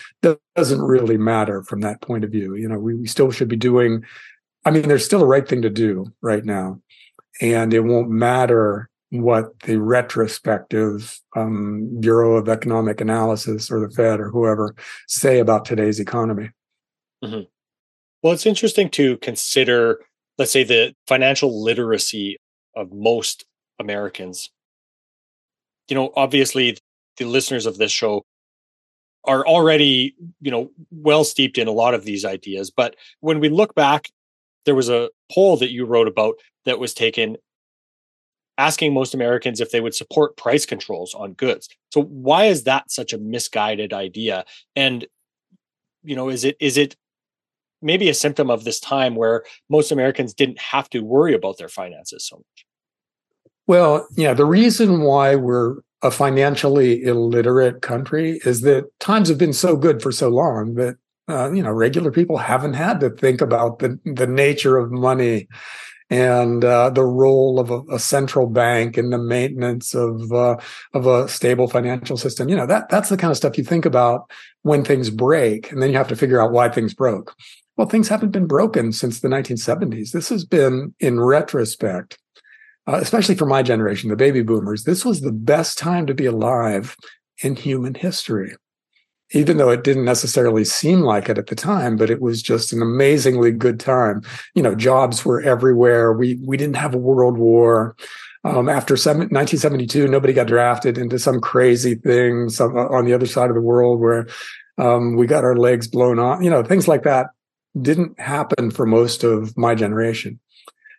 doesn't 0.57 0.81
really 0.81 1.19
matter 1.19 1.62
from 1.62 1.81
that 1.83 2.01
point 2.01 2.25
of 2.25 2.31
view. 2.31 2.57
You 2.57 2.69
know, 2.69 2.79
we, 2.79 2.95
we 2.95 3.07
still 3.07 3.31
should 3.31 3.49
be 3.49 3.57
doing. 3.57 4.03
I 4.64 4.71
mean, 4.71 4.88
there's 4.88 5.05
still 5.05 5.23
a 5.23 5.27
right 5.27 5.47
thing 5.47 5.62
to 5.62 5.71
do 5.71 6.11
right 6.23 6.45
now, 6.45 6.81
and 7.40 7.75
it 7.75 7.81
won't 7.81 8.09
matter 8.09 8.88
what 9.22 9.59
the 9.61 9.81
retrospective 9.81 11.20
um, 11.37 12.00
Bureau 12.00 12.37
of 12.37 12.48
Economic 12.48 13.00
Analysis 13.00 13.70
or 13.70 13.81
the 13.81 13.94
Fed 13.94 14.20
or 14.20 14.31
whoever 14.31 14.74
say 15.07 15.38
about 15.38 15.64
today's 15.64 16.00
economy. 16.00 16.50
Mm-hmm. 17.22 17.42
Well, 18.22 18.33
it's 18.33 18.46
interesting 18.46 18.90
to 18.90 19.16
consider, 19.18 20.00
let's 20.38 20.50
say, 20.50 20.64
the 20.64 20.94
financial 21.07 21.62
literacy 21.62 22.38
of 22.74 22.92
most 22.92 23.44
Americans. 23.79 24.50
You 25.88 25.94
know, 25.94 26.12
obviously, 26.16 26.79
the 27.18 27.27
listeners 27.27 27.66
of 27.66 27.79
this 27.79 27.92
show 27.92 28.24
are 29.24 29.46
already, 29.46 30.16
you 30.40 30.50
know, 30.50 30.70
well 30.90 31.24
steeped 31.24 31.59
in 31.59 31.68
a 31.68 31.72
lot 31.72 31.94
of 31.94 32.05
these 32.05 32.24
ideas. 32.24 32.70
But 32.70 32.96
when 33.20 33.40
we 33.40 33.48
look 33.48 33.74
back, 33.74 34.11
there 34.64 34.74
was 34.74 34.88
a 34.88 35.11
poll 35.33 35.57
that 35.59 35.70
you 35.70 35.85
wrote 35.85 36.09
about 36.09 36.35
that 36.64 36.79
was 36.79 36.94
taken 36.94 37.37
asking 38.59 38.95
most 38.95 39.14
Americans 39.14 39.61
if 39.61 39.71
they 39.71 39.81
would 39.81 39.95
support 39.95 40.37
price 40.37 40.64
controls 40.67 41.14
on 41.14 41.33
goods. 41.33 41.69
So 41.90 42.03
why 42.03 42.45
is 42.45 42.64
that 42.64 42.90
such 42.90 43.12
a 43.12 43.19
misguided 43.19 43.93
idea? 43.93 44.45
And 44.77 45.07
you 46.03 46.14
know, 46.14 46.29
is 46.29 46.45
it 46.45 46.57
is 46.61 46.77
it 46.77 46.97
maybe 47.83 48.09
a 48.09 48.14
symptom 48.14 48.51
of 48.51 48.64
this 48.64 48.81
time 48.81 49.14
where 49.14 49.45
most 49.69 49.90
Americans 49.93 50.35
didn't 50.35 50.61
have 50.61 50.88
to 50.90 51.01
worry 51.01 51.35
about 51.35 51.59
their 51.59 51.69
finances 51.69 52.27
so 52.27 52.37
much? 52.37 52.67
Well, 53.67 54.07
yeah, 54.17 54.35
the 54.35 54.45
reason 54.45 55.03
why 55.03 55.37
we're 55.37 55.77
a 56.03 56.11
financially 56.11 57.03
illiterate 57.03 57.81
country 57.81 58.40
is 58.45 58.61
that 58.61 58.85
times 59.01 59.29
have 59.31 59.38
been 59.38 59.55
so 59.55 59.75
good 59.77 60.03
for 60.03 60.12
so 60.12 60.29
long 60.29 60.75
that 60.75 60.97
uh, 61.29 61.51
you 61.51 61.62
know 61.62 61.73
regular 61.73 62.11
people 62.11 62.37
haven't 62.37 62.75
had 62.75 63.01
to 63.01 63.11
think 63.11 63.40
about 63.40 63.79
the 63.79 63.99
the 64.05 64.27
nature 64.27 64.77
of 64.77 64.93
money 64.93 65.49
and 66.11 66.64
uh, 66.64 66.90
the 66.90 67.05
role 67.05 67.59
of 67.59 67.71
a, 67.71 67.81
a, 67.90 67.99
central 67.99 68.47
bank 68.47 68.99
in 68.99 69.11
the 69.11 69.19
maintenance 69.19 69.95
of 69.95 70.31
uh, 70.33 70.57
of 70.93 71.07
a 71.07 71.29
stable 71.29 71.67
financial 71.67 72.17
system. 72.17 72.49
You 72.49 72.57
know 72.57 72.67
that 72.67 72.88
that's 72.88 73.09
the 73.09 73.17
kind 73.17 73.31
of 73.31 73.37
stuff 73.37 73.57
you 73.57 73.64
think 73.64 73.87
about 73.87 74.31
when 74.62 74.85
things 74.85 75.11
break, 75.11 75.73
and 75.73 75.83
then 75.83 75.90
you 75.90 75.97
have 75.97 76.09
to 76.09 76.17
figure 76.17 76.40
out 76.40 76.53
why 76.53 76.69
things 76.69 76.95
broke. 76.95 77.35
Well, 77.77 77.88
things 77.88 78.09
haven't 78.09 78.31
been 78.31 78.47
broken 78.47 78.93
since 78.93 79.21
the 79.21 79.29
1970s. 79.29 80.12
This 80.12 80.29
has 80.29 80.45
been, 80.45 80.95
in 81.01 81.19
retrospect, 81.19 82.19
uh, 82.87 82.99
especially 83.03 83.35
for 83.35 83.47
my 83.47 83.64
generation, 83.64 84.11
the 84.11 84.17
baby 84.17 84.43
boomers. 84.43 84.85
This 84.85 85.05
was 85.05 85.23
the 85.23 85.33
best 85.33 85.77
time 85.77 86.07
to 86.07 86.14
be 86.14 86.27
alive 86.27 86.97
in 87.43 87.57
human 87.57 87.95
history 87.95 88.55
even 89.35 89.57
though 89.57 89.70
it 89.70 89.85
didn't 89.85 90.05
necessarily 90.05 90.64
seem 90.64 91.01
like 91.01 91.29
it 91.29 91.38
at 91.38 91.49
the 91.49 91.55
time, 91.55 91.97
but 91.97 92.11
it 92.11 92.20
was 92.20 92.42
just 92.42 92.73
an 92.73 92.81
amazingly 92.81 93.51
good 93.51 93.81
time. 93.81 94.23
You 94.55 94.62
know, 94.62 94.75
jobs 94.75 95.25
were 95.25 95.40
everywhere. 95.40 96.12
We 96.12 96.38
we 96.44 96.57
didn't 96.57 96.77
have 96.77 96.94
a 96.94 96.99
world 96.99 97.38
war. 97.38 97.97
Um, 98.44 98.68
after 98.68 98.94
1972, 98.94 100.07
nobody 100.07 100.35
got 100.35 100.47
drafted 100.47 100.99
into 100.99 101.18
some 101.18 101.40
crazy 101.40 101.94
thing 101.94 102.51
some, 102.51 102.77
uh, 102.77 102.88
on 102.88 103.07
the 103.07 103.14
other 103.14 103.27
side 103.27 103.49
of 103.49 103.55
the 103.55 103.62
world 103.62 104.01
where 104.01 104.27
um, 104.77 105.16
we 105.16 105.27
got 105.27 105.44
our 105.44 105.57
legs 105.57 105.88
blown 105.88 106.18
off. 106.18 106.42
You 106.42 106.51
know, 106.51 106.62
things 106.62 106.87
like 106.87 107.05
that 107.05 107.29
didn't 107.81 108.20
happen 108.20 108.70
for 108.70 108.87
most 108.87 109.25
of 109.25 109.57
my 109.57 109.75
generation. 109.75 110.38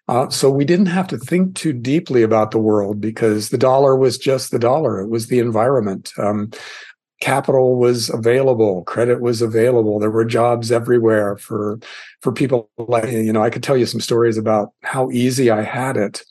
Uh, 0.08 0.30
so 0.30 0.52
we 0.52 0.66
didn't 0.66 0.86
have 0.88 1.08
to 1.08 1.18
think 1.18 1.56
too 1.56 1.74
deeply 1.74 2.22
about 2.22 2.52
the 2.52 2.60
world 2.60 3.02
because 3.02 3.50
the 3.50 3.58
dollar 3.58 3.96
was 3.96 4.18
just 4.18 4.52
the 4.52 4.60
dollar. 4.60 5.00
It 5.00 5.10
was 5.10 5.28
the 5.28 5.40
environment. 5.40 6.12
Um, 6.20 6.52
capital 7.22 7.76
was 7.76 8.10
available 8.10 8.84
credit 8.84 9.22
was 9.22 9.42
available 9.42 10.00
there 10.00 10.12
were 10.12 10.26
jobs 10.26 10.72
everywhere 10.72 11.38
for 11.38 11.80
for 12.22 12.32
people 12.32 12.70
like 12.78 13.10
you 13.10 13.32
know 13.32 13.42
i 13.42 13.50
could 13.50 13.64
tell 13.64 13.78
you 13.78 13.86
some 13.86 14.02
stories 14.02 14.38
about 14.38 14.72
how 14.84 15.10
easy 15.12 15.50
i 15.50 15.62
had 15.62 15.96
it 15.96 16.24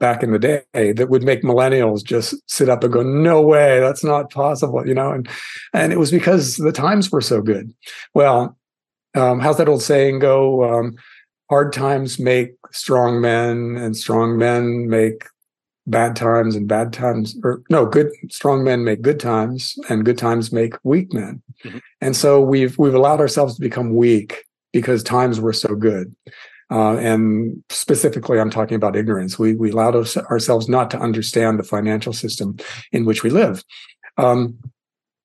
back 0.00 0.22
in 0.22 0.32
the 0.32 0.38
day 0.38 0.92
that 0.92 1.08
would 1.08 1.22
make 1.22 1.42
millennials 1.42 2.02
just 2.02 2.34
sit 2.50 2.68
up 2.68 2.82
and 2.82 2.92
go 2.92 3.02
no 3.02 3.40
way 3.40 3.80
that's 3.80 4.02
not 4.02 4.30
possible 4.30 4.86
you 4.86 4.94
know 4.94 5.12
and 5.12 5.28
and 5.72 5.92
it 5.92 5.98
was 5.98 6.10
because 6.10 6.56
the 6.56 6.72
times 6.72 7.12
were 7.12 7.20
so 7.20 7.40
good. 7.40 7.72
Well 8.12 8.56
um, 9.14 9.40
how's 9.40 9.58
that 9.58 9.68
old 9.68 9.82
saying 9.82 10.18
go? 10.18 10.64
Um, 10.64 10.96
hard 11.48 11.72
times 11.72 12.18
make 12.18 12.54
strong 12.72 13.20
men 13.20 13.76
and 13.76 13.96
strong 13.96 14.36
men 14.36 14.88
make 14.88 15.24
bad 15.86 16.16
times 16.16 16.56
and 16.56 16.66
bad 16.66 16.92
times, 16.92 17.36
or 17.42 17.62
no, 17.70 17.86
good 17.86 18.10
strong 18.30 18.64
men 18.64 18.84
make 18.84 19.02
good 19.02 19.20
times, 19.20 19.78
and 19.88 20.04
good 20.04 20.18
times 20.18 20.52
make 20.52 20.74
weak 20.82 21.12
men. 21.12 21.42
Mm-hmm. 21.64 21.78
And 22.00 22.16
so 22.16 22.40
we've 22.40 22.78
we've 22.78 22.94
allowed 22.94 23.20
ourselves 23.20 23.54
to 23.56 23.60
become 23.60 23.94
weak 23.94 24.44
because 24.72 25.02
times 25.02 25.40
were 25.40 25.52
so 25.52 25.74
good. 25.74 26.14
Uh, 26.70 26.96
and 26.96 27.62
specifically, 27.68 28.40
I'm 28.40 28.50
talking 28.50 28.76
about 28.76 28.96
ignorance. 28.96 29.38
We 29.38 29.54
we 29.54 29.70
allowed 29.70 29.96
us, 29.96 30.16
ourselves 30.16 30.68
not 30.68 30.90
to 30.92 30.98
understand 30.98 31.58
the 31.58 31.64
financial 31.64 32.12
system 32.12 32.56
in 32.92 33.04
which 33.04 33.22
we 33.22 33.30
live. 33.30 33.62
Um, 34.16 34.58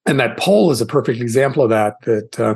and 0.06 0.19
that 0.19 0.38
poll 0.38 0.72
is 0.72 0.82
a 0.82 0.86
perfect 0.86 1.22
example 1.22 1.63
of 1.63 1.69
that. 1.69 1.95
That 2.04 2.39
uh, 2.39 2.56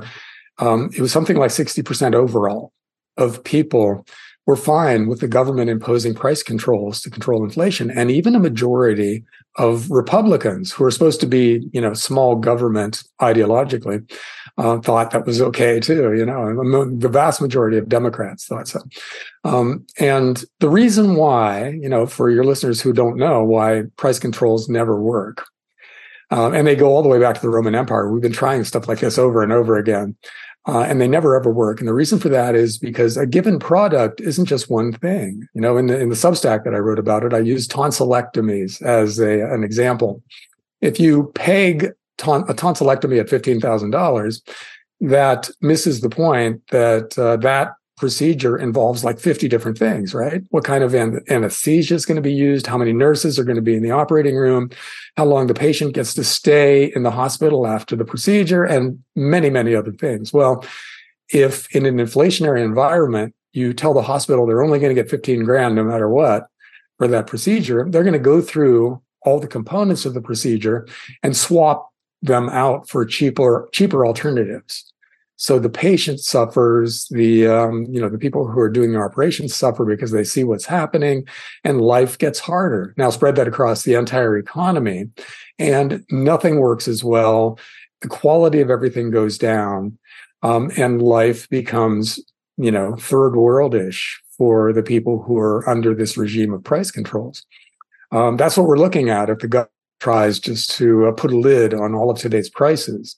um, 0.60 0.89
it 0.94 1.00
was 1.00 1.12
something 1.12 1.38
like 1.38 1.52
60% 1.52 2.13
overall 2.13 2.72
of 3.18 3.44
people 3.44 4.06
were 4.45 4.56
fine 4.56 5.08
with 5.08 5.21
the 5.21 5.27
government 5.27 5.69
imposing 5.69 6.13
price 6.13 6.43
controls 6.43 7.01
to 7.01 7.10
control 7.10 7.43
inflation. 7.43 7.89
And 7.89 8.12
even 8.12 8.36
a 8.36 8.39
majority 8.39 9.23
of 9.58 9.89
Republicans 9.89 10.71
who 10.71 10.84
are 10.84 10.91
supposed 10.91 11.21
to 11.21 11.25
be, 11.25 11.69
you 11.71 11.79
know, 11.79 11.93
small 11.93 12.36
government 12.36 13.03
ideologically, 13.21 14.10
uh, 14.58 14.79
thought 14.79 15.12
that 15.12 15.25
was 15.25 15.41
okay 15.41 15.79
too. 15.79 16.13
You 16.13 16.25
know, 16.25 16.88
the 16.97 17.10
vast 17.10 17.41
majority 17.41 17.77
of 17.77 17.88
Democrats 17.88 18.45
thought 18.45 18.67
so. 18.67 18.82
Um, 19.43 19.86
and 19.99 20.43
the 20.60 20.69
reason 20.69 21.15
why, 21.15 21.69
you 21.82 21.89
know, 21.89 22.06
for 22.06 22.29
your 22.29 22.43
listeners 22.43 22.82
who 22.82 22.93
don't 22.93 23.17
know 23.17 23.43
why 23.43 23.84
price 23.97 24.19
controls 24.19 24.67
never 24.67 25.01
work, 25.01 25.45
um, 26.32 26.53
and 26.53 26.65
they 26.65 26.75
go 26.75 26.88
all 26.88 27.03
the 27.03 27.10
way 27.10 27.19
back 27.19 27.36
to 27.36 27.41
the 27.41 27.49
Roman 27.49 27.75
Empire. 27.75 28.12
We've 28.12 28.21
been 28.21 28.32
trying 28.32 28.63
stuff 28.63 28.88
like 28.88 28.99
this 28.99 29.17
over 29.17 29.43
and 29.43 29.53
over 29.53 29.77
again 29.77 30.15
uh, 30.67 30.82
and 30.82 31.02
they 31.02 31.08
never 31.08 31.36
ever 31.36 31.52
work. 31.52 31.80
And 31.80 31.88
the 31.88 31.93
reason 31.93 32.19
for 32.19 32.30
that 32.30 32.56
is 32.56 32.78
because 32.78 33.17
a 33.17 33.26
given 33.26 33.60
product 33.60 34.21
isn't 34.21 34.45
just 34.45 34.69
one 34.69 34.93
thing. 34.93 35.47
You 35.54 35.62
know, 35.62 35.78
in 35.78 35.88
the 35.88 35.99
in 35.99 36.10
the 36.10 36.15
Substack 36.15 36.63
that 36.63 36.73
I 36.73 36.80
wrote 36.80 36.99
about 36.99 37.23
it, 37.23 37.34
I 37.34 37.39
used 37.39 37.71
tonsillectomies 37.71 38.82
as 38.82 39.19
a, 39.19 39.41
an 39.54 39.63
example. 39.63 40.23
If 40.82 40.99
you 40.99 41.32
peg 41.36 41.91
ton, 42.17 42.43
a 42.47 42.54
tonsillectomy 42.54 43.19
at 43.19 43.30
fifteen 43.30 43.60
thousand 43.60 43.91
dollars, 43.91 44.41
that 45.02 45.49
misses 45.62 46.02
the 46.02 46.10
point 46.10 46.62
that 46.71 47.17
uh, 47.17 47.38
that 47.38 47.73
procedure 48.04 48.58
involves 48.58 49.06
like 49.06 49.18
50 49.18 49.48
different 49.48 49.78
things, 49.78 50.13
right? 50.13 50.42
What 50.50 50.66
kind 50.66 50.84
of 50.84 50.94
anesthesia 50.94 51.96
is 51.96 52.06
going 52.06 52.18
to 52.18 52.22
be 52.22 52.34
used? 52.34 52.68
How 52.68 52.78
many 52.78 52.92
nurses 52.92 53.39
are 53.39 53.46
going 53.46 53.56
to 53.56 53.62
be 53.62 53.76
in 53.76 53.82
the 53.82 53.92
operating 53.92 54.36
room? 54.36 54.72
How 55.16 55.24
long 55.24 55.48
the 55.48 55.54
patient 55.54 55.94
gets 55.94 56.13
to 56.16 56.24
stay 56.26 56.92
in 56.98 57.04
the 57.04 57.12
hospital 57.12 57.66
after 57.66 57.96
the 57.96 58.04
procedure 58.04 58.66
and 58.66 59.02
many, 59.16 59.50
many 59.50 59.74
other 59.74 59.94
things. 59.94 60.34
Well, 60.34 60.66
if 61.30 61.74
in 61.74 61.86
an 61.86 61.96
inflationary 61.96 62.62
environment, 62.62 63.34
you 63.54 63.74
tell 63.74 63.94
the 63.94 64.02
hospital 64.02 64.46
they're 64.46 64.66
only 64.66 64.80
going 64.80 64.94
to 64.94 65.02
get 65.02 65.10
15 65.10 65.46
grand 65.46 65.76
no 65.76 65.86
matter 65.86 66.10
what 66.10 66.48
for 66.98 67.08
that 67.08 67.28
procedure, 67.28 67.88
they're 67.89 68.04
going 68.04 68.12
to 68.12 68.20
go 68.20 68.42
through 68.42 69.02
all 69.22 69.39
the 69.39 69.48
components 69.48 70.04
of 70.04 70.13
the 70.13 70.22
procedure 70.22 70.86
and 71.24 71.38
swap 71.38 71.89
them 72.22 72.50
out 72.50 72.89
for 72.89 73.06
cheaper, 73.06 73.70
cheaper 73.72 74.06
alternatives. 74.06 74.92
So 75.43 75.60
the 75.60 75.69
patient 75.69 76.21
suffers, 76.21 77.06
the 77.12 77.47
um, 77.47 77.86
you 77.89 77.99
know 77.99 78.08
the 78.08 78.17
people 78.17 78.47
who 78.47 78.62
are 78.62 78.69
doing 78.69 78.93
the 78.93 78.99
operations 78.99 79.53
suffer 79.53 79.84
because 79.84 80.12
they 80.12 80.23
see 80.23 80.45
what's 80.45 80.63
happening, 80.63 81.27
and 81.65 81.82
life 81.82 82.17
gets 82.17 82.39
harder. 82.39 82.93
Now 82.95 83.10
spread 83.10 83.36
that 83.36 83.47
across 83.49 83.84
the 83.84 83.95
entire 83.95 84.38
economy, 84.38 85.10
and 85.60 86.06
nothing 86.10 86.62
works 86.62 86.88
as 86.88 87.03
well. 87.03 87.60
The 87.99 88.08
quality 88.08 88.62
of 88.62 88.69
everything 88.69 89.12
goes 89.12 89.38
down, 89.38 89.97
um, 90.43 90.71
and 90.77 91.01
life 91.01 91.49
becomes 91.49 92.21
you 92.56 92.71
know 92.71 92.95
third 92.95 93.34
worldish 93.34 94.13
for 94.38 94.71
the 94.71 94.82
people 94.82 95.23
who 95.23 95.38
are 95.38 95.67
under 95.69 95.93
this 95.93 96.15
regime 96.15 96.53
of 96.53 96.63
price 96.63 96.89
controls. 96.89 97.45
Um, 98.13 98.38
that's 98.38 98.56
what 98.56 98.65
we're 98.65 98.77
looking 98.77 99.10
at 99.10 99.29
if 99.29 99.39
the 99.39 99.67
tries 100.04 100.38
just 100.38 100.70
to 100.70 101.08
uh, 101.08 101.12
put 101.13 101.32
a 101.32 101.38
lid 101.38 101.74
on 101.74 101.96
all 101.96 102.12
of 102.12 102.20
today's 102.20 102.50
prices. 102.50 103.16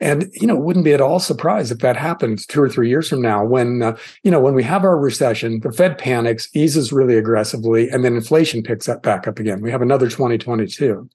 And, 0.00 0.30
you 0.32 0.46
know, 0.46 0.56
wouldn't 0.56 0.86
be 0.86 0.94
at 0.94 1.00
all 1.02 1.20
surprised 1.20 1.70
if 1.70 1.80
that 1.80 1.94
happened 1.94 2.48
two 2.48 2.62
or 2.62 2.70
three 2.70 2.88
years 2.88 3.10
from 3.10 3.20
now 3.20 3.44
when, 3.44 3.82
uh, 3.82 3.98
you 4.22 4.30
know, 4.30 4.40
when 4.40 4.54
we 4.54 4.62
have 4.62 4.82
our 4.82 4.98
recession, 4.98 5.60
the 5.60 5.70
Fed 5.70 5.98
panics, 5.98 6.48
eases 6.54 6.90
really 6.90 7.18
aggressively, 7.18 7.90
and 7.90 8.02
then 8.02 8.16
inflation 8.16 8.62
picks 8.62 8.88
up 8.88 9.02
back 9.02 9.28
up 9.28 9.38
again. 9.38 9.60
We 9.60 9.70
have 9.70 9.82
another 9.82 10.08
2022. 10.08 11.06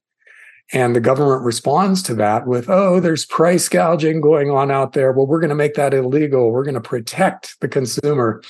And 0.72 0.96
the 0.96 1.00
government 1.00 1.42
responds 1.42 2.04
to 2.04 2.14
that 2.16 2.46
with, 2.46 2.70
oh, 2.70 3.00
there's 3.00 3.26
price 3.26 3.68
gouging 3.68 4.22
going 4.22 4.52
on 4.52 4.70
out 4.70 4.94
there. 4.94 5.14
Well, 5.14 5.26
we're 5.26 5.40
going 5.40 5.50
to 5.50 5.56
make 5.56 5.74
that 5.76 5.96
illegal. 5.96 6.52
We're 6.52 6.66
going 6.66 6.76
to 6.76 6.82
protect 6.82 7.60
the 7.62 7.68
consumer. 7.68 8.44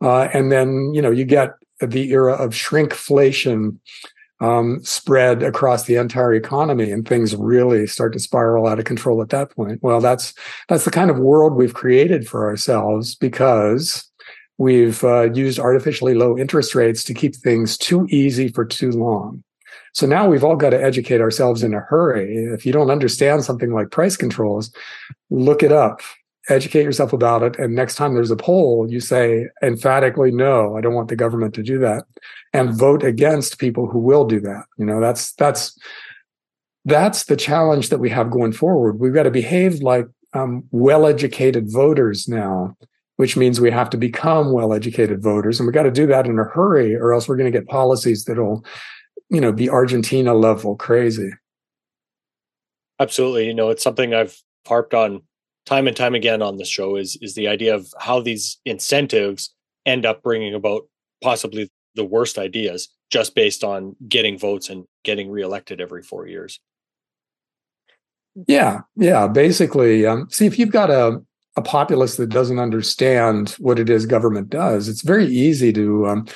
Uh, 0.00 0.28
and 0.32 0.52
then, 0.52 0.92
you 0.94 1.02
know, 1.02 1.10
you 1.10 1.24
get 1.24 1.54
the 1.80 2.12
era 2.12 2.34
of 2.34 2.50
shrinkflation 2.50 3.78
um, 4.42 4.82
spread 4.82 5.42
across 5.44 5.84
the 5.84 5.94
entire 5.94 6.34
economy 6.34 6.90
and 6.90 7.06
things 7.06 7.36
really 7.36 7.86
start 7.86 8.12
to 8.12 8.18
spiral 8.18 8.66
out 8.66 8.80
of 8.80 8.84
control 8.84 9.22
at 9.22 9.28
that 9.28 9.50
point. 9.54 9.78
Well, 9.82 10.00
that's 10.00 10.34
that's 10.68 10.84
the 10.84 10.90
kind 10.90 11.10
of 11.10 11.18
world 11.18 11.54
we've 11.54 11.74
created 11.74 12.28
for 12.28 12.48
ourselves 12.48 13.14
because 13.14 14.10
we've 14.58 15.02
uh, 15.04 15.32
used 15.32 15.60
artificially 15.60 16.14
low 16.14 16.36
interest 16.36 16.74
rates 16.74 17.04
to 17.04 17.14
keep 17.14 17.36
things 17.36 17.78
too 17.78 18.06
easy 18.10 18.48
for 18.48 18.64
too 18.64 18.90
long. 18.90 19.44
So 19.94 20.06
now 20.06 20.26
we've 20.26 20.44
all 20.44 20.56
got 20.56 20.70
to 20.70 20.82
educate 20.82 21.20
ourselves 21.20 21.62
in 21.62 21.72
a 21.72 21.80
hurry. 21.80 22.36
If 22.36 22.66
you 22.66 22.72
don't 22.72 22.90
understand 22.90 23.44
something 23.44 23.72
like 23.72 23.90
price 23.90 24.16
controls, 24.16 24.72
look 25.30 25.62
it 25.62 25.70
up 25.70 26.00
educate 26.48 26.82
yourself 26.82 27.12
about 27.12 27.42
it. 27.42 27.58
And 27.58 27.74
next 27.74 27.94
time 27.94 28.14
there's 28.14 28.30
a 28.30 28.36
poll, 28.36 28.90
you 28.90 29.00
say 29.00 29.46
emphatically, 29.62 30.30
no, 30.30 30.76
I 30.76 30.80
don't 30.80 30.94
want 30.94 31.08
the 31.08 31.16
government 31.16 31.54
to 31.54 31.62
do 31.62 31.78
that 31.78 32.04
and 32.52 32.70
vote 32.70 33.04
against 33.04 33.58
people 33.58 33.86
who 33.86 33.98
will 33.98 34.24
do 34.24 34.40
that. 34.40 34.64
You 34.76 34.84
know, 34.84 35.00
that's, 35.00 35.32
that's, 35.34 35.78
that's 36.84 37.24
the 37.24 37.36
challenge 37.36 37.90
that 37.90 38.00
we 38.00 38.10
have 38.10 38.30
going 38.30 38.52
forward. 38.52 38.98
We've 38.98 39.14
got 39.14 39.22
to 39.22 39.30
behave 39.30 39.82
like 39.82 40.06
um, 40.34 40.64
well-educated 40.72 41.70
voters 41.70 42.26
now, 42.26 42.76
which 43.16 43.36
means 43.36 43.60
we 43.60 43.70
have 43.70 43.90
to 43.90 43.96
become 43.96 44.52
well-educated 44.52 45.22
voters, 45.22 45.60
and 45.60 45.66
we've 45.66 45.74
got 45.74 45.84
to 45.84 45.92
do 45.92 46.06
that 46.08 46.26
in 46.26 46.38
a 46.38 46.44
hurry, 46.44 46.96
or 46.96 47.12
else 47.12 47.28
we're 47.28 47.36
going 47.36 47.52
to 47.52 47.56
get 47.56 47.68
policies 47.68 48.24
that'll, 48.24 48.64
you 49.28 49.40
know, 49.40 49.52
be 49.52 49.70
Argentina 49.70 50.34
level 50.34 50.74
crazy. 50.74 51.30
Absolutely, 52.98 53.46
you 53.46 53.54
know, 53.54 53.70
it's 53.70 53.82
something 53.82 54.12
I've 54.12 54.36
harped 54.66 54.94
on 54.94 55.22
time 55.66 55.86
and 55.86 55.96
time 55.96 56.14
again 56.14 56.42
on 56.42 56.56
this 56.56 56.68
show 56.68 56.96
is 56.96 57.16
is 57.20 57.34
the 57.34 57.48
idea 57.48 57.74
of 57.74 57.92
how 57.98 58.20
these 58.20 58.58
incentives 58.64 59.54
end 59.86 60.06
up 60.06 60.22
bringing 60.22 60.54
about 60.54 60.88
possibly 61.22 61.70
the 61.94 62.04
worst 62.04 62.38
ideas 62.38 62.88
just 63.10 63.34
based 63.34 63.62
on 63.62 63.94
getting 64.08 64.38
votes 64.38 64.70
and 64.70 64.84
getting 65.04 65.30
reelected 65.30 65.80
every 65.80 66.02
four 66.02 66.26
years. 66.26 66.58
Yeah, 68.48 68.80
yeah. 68.96 69.28
Basically, 69.28 70.06
um, 70.06 70.28
see 70.30 70.46
if 70.46 70.58
you've 70.58 70.70
got 70.70 70.90
a 70.90 71.20
a 71.56 71.62
populace 71.62 72.16
that 72.16 72.30
doesn't 72.30 72.58
understand 72.58 73.50
what 73.58 73.78
it 73.78 73.90
is 73.90 74.06
government 74.06 74.48
does, 74.48 74.88
it's 74.88 75.02
very 75.02 75.26
easy 75.26 75.70
to 75.74 76.06
um, 76.06 76.26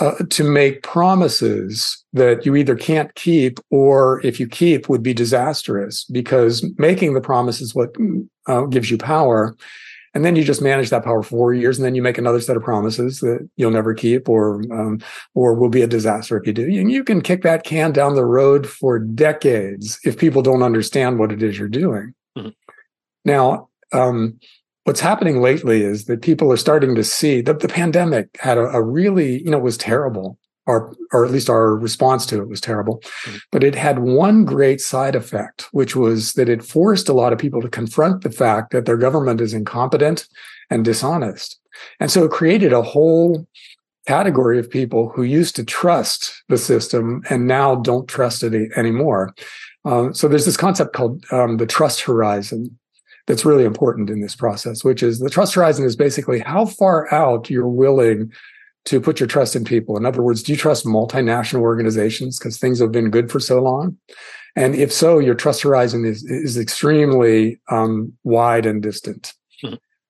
uh, 0.00 0.14
to 0.30 0.44
make 0.44 0.82
promises 0.82 2.04
that 2.12 2.44
you 2.44 2.56
either 2.56 2.76
can't 2.76 3.14
keep 3.14 3.58
or 3.70 4.24
if 4.24 4.38
you 4.38 4.46
keep 4.46 4.88
would 4.88 5.02
be 5.02 5.14
disastrous 5.14 6.04
because 6.04 6.64
making 6.78 7.14
the 7.14 7.20
promise 7.20 7.60
is 7.60 7.74
what 7.74 7.94
uh, 8.46 8.62
gives 8.62 8.90
you 8.90 8.98
power. 8.98 9.56
And 10.14 10.24
then 10.24 10.34
you 10.34 10.44
just 10.44 10.62
manage 10.62 10.88
that 10.90 11.04
power 11.04 11.22
for 11.22 11.28
four 11.28 11.54
years 11.54 11.78
and 11.78 11.84
then 11.84 11.94
you 11.94 12.02
make 12.02 12.16
another 12.16 12.40
set 12.40 12.56
of 12.56 12.62
promises 12.62 13.20
that 13.20 13.46
you'll 13.56 13.70
never 13.70 13.92
keep 13.92 14.28
or 14.28 14.62
um, 14.72 15.00
or 15.34 15.54
will 15.54 15.68
be 15.68 15.82
a 15.82 15.86
disaster 15.86 16.38
if 16.38 16.46
you 16.46 16.54
do. 16.54 16.64
And 16.64 16.90
you 16.90 17.04
can 17.04 17.20
kick 17.20 17.42
that 17.42 17.64
can 17.64 17.92
down 17.92 18.14
the 18.14 18.24
road 18.24 18.66
for 18.66 18.98
decades 18.98 19.98
if 20.04 20.18
people 20.18 20.40
don't 20.40 20.62
understand 20.62 21.18
what 21.18 21.32
it 21.32 21.42
is 21.42 21.58
you're 21.58 21.68
doing. 21.68 22.14
Mm-hmm. 22.36 22.50
now 23.24 23.68
um, 23.92 24.38
what's 24.86 25.00
happening 25.00 25.42
lately 25.42 25.82
is 25.82 26.04
that 26.04 26.22
people 26.22 26.50
are 26.52 26.56
starting 26.56 26.94
to 26.94 27.02
see 27.02 27.40
that 27.40 27.58
the 27.58 27.68
pandemic 27.68 28.28
had 28.38 28.56
a, 28.56 28.66
a 28.68 28.80
really, 28.82 29.42
you 29.42 29.50
know, 29.50 29.58
was 29.58 29.76
terrible. 29.76 30.38
Or, 30.68 30.96
or 31.12 31.24
at 31.24 31.30
least 31.30 31.48
our 31.48 31.76
response 31.76 32.26
to 32.26 32.40
it 32.40 32.48
was 32.48 32.60
terrible. 32.60 32.98
Mm-hmm. 32.98 33.36
But 33.52 33.62
it 33.62 33.76
had 33.76 34.00
one 34.00 34.44
great 34.44 34.80
side 34.80 35.14
effect, 35.14 35.68
which 35.70 35.94
was 35.94 36.32
that 36.32 36.48
it 36.48 36.64
forced 36.64 37.08
a 37.08 37.12
lot 37.12 37.32
of 37.32 37.38
people 37.38 37.62
to 37.62 37.68
confront 37.68 38.22
the 38.22 38.32
fact 38.32 38.72
that 38.72 38.84
their 38.84 38.96
government 38.96 39.40
is 39.40 39.54
incompetent 39.54 40.26
and 40.68 40.84
dishonest. 40.84 41.60
And 42.00 42.10
so 42.10 42.24
it 42.24 42.32
created 42.32 42.72
a 42.72 42.82
whole 42.82 43.46
category 44.08 44.58
of 44.58 44.68
people 44.68 45.10
who 45.14 45.22
used 45.22 45.54
to 45.56 45.64
trust 45.64 46.42
the 46.48 46.58
system 46.58 47.22
and 47.30 47.46
now 47.46 47.76
don't 47.76 48.08
trust 48.08 48.42
it 48.42 48.72
anymore. 48.76 49.34
Uh, 49.84 50.12
so 50.12 50.26
there's 50.26 50.46
this 50.46 50.56
concept 50.56 50.94
called 50.94 51.24
um, 51.30 51.58
the 51.58 51.66
trust 51.66 52.00
horizon, 52.00 52.76
that's 53.26 53.44
really 53.44 53.64
important 53.64 54.10
in 54.10 54.20
this 54.20 54.36
process, 54.36 54.84
which 54.84 55.02
is 55.02 55.18
the 55.18 55.30
trust 55.30 55.54
horizon 55.54 55.84
is 55.84 55.96
basically 55.96 56.38
how 56.38 56.66
far 56.66 57.12
out 57.12 57.50
you're 57.50 57.68
willing 57.68 58.32
to 58.84 59.00
put 59.00 59.18
your 59.18 59.26
trust 59.26 59.56
in 59.56 59.64
people. 59.64 59.96
In 59.96 60.06
other 60.06 60.22
words, 60.22 60.42
do 60.42 60.52
you 60.52 60.58
trust 60.58 60.86
multinational 60.86 61.60
organizations 61.60 62.38
because 62.38 62.58
things 62.58 62.78
have 62.78 62.92
been 62.92 63.10
good 63.10 63.30
for 63.30 63.40
so 63.40 63.60
long? 63.60 63.96
And 64.54 64.74
if 64.74 64.92
so, 64.92 65.18
your 65.18 65.34
trust 65.34 65.62
horizon 65.62 66.04
is, 66.04 66.24
is 66.24 66.56
extremely 66.56 67.60
um, 67.68 68.12
wide 68.24 68.64
and 68.64 68.82
distant. 68.82 69.34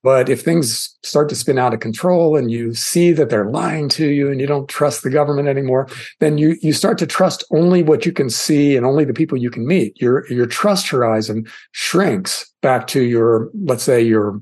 But 0.07 0.29
if 0.29 0.43
things 0.43 0.97
start 1.03 1.29
to 1.31 1.35
spin 1.35 1.59
out 1.59 1.75
of 1.75 1.81
control 1.81 2.37
and 2.37 2.49
you 2.49 2.75
see 2.75 3.11
that 3.11 3.29
they're 3.29 3.51
lying 3.51 3.89
to 3.89 4.07
you 4.07 4.31
and 4.31 4.41
you 4.41 4.47
don't 4.47 4.69
trust 4.69 5.03
the 5.03 5.11
government 5.11 5.49
anymore, 5.49 5.89
then 6.21 6.39
you 6.39 6.57
you 6.63 6.73
start 6.73 6.97
to 6.99 7.09
trust 7.09 7.43
only 7.51 7.83
what 7.83 8.07
you 8.07 8.13
can 8.13 8.31
see 8.31 8.77
and 8.77 8.87
only 8.87 9.05
the 9.05 9.13
people 9.13 9.37
you 9.37 9.51
can 9.51 9.67
meet. 9.67 10.01
Your 10.01 10.25
your 10.33 10.47
trust 10.47 10.87
horizon 10.91 11.45
shrinks 11.73 12.55
back 12.63 12.87
to 12.87 13.03
your 13.03 13.51
let's 13.65 13.83
say 13.83 14.01
your 14.01 14.41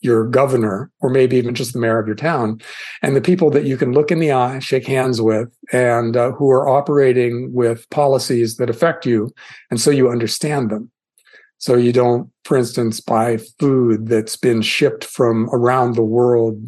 your 0.00 0.26
governor 0.26 0.90
or 1.00 1.08
maybe 1.08 1.36
even 1.36 1.54
just 1.54 1.72
the 1.72 1.78
mayor 1.78 2.00
of 2.00 2.08
your 2.08 2.16
town. 2.16 2.60
And 3.00 3.14
the 3.14 3.20
people 3.20 3.48
that 3.50 3.64
you 3.64 3.76
can 3.76 3.92
look 3.92 4.10
in 4.10 4.18
the 4.18 4.32
eye 4.32 4.58
shake 4.58 4.88
hands 4.88 5.22
with 5.22 5.56
and 5.72 6.16
uh, 6.16 6.32
who 6.32 6.50
are 6.50 6.68
operating 6.68 7.52
with 7.52 7.88
policies 7.90 8.56
that 8.56 8.70
affect 8.70 9.06
you. 9.06 9.30
And 9.70 9.80
so 9.80 9.92
you 9.92 10.10
understand 10.10 10.68
them 10.68 10.90
so 11.58 11.74
you 11.76 11.92
don't, 11.92 12.30
for 12.44 12.56
instance, 12.56 13.00
buy 13.00 13.38
food 13.58 14.08
that's 14.08 14.36
been 14.36 14.62
shipped 14.62 15.04
from 15.04 15.48
around 15.50 15.94
the 15.94 16.02
world 16.02 16.60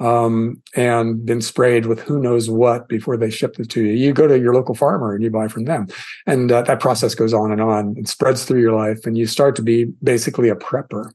um, 0.00 0.60
and 0.74 1.24
been 1.24 1.40
sprayed 1.40 1.86
with 1.86 2.00
who 2.00 2.20
knows 2.20 2.50
what 2.50 2.88
before 2.88 3.16
they 3.16 3.30
ship 3.30 3.58
it 3.58 3.70
to 3.70 3.82
you. 3.82 3.92
You 3.92 4.12
go 4.12 4.26
to 4.26 4.38
your 4.38 4.54
local 4.54 4.74
farmer 4.74 5.14
and 5.14 5.22
you 5.22 5.30
buy 5.30 5.48
from 5.48 5.66
them. 5.66 5.86
And 6.26 6.50
uh, 6.50 6.62
that 6.62 6.80
process 6.80 7.14
goes 7.14 7.32
on 7.32 7.52
and 7.52 7.60
on. 7.60 7.94
It 7.96 8.08
spreads 8.08 8.44
through 8.44 8.60
your 8.60 8.72
life 8.72 9.06
and 9.06 9.16
you 9.16 9.26
start 9.26 9.54
to 9.56 9.62
be 9.62 9.84
basically 10.02 10.48
a 10.48 10.56
prepper. 10.56 11.12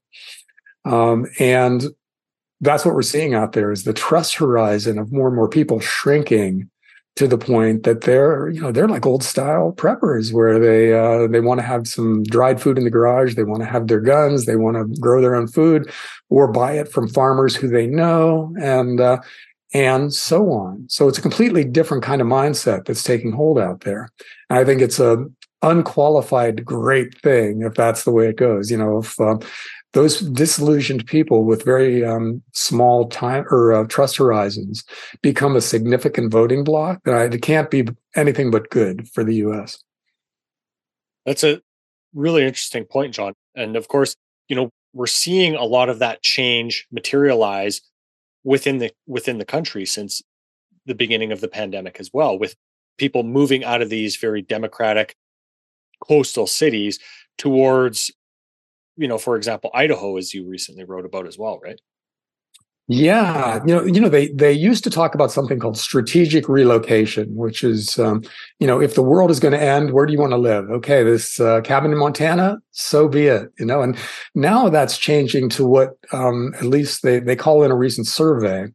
Um, 0.86 1.28
and 1.40 1.84
that's 2.62 2.86
what 2.86 2.96
we're 2.96 3.02
seeing 3.02 3.34
out 3.34 3.52
there 3.52 3.72
is 3.72 3.84
the 3.84 3.94
trust 3.94 4.36
horizon 4.36 4.98
of 4.98 5.12
more 5.12 5.28
and 5.28 5.36
more 5.36 5.50
people 5.50 5.80
shrinking 5.80 6.70
to 7.20 7.28
the 7.28 7.38
point 7.38 7.84
that 7.84 8.02
they're 8.02 8.48
you 8.48 8.62
know 8.62 8.72
they're 8.72 8.88
like 8.88 9.06
old 9.06 9.26
style 9.26 9.74
preppers 9.74 10.32
where 10.32 10.58
they 10.58 10.94
uh, 10.94 11.28
they 11.28 11.42
want 11.42 11.60
to 11.60 11.66
have 11.66 11.86
some 11.86 12.24
dried 12.24 12.62
food 12.62 12.78
in 12.78 12.86
the 12.86 12.90
garage 12.90 13.36
they 13.36 13.44
want 13.44 13.62
to 13.62 13.68
have 13.68 13.88
their 13.88 14.00
guns 14.00 14.46
they 14.46 14.56
want 14.56 14.78
to 14.78 15.02
grow 15.02 15.22
their 15.22 15.36
own 15.36 15.46
food 15.46 15.92
or 16.30 16.50
buy 16.50 16.72
it 16.72 16.90
from 16.90 17.10
farmers 17.10 17.58
who 17.58 17.68
they 17.68 17.88
know 17.88 18.56
and 18.62 19.02
uh, 19.02 19.20
and 19.74 20.14
so 20.14 20.50
on. 20.52 20.86
So 20.88 21.10
it's 21.10 21.18
a 21.18 21.22
completely 21.22 21.66
different 21.66 22.04
kind 22.04 22.22
of 22.22 22.28
mindset 22.28 22.86
that's 22.86 23.04
taking 23.04 23.34
hold 23.34 23.60
out 23.60 23.82
there. 23.82 24.10
And 24.50 24.58
i 24.58 24.64
think 24.64 24.82
it's 24.82 25.00
a 25.00 25.26
unqualified 25.62 26.64
great 26.64 27.20
thing 27.22 27.64
if 27.64 27.74
that's 27.74 28.06
the 28.06 28.12
way 28.12 28.30
it 28.30 28.38
goes. 28.38 28.72
You 28.72 28.78
know 28.78 29.00
if 29.00 29.20
uh, 29.20 29.40
those 29.94 30.20
disillusioned 30.20 31.06
people 31.08 31.44
with 31.44 31.66
very 31.66 32.06
um, 32.06 32.44
small 32.54 33.08
time 33.10 33.46
or 33.50 33.74
uh, 33.74 33.84
trust 33.86 34.18
horizons 34.18 34.84
become 35.22 35.56
a 35.56 35.62
significant 35.62 36.32
voting 36.32 36.64
bloc, 36.64 37.00
then 37.06 37.34
it 37.34 37.42
can't 37.42 37.72
be 37.72 37.88
anything 38.16 38.52
but 38.52 38.70
good 38.70 39.08
for 39.10 39.24
the 39.24 39.36
U.S. 39.36 39.80
That's 41.26 41.44
a 41.44 41.62
really 42.14 42.44
interesting 42.44 42.86
point, 42.86 43.14
John. 43.14 43.34
And 43.56 43.76
of 43.76 43.88
course, 43.88 44.16
you 44.48 44.56
know, 44.56 44.70
we're 44.94 45.08
seeing 45.08 45.56
a 45.56 45.64
lot 45.64 45.90
of 45.90 46.00
that 46.00 46.22
change 46.22 46.88
materialize 46.92 47.82
within 48.44 48.78
the 48.78 48.92
within 49.08 49.38
the 49.38 49.46
country 49.46 49.86
since 49.86 50.22
the 50.86 50.96
beginning 50.96 51.32
of 51.32 51.42
the 51.42 51.48
pandemic 51.48 52.00
as 52.00 52.10
well, 52.14 52.38
with 52.38 52.56
people 52.98 53.24
moving 53.24 53.64
out 53.64 53.82
of 53.82 53.90
these 53.90 54.16
very 54.16 54.42
democratic 54.42 55.16
coastal 56.00 56.48
cities 56.48 57.00
towards 57.38 58.12
you 59.00 59.08
know, 59.08 59.18
for 59.18 59.36
example, 59.36 59.72
Idaho, 59.74 60.18
as 60.18 60.34
you 60.34 60.48
recently 60.48 60.84
wrote 60.84 61.06
about 61.06 61.26
as 61.26 61.38
well, 61.38 61.60
right? 61.64 61.80
Yeah, 62.92 63.60
you 63.68 63.76
know, 63.76 63.84
you 63.86 64.02
know, 64.02 64.10
they 64.10 64.30
they 64.30 64.52
used 64.52 64.84
to 64.84 64.90
talk 64.90 65.14
about 65.14 65.32
something 65.32 65.60
called 65.60 65.78
strategic 65.78 66.50
relocation, 66.50 67.36
which 67.36 67.64
is, 67.64 68.00
um, 68.00 68.24
you 68.60 68.66
know, 68.66 68.82
if 68.82 68.96
the 68.96 69.04
world 69.04 69.30
is 69.30 69.40
going 69.40 69.52
to 69.52 69.62
end, 69.62 69.94
where 69.94 70.08
do 70.08 70.12
you 70.12 70.20
want 70.20 70.32
to 70.32 70.38
live? 70.38 70.70
Okay, 70.72 71.04
this 71.04 71.40
uh, 71.40 71.62
cabin 71.62 71.92
in 71.92 72.00
Montana, 72.00 72.58
so 72.72 73.08
be 73.08 73.28
it. 73.28 73.52
You 73.60 73.68
know, 73.68 73.84
and 73.84 73.96
now 74.34 74.70
that's 74.70 74.98
changing 74.98 75.50
to 75.50 75.68
what, 75.68 75.98
um, 76.12 76.52
at 76.56 76.64
least 76.64 77.04
they 77.04 77.20
they 77.20 77.36
call 77.36 77.62
in 77.64 77.70
a 77.70 77.76
recent 77.76 78.08
survey, 78.08 78.68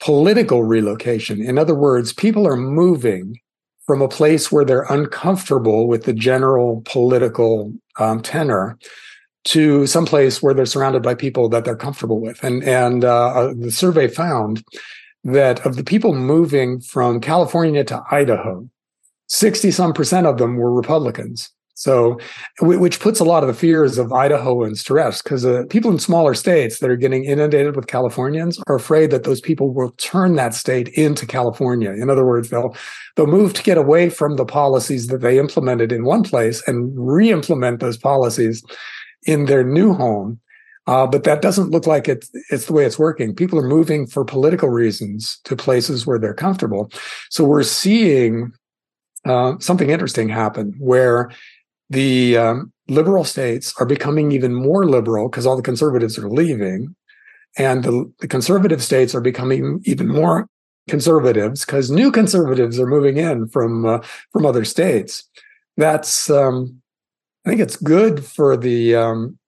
political 0.00 0.62
relocation. 0.62 1.42
In 1.42 1.56
other 1.56 1.74
words, 1.74 2.12
people 2.12 2.46
are 2.46 2.56
moving 2.56 3.40
from 3.86 4.02
a 4.02 4.08
place 4.08 4.52
where 4.52 4.66
they're 4.66 4.86
uncomfortable 4.90 5.88
with 5.88 6.04
the 6.04 6.12
general 6.12 6.82
political 6.84 7.72
um, 7.98 8.20
tenor 8.20 8.78
to 9.44 9.86
some 9.86 10.06
place 10.06 10.42
where 10.42 10.54
they're 10.54 10.66
surrounded 10.66 11.02
by 11.02 11.14
people 11.14 11.48
that 11.48 11.64
they're 11.64 11.76
comfortable 11.76 12.20
with. 12.20 12.42
And 12.42 12.62
and 12.64 13.04
uh, 13.04 13.28
uh 13.28 13.54
the 13.56 13.70
survey 13.70 14.08
found 14.08 14.64
that 15.24 15.64
of 15.66 15.76
the 15.76 15.84
people 15.84 16.14
moving 16.14 16.80
from 16.80 17.20
California 17.20 17.84
to 17.84 18.02
Idaho, 18.10 18.68
sixty 19.26 19.70
some 19.70 19.92
percent 19.92 20.26
of 20.26 20.38
them 20.38 20.56
were 20.56 20.72
Republicans. 20.72 21.50
So, 21.80 22.18
which 22.60 23.00
puts 23.00 23.20
a 23.20 23.24
lot 23.24 23.42
of 23.42 23.46
the 23.46 23.54
fears 23.54 23.96
of 23.96 24.08
Idahoans 24.08 24.84
to 24.84 24.92
rest 24.92 25.24
because 25.24 25.46
uh, 25.46 25.64
people 25.70 25.90
in 25.90 25.98
smaller 25.98 26.34
states 26.34 26.78
that 26.78 26.90
are 26.90 26.96
getting 26.96 27.24
inundated 27.24 27.74
with 27.74 27.86
Californians 27.86 28.60
are 28.66 28.74
afraid 28.74 29.10
that 29.12 29.24
those 29.24 29.40
people 29.40 29.72
will 29.72 29.92
turn 29.92 30.34
that 30.34 30.52
state 30.52 30.88
into 30.88 31.24
California. 31.24 31.92
In 31.92 32.10
other 32.10 32.26
words, 32.26 32.50
they'll 32.50 32.76
they'll 33.16 33.26
move 33.26 33.54
to 33.54 33.62
get 33.62 33.78
away 33.78 34.10
from 34.10 34.36
the 34.36 34.44
policies 34.44 35.06
that 35.06 35.22
they 35.22 35.38
implemented 35.38 35.90
in 35.90 36.04
one 36.04 36.22
place 36.22 36.62
and 36.66 36.92
re-implement 36.94 37.80
those 37.80 37.96
policies 37.96 38.62
in 39.26 39.46
their 39.46 39.64
new 39.64 39.94
home. 39.94 40.40
Uh, 40.86 41.06
but 41.06 41.24
that 41.24 41.42
doesn't 41.42 41.70
look 41.70 41.86
like 41.86 42.08
it's 42.08 42.30
it's 42.50 42.66
the 42.66 42.72
way 42.72 42.84
it's 42.84 42.98
working. 42.98 43.34
People 43.34 43.58
are 43.58 43.68
moving 43.68 44.06
for 44.06 44.24
political 44.24 44.70
reasons 44.70 45.38
to 45.44 45.54
places 45.54 46.06
where 46.06 46.18
they're 46.18 46.34
comfortable. 46.34 46.90
So 47.28 47.44
we're 47.44 47.62
seeing 47.62 48.52
uh, 49.24 49.54
something 49.60 49.90
interesting 49.90 50.28
happen 50.28 50.74
where 50.78 51.30
the 51.90 52.36
um, 52.36 52.72
liberal 52.88 53.24
states 53.24 53.74
are 53.78 53.86
becoming 53.86 54.32
even 54.32 54.54
more 54.54 54.86
liberal 54.86 55.28
because 55.28 55.46
all 55.46 55.56
the 55.56 55.62
conservatives 55.62 56.18
are 56.18 56.30
leaving, 56.30 56.94
and 57.58 57.84
the, 57.84 58.10
the 58.20 58.28
conservative 58.28 58.82
states 58.82 59.14
are 59.14 59.20
becoming 59.20 59.80
even 59.84 60.08
more 60.08 60.48
conservatives 60.88 61.64
because 61.64 61.90
new 61.90 62.10
conservatives 62.10 62.80
are 62.80 62.86
moving 62.86 63.16
in 63.16 63.46
from 63.48 63.86
uh, 63.86 63.98
from 64.32 64.46
other 64.46 64.64
states. 64.64 65.28
That's 65.76 66.30
um, 66.30 66.80
I 67.44 67.50
think 67.50 67.60
it's 67.60 67.76
good 67.76 68.24
for 68.24 68.56
the 68.56 68.94
um, 68.94 69.38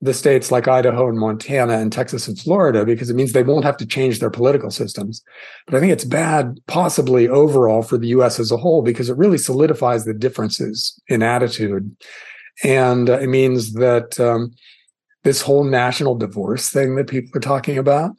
the 0.00 0.14
states 0.14 0.52
like 0.52 0.68
Idaho 0.68 1.08
and 1.08 1.18
Montana 1.18 1.74
and 1.74 1.92
Texas 1.92 2.28
and 2.28 2.38
Florida 2.38 2.84
because 2.84 3.10
it 3.10 3.16
means 3.16 3.32
they 3.32 3.42
won't 3.42 3.64
have 3.64 3.76
to 3.78 3.86
change 3.86 4.20
their 4.20 4.30
political 4.30 4.70
systems. 4.70 5.22
But 5.66 5.74
I 5.74 5.80
think 5.80 5.92
it's 5.92 6.04
bad, 6.04 6.60
possibly 6.68 7.26
overall, 7.28 7.82
for 7.82 7.98
the 7.98 8.08
U.S. 8.08 8.38
as 8.38 8.52
a 8.52 8.56
whole 8.56 8.82
because 8.82 9.10
it 9.10 9.16
really 9.16 9.38
solidifies 9.38 10.04
the 10.04 10.14
differences 10.14 11.00
in 11.08 11.22
attitude, 11.22 11.94
and 12.64 13.10
uh, 13.10 13.18
it 13.18 13.28
means 13.28 13.74
that 13.74 14.18
um, 14.20 14.52
this 15.24 15.42
whole 15.42 15.64
national 15.64 16.14
divorce 16.14 16.70
thing 16.70 16.96
that 16.96 17.08
people 17.08 17.36
are 17.36 17.40
talking 17.40 17.76
about 17.76 18.12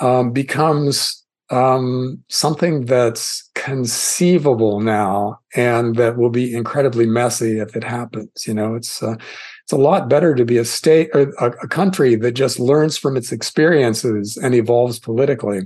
um, 0.00 0.32
becomes 0.32 1.17
um, 1.50 2.22
something 2.28 2.84
that's 2.84 3.48
conceivable 3.54 4.80
now 4.80 5.38
and 5.54 5.96
that 5.96 6.16
will 6.16 6.30
be 6.30 6.54
incredibly 6.54 7.06
messy 7.06 7.58
if 7.58 7.74
it 7.74 7.84
happens. 7.84 8.46
You 8.46 8.54
know, 8.54 8.74
it's 8.74 9.02
uh, 9.02 9.16
it's 9.64 9.72
a 9.72 9.76
lot 9.76 10.08
better 10.08 10.34
to 10.34 10.44
be 10.44 10.58
a 10.58 10.64
state 10.64 11.10
or 11.14 11.32
a, 11.38 11.50
a 11.62 11.68
country 11.68 12.14
that 12.16 12.32
just 12.32 12.58
learns 12.58 12.96
from 12.96 13.16
its 13.16 13.32
experiences 13.32 14.36
and 14.36 14.54
evolves 14.54 14.98
politically 14.98 15.62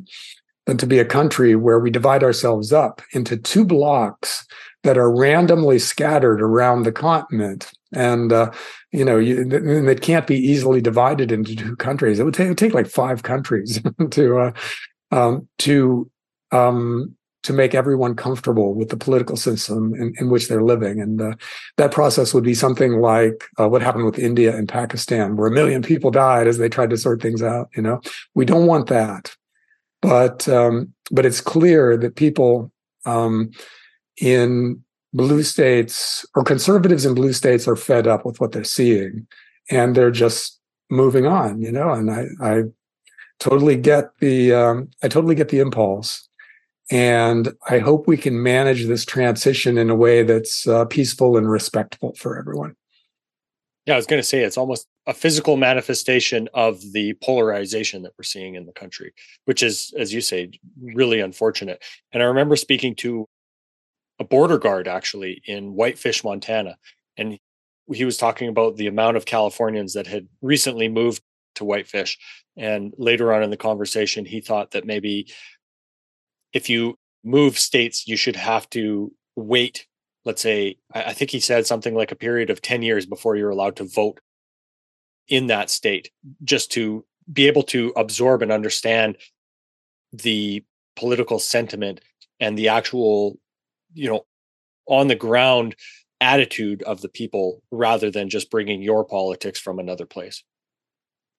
than 0.66 0.76
to 0.78 0.86
be 0.86 0.98
a 0.98 1.04
country 1.04 1.56
where 1.56 1.80
we 1.80 1.90
divide 1.90 2.22
ourselves 2.22 2.72
up 2.72 3.02
into 3.12 3.36
two 3.36 3.64
blocks 3.64 4.46
that 4.84 4.98
are 4.98 5.14
randomly 5.14 5.78
scattered 5.78 6.40
around 6.40 6.82
the 6.82 6.92
continent 6.92 7.70
and 7.92 8.32
uh, 8.32 8.50
you 8.90 9.04
know 9.04 9.18
you, 9.18 9.48
it 9.88 10.00
can't 10.00 10.26
be 10.26 10.36
easily 10.36 10.80
divided 10.80 11.30
into 11.30 11.54
two 11.54 11.76
countries 11.76 12.18
it 12.18 12.24
would 12.24 12.34
take, 12.34 12.46
it 12.46 12.50
would 12.50 12.58
take 12.58 12.74
like 12.74 12.88
five 12.88 13.22
countries 13.22 13.80
to 14.10 14.38
uh, 14.38 14.52
um, 15.12 15.46
to 15.58 16.10
um, 16.50 17.14
to 17.42 17.52
make 17.52 17.74
everyone 17.74 18.14
comfortable 18.14 18.74
with 18.74 18.88
the 18.88 18.96
political 18.96 19.36
system 19.36 19.94
in, 19.94 20.14
in 20.18 20.30
which 20.30 20.48
they're 20.48 20.62
living. 20.62 21.00
And 21.00 21.20
uh, 21.20 21.34
that 21.76 21.90
process 21.90 22.32
would 22.32 22.44
be 22.44 22.54
something 22.54 23.00
like 23.00 23.44
uh, 23.58 23.68
what 23.68 23.82
happened 23.82 24.04
with 24.04 24.18
India 24.18 24.56
and 24.56 24.68
Pakistan, 24.68 25.36
where 25.36 25.48
a 25.48 25.52
million 25.52 25.82
people 25.82 26.10
died 26.10 26.46
as 26.46 26.58
they 26.58 26.68
tried 26.68 26.90
to 26.90 26.96
sort 26.96 27.20
things 27.20 27.42
out. 27.42 27.68
You 27.76 27.82
know, 27.82 28.00
we 28.34 28.44
don't 28.44 28.66
want 28.66 28.88
that, 28.88 29.34
but 30.00 30.48
um, 30.48 30.92
but 31.10 31.26
it's 31.26 31.40
clear 31.40 31.96
that 31.96 32.16
people 32.16 32.70
um, 33.04 33.50
in 34.20 34.82
blue 35.12 35.42
states 35.42 36.24
or 36.34 36.44
conservatives 36.44 37.04
in 37.04 37.14
blue 37.14 37.32
states 37.32 37.68
are 37.68 37.76
fed 37.76 38.06
up 38.06 38.24
with 38.24 38.40
what 38.40 38.52
they're 38.52 38.64
seeing, 38.64 39.26
and 39.70 39.94
they're 39.96 40.12
just 40.12 40.60
moving 40.90 41.26
on. 41.26 41.60
You 41.60 41.72
know, 41.72 41.90
and 41.90 42.08
I 42.08 42.26
I 42.40 42.62
totally 43.42 43.76
get 43.76 44.16
the 44.20 44.54
um, 44.54 44.90
I 45.02 45.08
totally 45.08 45.34
get 45.34 45.48
the 45.48 45.58
impulse, 45.58 46.28
and 46.90 47.52
I 47.68 47.78
hope 47.78 48.06
we 48.06 48.16
can 48.16 48.40
manage 48.40 48.86
this 48.86 49.04
transition 49.04 49.78
in 49.78 49.90
a 49.90 49.96
way 49.96 50.22
that's 50.22 50.66
uh, 50.68 50.84
peaceful 50.84 51.36
and 51.36 51.50
respectful 51.50 52.14
for 52.14 52.38
everyone. 52.38 52.76
Yeah, 53.84 53.94
I 53.94 53.96
was 53.96 54.06
going 54.06 54.22
to 54.22 54.26
say 54.26 54.44
it's 54.44 54.56
almost 54.56 54.86
a 55.08 55.12
physical 55.12 55.56
manifestation 55.56 56.48
of 56.54 56.80
the 56.92 57.14
polarization 57.14 58.02
that 58.02 58.12
we're 58.16 58.22
seeing 58.22 58.54
in 58.54 58.64
the 58.64 58.72
country, 58.72 59.12
which 59.46 59.60
is, 59.60 59.92
as 59.98 60.14
you 60.14 60.20
say, 60.20 60.52
really 60.80 61.18
unfortunate. 61.18 61.82
And 62.12 62.22
I 62.22 62.26
remember 62.26 62.54
speaking 62.54 62.94
to 62.96 63.28
a 64.20 64.24
border 64.24 64.58
guard 64.58 64.86
actually 64.86 65.42
in 65.46 65.74
Whitefish, 65.74 66.22
Montana, 66.22 66.76
and 67.16 67.38
he 67.92 68.04
was 68.04 68.16
talking 68.16 68.48
about 68.48 68.76
the 68.76 68.86
amount 68.86 69.16
of 69.16 69.24
Californians 69.24 69.94
that 69.94 70.06
had 70.06 70.28
recently 70.42 70.88
moved 70.88 71.20
to 71.56 71.64
whitefish. 71.64 72.18
And 72.56 72.92
later 72.98 73.32
on 73.32 73.42
in 73.42 73.50
the 73.50 73.56
conversation, 73.56 74.24
he 74.24 74.40
thought 74.40 74.72
that 74.72 74.86
maybe 74.86 75.32
if 76.52 76.68
you 76.68 76.98
move 77.24 77.58
states, 77.58 78.06
you 78.06 78.16
should 78.16 78.36
have 78.36 78.68
to 78.70 79.12
wait. 79.36 79.86
Let's 80.24 80.42
say, 80.42 80.78
I 80.92 81.12
think 81.12 81.30
he 81.30 81.40
said 81.40 81.66
something 81.66 81.94
like 81.94 82.12
a 82.12 82.16
period 82.16 82.50
of 82.50 82.62
10 82.62 82.82
years 82.82 83.06
before 83.06 83.36
you're 83.36 83.50
allowed 83.50 83.76
to 83.76 83.84
vote 83.84 84.20
in 85.28 85.46
that 85.46 85.70
state, 85.70 86.10
just 86.44 86.70
to 86.72 87.04
be 87.32 87.46
able 87.46 87.62
to 87.62 87.92
absorb 87.96 88.42
and 88.42 88.52
understand 88.52 89.16
the 90.12 90.64
political 90.96 91.38
sentiment 91.38 92.00
and 92.38 92.58
the 92.58 92.68
actual, 92.68 93.38
you 93.94 94.08
know, 94.08 94.26
on 94.86 95.08
the 95.08 95.14
ground 95.14 95.74
attitude 96.20 96.82
of 96.82 97.00
the 97.00 97.08
people 97.08 97.62
rather 97.70 98.10
than 98.10 98.28
just 98.28 98.50
bringing 98.50 98.82
your 98.82 99.04
politics 99.04 99.58
from 99.58 99.78
another 99.78 100.06
place. 100.06 100.44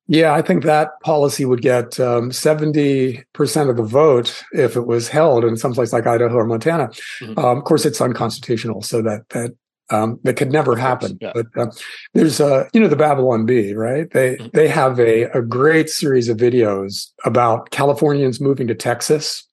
Yeah, 0.07 0.33
I 0.33 0.41
think 0.41 0.63
that 0.63 0.99
policy 1.01 1.45
would 1.45 1.61
get 1.61 1.97
um, 1.99 2.29
70% 2.29 3.69
of 3.69 3.77
the 3.77 3.83
vote 3.83 4.43
if 4.51 4.75
it 4.75 4.85
was 4.85 5.07
held 5.07 5.45
in 5.45 5.55
some 5.55 5.73
place 5.73 5.93
like 5.93 6.05
Idaho 6.05 6.35
or 6.35 6.45
Montana. 6.45 6.89
Mm-hmm. 7.21 7.39
Um, 7.39 7.57
of 7.59 7.63
course, 7.63 7.85
it's 7.85 8.01
unconstitutional, 8.01 8.81
so 8.81 9.01
that 9.01 9.29
that 9.29 9.55
um, 9.89 10.19
that 10.23 10.35
could 10.35 10.51
never 10.51 10.75
happen. 10.75 11.17
Yeah. 11.21 11.31
But 11.33 11.45
uh, 11.55 11.71
there's 12.13 12.39
a, 12.39 12.67
you 12.73 12.81
know 12.81 12.87
the 12.87 12.95
Babylon 12.97 13.45
Bee, 13.45 13.73
right? 13.73 14.09
They 14.11 14.35
mm-hmm. 14.35 14.47
they 14.53 14.67
have 14.67 14.99
a 14.99 15.23
a 15.31 15.41
great 15.41 15.89
series 15.89 16.27
of 16.27 16.37
videos 16.37 17.11
about 17.23 17.69
Californians 17.71 18.41
moving 18.41 18.67
to 18.67 18.75
Texas 18.75 19.47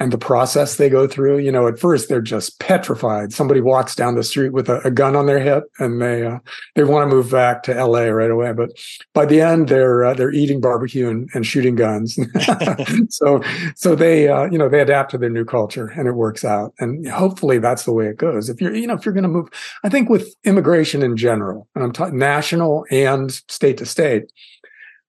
and 0.00 0.12
the 0.12 0.18
process 0.18 0.76
they 0.76 0.88
go 0.88 1.06
through. 1.06 1.38
You 1.38 1.52
know, 1.52 1.68
at 1.68 1.78
first 1.78 2.08
they're 2.08 2.22
just 2.22 2.58
petrified. 2.58 3.34
Somebody 3.34 3.60
walks 3.60 3.94
down 3.94 4.14
the 4.14 4.24
street 4.24 4.48
with 4.54 4.68
a, 4.70 4.80
a 4.80 4.90
gun 4.90 5.14
on 5.14 5.26
their 5.26 5.38
hip, 5.38 5.64
and 5.78 6.00
they 6.00 6.26
uh, 6.26 6.38
they 6.74 6.84
want 6.84 7.08
to 7.08 7.14
move 7.14 7.30
back 7.30 7.62
to 7.64 7.76
L.A. 7.76 8.12
right 8.12 8.30
away. 8.30 8.52
But 8.52 8.70
by 9.12 9.26
the 9.26 9.42
end, 9.42 9.68
they're 9.68 10.04
uh, 10.04 10.14
they're 10.14 10.32
eating 10.32 10.60
barbecue 10.60 11.08
and, 11.08 11.28
and 11.34 11.46
shooting 11.46 11.76
guns. 11.76 12.18
so 13.10 13.42
so 13.76 13.94
they 13.94 14.28
uh, 14.28 14.46
you 14.46 14.58
know 14.58 14.68
they 14.68 14.80
adapt 14.80 15.10
to 15.12 15.18
their 15.18 15.30
new 15.30 15.44
culture, 15.44 15.88
and 15.88 16.08
it 16.08 16.12
works 16.12 16.44
out. 16.44 16.72
And 16.80 17.06
hopefully 17.06 17.58
that's 17.58 17.84
the 17.84 17.92
way 17.92 18.06
it 18.06 18.16
goes. 18.16 18.48
If 18.48 18.60
you're 18.60 18.74
you 18.74 18.86
know 18.86 18.94
if 18.94 19.04
you're 19.04 19.14
going 19.14 19.22
to 19.22 19.28
move, 19.28 19.48
I 19.84 19.90
think 19.90 20.08
with 20.08 20.34
immigration 20.44 21.02
in 21.02 21.16
general, 21.16 21.68
and 21.74 21.84
I'm 21.84 21.92
talking 21.92 22.18
national 22.18 22.86
and 22.90 23.30
state 23.30 23.76
to 23.78 23.86
state. 23.86 24.32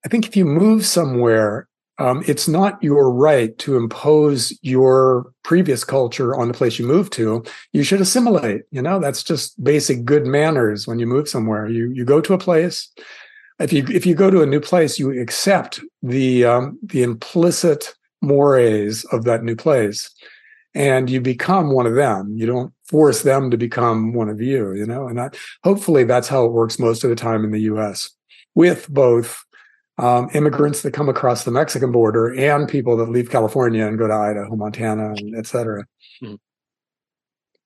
I 0.04 0.10
think 0.10 0.28
if 0.28 0.36
you 0.36 0.46
move 0.46 0.86
somewhere 0.86 1.68
um, 2.02 2.24
it's 2.26 2.48
not 2.48 2.82
your 2.82 3.12
right 3.12 3.56
to 3.60 3.78
impose 3.78 4.58
your 4.64 5.32
previous 5.44 5.84
culture 5.84 6.36
on 6.36 6.48
the 6.48 6.54
place 6.54 6.80
you 6.80 6.88
move 6.88 7.12
to. 7.12 7.44
You 7.74 7.84
should 7.84 8.02
assimilate. 8.02 8.64
You 8.72 8.82
know, 8.82 9.00
that's 9.00 9.22
just 9.22 9.64
basic 9.64 10.04
good 10.04 10.26
manners 10.26 10.88
when 10.88 10.98
you 10.98 11.06
move 11.06 11.30
somewhere. 11.30 11.70
You 11.70 11.92
you 11.92 12.04
go 12.04 12.20
to 12.20 12.34
a 12.34 12.40
place. 12.40 12.92
If 13.60 13.72
you 13.72 13.86
if 13.88 14.08
you 14.08 14.16
go 14.16 14.32
to 14.32 14.42
a 14.42 14.48
new 14.48 14.60
place, 14.60 14.98
you 14.98 15.22
accept 15.22 15.80
the 16.02 16.44
um, 16.44 16.80
the 16.82 17.04
implicit 17.04 17.94
mores 18.20 19.06
of 19.12 19.24
that 19.26 19.44
new 19.44 19.56
place, 19.56 20.10
and 20.74 21.08
you 21.08 21.22
become 21.22 21.72
one 21.72 21.86
of 21.86 21.94
them. 21.94 22.34
You 22.36 22.48
don't 22.48 22.74
force 22.86 23.22
them 23.22 23.52
to 23.52 23.58
become 23.58 24.14
one 24.14 24.30
of 24.30 24.42
you. 24.42 24.74
You 24.74 24.88
know, 24.88 25.08
and 25.08 25.20
that 25.20 25.38
hopefully 25.64 26.06
that's 26.06 26.30
how 26.30 26.46
it 26.46 26.52
works 26.52 26.80
most 26.80 27.04
of 27.04 27.12
the 27.12 27.16
time 27.16 27.44
in 27.44 27.52
the 27.52 27.62
U.S. 27.62 28.10
with 28.56 28.90
both 28.90 29.46
um, 30.02 30.30
immigrants 30.34 30.82
that 30.82 30.94
come 30.94 31.10
across 31.10 31.44
the 31.44 31.52
Mexican 31.52 31.92
border 31.92 32.34
and 32.34 32.68
people 32.68 32.98
that 32.98 33.10
leave 33.10 33.30
California 33.30 33.86
and 33.86 34.00
go 34.00 34.08
to 34.08 34.14
Idaho, 34.14 34.56
Montana, 34.56 35.14
and 35.16 35.38
et 35.38 35.46
cetera. 35.46 35.86
Mm-hmm. 36.24 36.36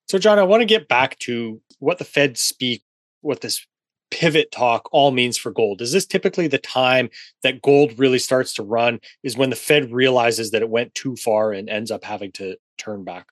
So, 0.06 0.18
John, 0.18 0.38
I 0.38 0.42
want 0.42 0.60
to 0.60 0.66
get 0.66 0.86
back 0.86 1.18
to 1.20 1.60
what 1.78 1.98
the 1.98 2.04
Fed 2.04 2.38
speak, 2.38 2.84
what 3.22 3.40
this 3.40 3.66
pivot 4.10 4.52
talk 4.52 4.88
all 4.92 5.10
means 5.10 5.36
for 5.36 5.50
gold. 5.50 5.80
Is 5.80 5.92
this 5.92 6.06
typically 6.06 6.46
the 6.46 6.58
time 6.58 7.08
that 7.42 7.62
gold 7.62 7.98
really 7.98 8.18
starts 8.18 8.52
to 8.54 8.62
run? 8.62 9.00
Is 9.22 9.36
when 9.36 9.50
the 9.50 9.56
Fed 9.56 9.90
realizes 9.90 10.50
that 10.50 10.62
it 10.62 10.68
went 10.68 10.94
too 10.94 11.16
far 11.16 11.52
and 11.52 11.68
ends 11.68 11.90
up 11.90 12.04
having 12.04 12.32
to 12.32 12.56
turn 12.78 13.02
back? 13.02 13.26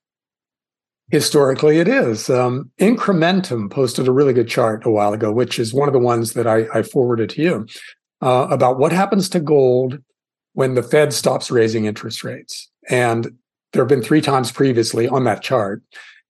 Historically, 1.11 1.79
it 1.79 1.87
is. 1.87 2.31
Um, 2.31 2.71
Incrementum 2.81 3.71
posted 3.71 4.09
a 4.09 4.12
really 4.12 4.33
good 4.33 4.49
chart 4.49 4.87
a 4.87 4.90
while 4.90 5.12
ago, 5.12 5.31
which 5.31 5.59
is 5.59 5.75
one 5.75 5.88
of 5.88 5.93
the 5.93 6.01
ones 6.01 6.33
that 6.33 6.47
I, 6.47 6.64
I 6.73 6.83
forwarded 6.83 7.29
to 7.31 7.43
you 7.43 7.67
uh, 8.22 8.48
about 8.50 8.79
what 8.79 8.92
happens 8.92 9.29
to 9.31 9.40
gold 9.40 9.98
when 10.55 10.74
the 10.74 10.83
Fed 10.83 11.12
stops 11.12 11.50
raising 11.50 11.85
interest 11.85 12.24
rates. 12.24 12.70
And 12.88 13.37
there 13.72 13.83
have 13.83 13.88
been 13.88 14.03
three 14.03 14.20
times 14.20 14.53
previously 14.53 15.09
on 15.09 15.24
that 15.24 15.42
chart. 15.42 15.83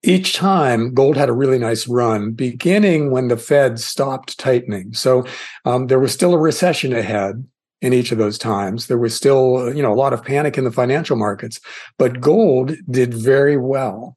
Each 0.03 0.35
time, 0.35 0.93
gold 0.93 1.17
had 1.17 1.29
a 1.31 1.35
really 1.35 1.59
nice 1.59 1.89
run, 1.89 2.33
beginning 2.33 3.11
when 3.11 3.29
the 3.29 3.37
Fed 3.37 3.81
stopped 3.81 4.39
tightening. 4.39 4.93
So 4.93 5.25
um, 5.65 5.87
there 5.87 5.99
was 5.99 6.13
still 6.13 6.35
a 6.35 6.39
recession 6.39 6.95
ahead 6.95 7.47
in 7.81 7.93
each 7.93 8.13
of 8.13 8.19
those 8.19 8.39
times. 8.39 8.87
There 8.87 8.99
was 8.99 9.15
still, 9.15 9.75
you 9.75 9.83
know, 9.83 9.93
a 9.93 9.95
lot 9.95 10.13
of 10.13 10.25
panic 10.25 10.59
in 10.59 10.65
the 10.65 10.71
financial 10.71 11.17
markets, 11.17 11.61
but 11.99 12.21
gold 12.21 12.73
did 12.91 13.15
very 13.15 13.57
well. 13.57 14.17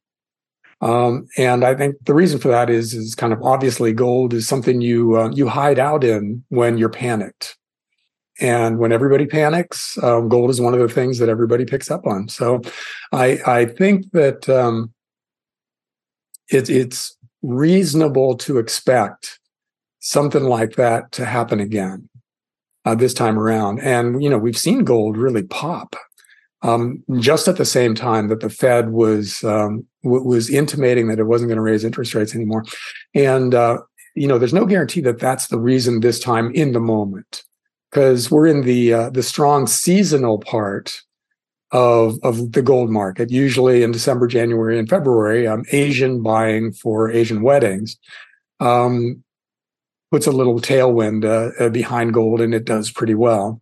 Um, 0.82 1.28
and 1.38 1.64
I 1.64 1.74
think 1.74 1.96
the 2.06 2.14
reason 2.14 2.40
for 2.40 2.50
that 2.50 2.70
is, 2.70 2.94
is 2.94 3.16
kind 3.16 3.34
of 3.34 3.42
obviously 3.42 3.94
gold 3.94 4.34
is 4.34 4.48
something 4.48 4.82
you 4.82 5.18
uh, 5.18 5.30
you 5.32 5.48
hide 5.48 5.80
out 5.80 6.04
in 6.04 6.44
when 6.50 6.78
you're 6.78 6.90
panicked. 6.90 7.58
And 8.40 8.78
when 8.78 8.92
everybody 8.92 9.26
panics, 9.26 9.98
um, 10.04 10.30
gold 10.30 10.52
is 10.52 10.62
one 10.62 10.76
of 10.76 10.80
the 10.80 10.88
things 10.88 11.18
that 11.18 11.30
everybody 11.30 11.66
picks 11.66 11.90
up 11.90 12.06
on. 12.06 12.30
So 12.30 12.62
I, 13.12 13.40
I 13.48 13.66
think 13.66 14.12
that 14.12 14.48
um, 14.48 14.94
it, 16.52 16.70
it's 16.70 17.18
reasonable 17.42 18.38
to 18.38 18.60
expect 18.60 19.40
something 20.00 20.44
like 20.44 20.76
that 20.76 21.12
to 21.14 21.26
happen 21.26 21.60
again 21.60 22.10
uh, 22.86 22.94
this 22.94 23.16
time 23.16 23.40
around. 23.40 23.80
And, 23.80 24.22
you 24.22 24.30
know, 24.30 24.38
we've 24.38 24.58
seen 24.58 24.84
gold 24.84 25.18
really 25.18 25.44
pop 25.44 25.96
um, 26.62 27.04
just 27.20 27.48
at 27.48 27.58
the 27.58 27.66
same 27.66 27.96
time 27.96 28.28
that 28.30 28.40
the 28.40 28.50
Fed 28.50 28.90
was 28.90 29.44
um, 29.44 29.86
w- 30.04 30.24
was 30.24 30.50
intimating 30.50 31.08
that 31.08 31.20
it 31.20 31.26
wasn't 31.26 31.50
going 31.50 31.58
to 31.58 31.62
raise 31.62 31.84
interest 31.84 32.16
rates 32.16 32.34
anymore. 32.34 32.66
And, 33.14 33.54
uh, 33.54 33.80
you 34.16 34.28
know, 34.28 34.40
there's 34.40 34.54
no 34.54 34.66
guarantee 34.66 35.02
that 35.02 35.20
that's 35.20 35.48
the 35.48 35.60
reason 35.60 36.00
this 36.00 36.20
time 36.20 36.52
in 36.54 36.72
the 36.74 36.80
moment 36.80 37.44
because 37.92 38.32
we're 38.32 38.48
in 38.48 38.62
the 38.62 38.94
uh, 38.94 39.10
the 39.12 39.24
strong 39.24 39.68
seasonal 39.68 40.40
part 40.40 41.02
of 41.72 42.18
of 42.24 42.52
the 42.54 42.62
gold 42.62 42.90
market. 42.90 43.30
Usually 43.30 43.84
in 43.84 43.92
December, 43.92 44.28
January, 44.28 44.80
and 44.80 44.90
February, 44.90 45.48
um, 45.48 45.64
Asian 45.72 46.22
buying 46.22 46.72
for 46.72 47.12
Asian 47.12 47.42
weddings 47.42 47.98
um, 48.60 49.24
puts 50.12 50.28
a 50.28 50.32
little 50.32 50.60
tailwind 50.60 51.24
uh, 51.26 51.64
uh 51.64 51.70
behind 51.70 52.14
gold, 52.14 52.42
and 52.42 52.54
it 52.54 52.66
does 52.66 52.92
pretty 52.92 53.16
well. 53.16 53.62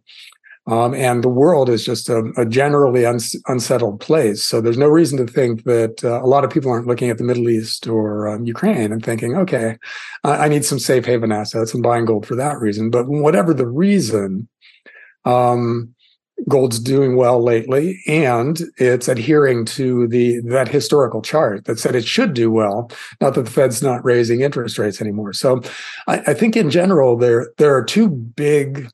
Um, 0.68 0.96
and 0.96 1.24
the 1.24 1.30
world 1.30 1.70
is 1.70 1.86
just 1.86 2.10
a, 2.10 2.32
a 2.38 2.46
generally 2.46 3.06
uns- 3.06 3.36
unsettled 3.48 4.00
place. 4.00 4.44
So 4.44 4.62
there's 4.62 4.78
no 4.78 4.88
reason 4.88 5.18
to 5.20 5.32
think 5.32 5.64
that 5.66 6.04
uh, 6.04 6.24
a 6.24 6.26
lot 6.26 6.44
of 6.44 6.50
people 6.50 6.72
aren't 6.72 6.88
looking 6.88 7.10
at 7.10 7.20
the 7.20 7.24
Middle 7.24 7.50
East 7.50 7.88
or 7.88 8.28
um, 8.28 8.46
Ukraine 8.46 8.92
and 8.92 9.04
thinking, 9.04 9.36
okay, 9.38 9.78
I-, 10.24 10.46
I 10.46 10.48
need 10.48 10.66
some 10.66 10.80
safe 10.80 11.06
haven 11.06 11.32
assets 11.32 11.74
and 11.74 11.84
buying 11.84 12.06
gold 12.06 12.26
for 12.26 12.36
that 12.36 12.58
reason. 12.58 12.90
But 12.90 13.08
whatever 13.08 13.54
the 13.54 13.68
reason, 13.68 14.48
um, 15.24 15.96
gold's 16.50 16.80
doing 16.80 17.16
well 17.16 17.42
lately 17.42 18.02
and 18.08 18.62
it's 18.78 19.08
adhering 19.08 19.64
to 19.64 20.06
the 20.08 20.42
that 20.42 20.68
historical 20.68 21.22
chart 21.22 21.64
that 21.66 21.80
said 21.80 21.96
it 21.96 22.06
should 22.06 22.34
do 22.34 22.52
well 22.52 22.92
not 23.22 23.34
that 23.34 23.46
the 23.46 23.52
fed's 23.52 23.82
not 23.82 24.04
raising 24.04 24.42
interest 24.42 24.78
rates 24.78 25.00
anymore 25.00 25.32
so 25.32 25.62
i, 26.08 26.18
I 26.28 26.34
think 26.34 26.58
in 26.58 26.70
general 26.70 27.16
there 27.18 27.52
there 27.58 27.74
are 27.74 27.84
two 27.84 28.10
big 28.10 28.90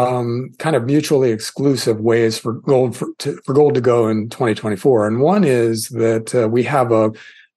um, 0.00 0.50
kind 0.58 0.76
of 0.76 0.84
mutually 0.84 1.30
exclusive 1.30 2.00
ways 2.00 2.38
for 2.38 2.54
gold 2.54 2.96
for, 2.96 3.08
to, 3.18 3.40
for 3.44 3.54
gold 3.54 3.74
to 3.74 3.80
go 3.80 4.08
in 4.08 4.28
2024. 4.28 5.06
And 5.06 5.20
one 5.20 5.44
is 5.44 5.88
that 5.90 6.34
uh, 6.34 6.48
we 6.48 6.62
have 6.64 6.92
a 6.92 7.12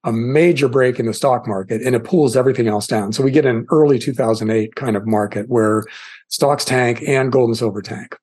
a 0.06 0.12
major 0.12 0.68
break 0.68 1.00
in 1.00 1.06
the 1.06 1.14
stock 1.14 1.48
market 1.48 1.82
and 1.82 1.96
it 1.96 2.04
pulls 2.04 2.36
everything 2.36 2.68
else 2.68 2.88
down. 2.88 3.14
So 3.14 3.24
we 3.24 3.32
get 3.32 3.46
an 3.46 3.66
early 3.72 3.98
2008 3.98 4.76
kind 4.76 4.98
of 4.98 5.08
market 5.08 5.48
where 5.48 5.86
stocks 6.28 6.66
tank 6.66 7.02
and 7.08 7.32
gold 7.32 7.50
and 7.50 7.58
silver 7.58 7.82
tank. 7.82 8.18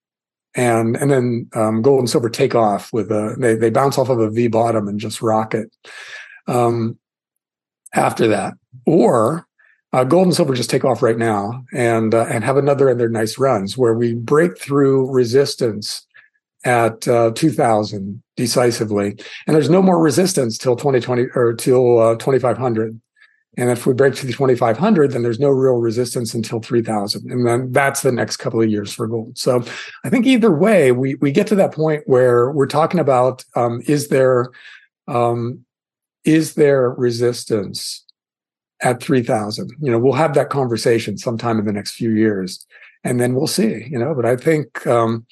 And, 0.55 0.97
and 0.97 1.11
then, 1.11 1.49
um, 1.55 1.81
gold 1.81 2.01
and 2.01 2.11
silver 2.11 2.29
take 2.29 2.55
off 2.55 2.93
with 2.93 3.11
a, 3.11 3.35
they, 3.39 3.55
they 3.55 3.71
bounce 3.71 3.97
off 3.97 4.11
of 4.11 4.19
a 4.19 4.29
V 4.29 4.49
bottom 4.49 4.89
and 4.89 5.01
just 5.01 5.23
rocket, 5.23 5.75
um, 6.47 6.99
after 7.95 8.29
that. 8.29 8.55
Or 8.85 9.47
uh, 9.93 10.05
gold 10.05 10.27
and 10.27 10.35
silver 10.35 10.55
just 10.55 10.71
take 10.71 10.85
off 10.85 11.03
right 11.03 11.19
now 11.19 11.65
and 11.73 12.15
uh, 12.15 12.27
and 12.31 12.45
have 12.45 12.57
another 12.57 12.89
in 12.89 12.99
their 12.99 13.09
nice 13.09 13.39
runs 13.39 13.77
where 13.77 13.95
we 13.95 14.15
break 14.15 14.59
through 14.59 15.11
resistance 15.11 16.07
at 16.65 17.09
uh, 17.09 17.31
2000 17.35 18.23
decisively. 18.37 19.17
And 19.47 19.57
there's 19.57 19.71
no 19.71 19.83
more 19.83 20.01
resistance 20.01 20.59
till 20.59 20.77
2020 20.77 21.29
or 21.35 21.55
till 21.55 21.99
uh, 21.99 22.15
2500 22.17 23.01
and 23.57 23.69
if 23.71 23.85
we 23.85 23.93
break 23.93 24.15
to 24.15 24.27
the 24.27 24.33
2500 24.33 25.11
then 25.11 25.23
there's 25.23 25.41
no 25.41 25.49
real 25.49 25.77
resistance 25.77 26.35
until 26.35 26.61
3000 26.61 27.31
and 27.31 27.47
then 27.47 27.73
that's 27.73 28.03
the 28.03 28.13
next 28.13 28.37
couple 28.37 28.63
of 28.63 28.71
years 28.71 28.93
for 28.93 29.07
gold. 29.09 29.37
So 29.37 29.65
i 30.05 30.11
think 30.11 30.27
either 30.27 30.53
way 30.53 30.93
we 30.93 31.17
we 31.17 31.33
get 31.33 31.47
to 31.49 31.55
that 31.57 31.73
point 31.73 32.03
where 32.07 32.51
we're 32.53 32.67
talking 32.67 33.01
about 33.01 33.45
um, 33.57 33.83
is 33.87 34.09
there 34.09 34.51
um, 35.09 35.65
is 36.25 36.55
there 36.55 36.91
resistance 36.91 38.05
at 38.83 39.03
3000 39.03 39.71
you 39.81 39.91
know 39.91 39.99
we'll 39.99 40.13
have 40.13 40.35
that 40.35 40.51
conversation 40.51 41.19
sometime 41.19 41.59
in 41.59 41.65
the 41.65 41.73
next 41.73 41.93
few 41.93 42.11
years 42.11 42.67
and 43.05 43.21
then 43.21 43.35
we'll 43.35 43.47
see. 43.47 43.87
You 43.91 43.99
know, 43.99 44.15
but 44.15 44.27
I 44.27 44.37
think 44.37 44.87
um, 44.87 45.27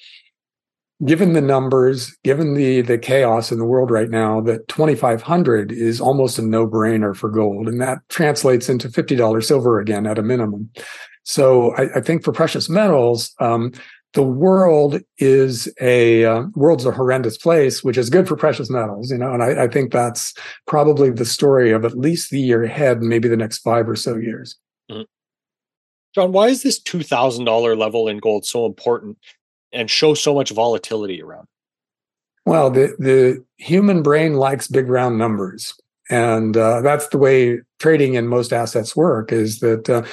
given 1.04 1.32
the 1.32 1.40
numbers, 1.40 2.16
given 2.24 2.54
the 2.54 2.80
the 2.82 2.98
chaos 2.98 3.52
in 3.52 3.58
the 3.58 3.64
world 3.64 3.90
right 3.90 4.10
now, 4.10 4.40
that 4.42 4.68
2500 4.68 5.72
is 5.72 6.00
almost 6.00 6.38
a 6.38 6.42
no-brainer 6.42 7.14
for 7.14 7.28
gold. 7.28 7.68
And 7.68 7.80
that 7.80 7.98
translates 8.08 8.68
into 8.68 8.88
$50 8.88 9.44
silver 9.44 9.80
again 9.80 10.06
at 10.06 10.18
a 10.18 10.22
minimum. 10.22 10.70
So 11.24 11.74
I, 11.76 11.98
I 11.98 12.00
think 12.00 12.24
for 12.24 12.32
precious 12.32 12.70
metals, 12.70 13.34
um, 13.38 13.72
the 14.14 14.22
world 14.22 15.00
is 15.18 15.72
a 15.80 16.24
uh, 16.24 16.44
world's 16.54 16.86
a 16.86 16.90
horrendous 16.90 17.36
place, 17.36 17.84
which 17.84 17.98
is 17.98 18.08
good 18.08 18.26
for 18.26 18.36
precious 18.36 18.70
metals, 18.70 19.10
you 19.10 19.18
know. 19.18 19.32
And 19.32 19.42
I, 19.42 19.64
I 19.64 19.68
think 19.68 19.92
that's 19.92 20.34
probably 20.66 21.10
the 21.10 21.26
story 21.26 21.72
of 21.72 21.84
at 21.84 21.96
least 21.96 22.30
the 22.30 22.40
year 22.40 22.64
ahead, 22.64 23.02
maybe 23.02 23.28
the 23.28 23.36
next 23.36 23.58
five 23.58 23.88
or 23.88 23.96
so 23.96 24.16
years. 24.16 24.56
Mm-hmm. 24.90 25.02
John, 26.14 26.32
why 26.32 26.48
is 26.48 26.62
this 26.62 26.80
two 26.80 27.02
thousand 27.02 27.44
dollar 27.44 27.76
level 27.76 28.08
in 28.08 28.18
gold 28.18 28.46
so 28.46 28.64
important 28.64 29.18
and 29.72 29.90
show 29.90 30.14
so 30.14 30.34
much 30.34 30.50
volatility 30.50 31.22
around? 31.22 31.46
Well, 32.46 32.70
the 32.70 32.96
the 32.98 33.44
human 33.58 34.02
brain 34.02 34.34
likes 34.34 34.68
big 34.68 34.88
round 34.88 35.18
numbers, 35.18 35.74
and 36.08 36.56
uh, 36.56 36.80
that's 36.80 37.08
the 37.08 37.18
way 37.18 37.60
trading 37.78 38.14
in 38.14 38.26
most 38.26 38.54
assets 38.54 38.96
work. 38.96 39.32
Is 39.32 39.60
that 39.60 39.90
uh, 39.90 40.04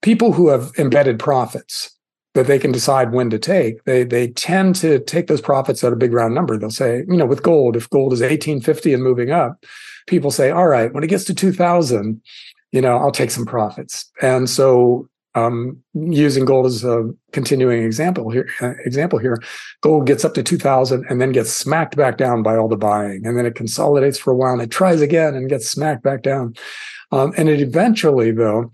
people 0.00 0.32
who 0.32 0.48
have 0.48 0.72
embedded 0.78 1.18
profits 1.18 1.94
that 2.34 2.46
they 2.46 2.58
can 2.58 2.72
decide 2.72 3.12
when 3.12 3.30
to 3.30 3.38
take, 3.38 3.84
they 3.84 4.04
they 4.04 4.28
tend 4.28 4.74
to 4.76 4.98
take 5.00 5.26
those 5.26 5.40
profits 5.40 5.84
at 5.84 5.92
a 5.92 5.96
big 5.96 6.12
round 6.12 6.34
number. 6.34 6.56
They'll 6.56 6.70
say, 6.70 7.04
you 7.08 7.16
know, 7.16 7.26
with 7.26 7.42
gold, 7.42 7.76
if 7.76 7.90
gold 7.90 8.12
is 8.12 8.22
eighteen 8.22 8.60
fifty 8.60 8.92
and 8.94 9.02
moving 9.02 9.30
up, 9.30 9.64
people 10.06 10.30
say, 10.30 10.50
all 10.50 10.68
right, 10.68 10.92
when 10.92 11.04
it 11.04 11.08
gets 11.08 11.24
to 11.24 11.34
two 11.34 11.52
thousand, 11.52 12.22
you 12.70 12.80
know, 12.80 12.96
I'll 12.96 13.12
take 13.12 13.30
some 13.30 13.46
profits. 13.46 14.10
And 14.22 14.48
so 14.48 15.08
um, 15.34 15.82
using 15.94 16.44
gold 16.44 16.66
as 16.66 16.84
a 16.84 17.10
continuing 17.32 17.82
example 17.84 18.30
here, 18.30 18.48
uh, 18.60 18.74
example 18.84 19.18
here, 19.18 19.42
gold 19.80 20.06
gets 20.06 20.24
up 20.24 20.34
to 20.34 20.42
2000 20.42 21.06
and 21.08 21.20
then 21.20 21.32
gets 21.32 21.50
smacked 21.50 21.96
back 21.96 22.18
down 22.18 22.42
by 22.42 22.56
all 22.56 22.68
the 22.68 22.76
buying. 22.76 23.26
And 23.26 23.38
then 23.38 23.46
it 23.46 23.54
consolidates 23.54 24.18
for 24.18 24.32
a 24.32 24.36
while 24.36 24.52
and 24.52 24.62
it 24.62 24.70
tries 24.70 25.00
again 25.00 25.34
and 25.34 25.48
gets 25.48 25.68
smacked 25.68 26.02
back 26.02 26.22
down. 26.22 26.54
Um, 27.12 27.32
and 27.36 27.48
it 27.48 27.60
eventually, 27.60 28.30
though, 28.30 28.70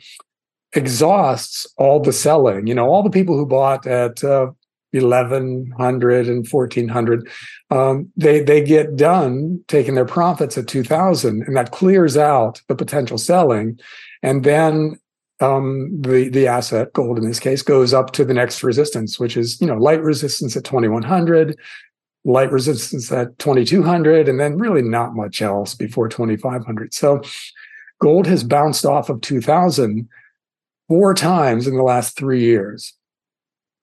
exhausts 0.72 1.66
all 1.76 2.00
the 2.00 2.12
selling. 2.12 2.66
You 2.66 2.74
know, 2.74 2.88
all 2.88 3.02
the 3.02 3.10
people 3.10 3.36
who 3.36 3.46
bought 3.46 3.86
at 3.86 4.22
uh, 4.22 4.50
1100 4.92 6.28
and 6.28 6.48
1400 6.48 7.28
um, 7.70 8.10
they 8.16 8.40
they 8.40 8.64
get 8.64 8.96
done 8.96 9.62
taking 9.68 9.94
their 9.94 10.06
profits 10.06 10.56
at 10.56 10.66
2000 10.66 11.42
and 11.42 11.54
that 11.54 11.72
clears 11.72 12.16
out 12.16 12.62
the 12.68 12.74
potential 12.74 13.18
selling 13.18 13.78
and 14.22 14.44
then 14.44 14.98
um, 15.40 16.00
the 16.00 16.28
the 16.28 16.46
asset 16.46 16.92
gold 16.92 17.18
in 17.18 17.24
this 17.24 17.38
case 17.38 17.62
goes 17.62 17.94
up 17.94 18.12
to 18.12 18.24
the 18.24 18.34
next 18.34 18.62
resistance, 18.62 19.18
which 19.20 19.36
is 19.36 19.60
you 19.60 19.66
know 19.66 19.76
light 19.76 20.02
resistance 20.02 20.56
at 20.56 20.64
2100, 20.64 21.56
light 22.24 22.50
resistance 22.50 23.12
at 23.12 23.38
2200, 23.38 24.28
and 24.28 24.40
then 24.40 24.58
really 24.58 24.82
not 24.82 25.14
much 25.14 25.40
else 25.40 25.74
before 25.74 26.08
2500. 26.08 26.92
So 26.92 27.22
gold 28.00 28.26
has 28.26 28.42
bounced 28.42 28.84
off 28.84 29.08
of 29.08 29.20
2000 29.20 30.08
four 30.88 31.14
times 31.14 31.66
in 31.66 31.76
the 31.76 31.82
last 31.82 32.16
three 32.16 32.40
years. 32.40 32.94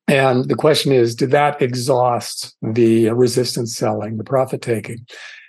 And 0.08 0.46
the 0.46 0.56
question 0.56 0.92
is, 0.92 1.16
did 1.16 1.32
that 1.32 1.62
exhaust 1.62 2.56
the 2.62 3.10
resistance 3.12 3.76
selling, 3.76 4.18
the 4.18 4.24
profit 4.24 4.62
taking? 4.62 5.06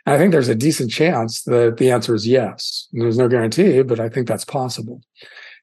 And 0.06 0.14
I 0.14 0.18
think 0.18 0.32
there's 0.32 0.48
a 0.48 0.54
decent 0.54 0.90
chance 0.90 1.42
that 1.42 1.76
the 1.76 1.90
answer 1.90 2.14
is 2.14 2.26
yes. 2.26 2.88
And 2.92 3.02
there's 3.02 3.18
no 3.18 3.28
guarantee, 3.28 3.82
but 3.82 4.00
I 4.00 4.08
think 4.08 4.28
that's 4.28 4.44
possible. 4.44 5.02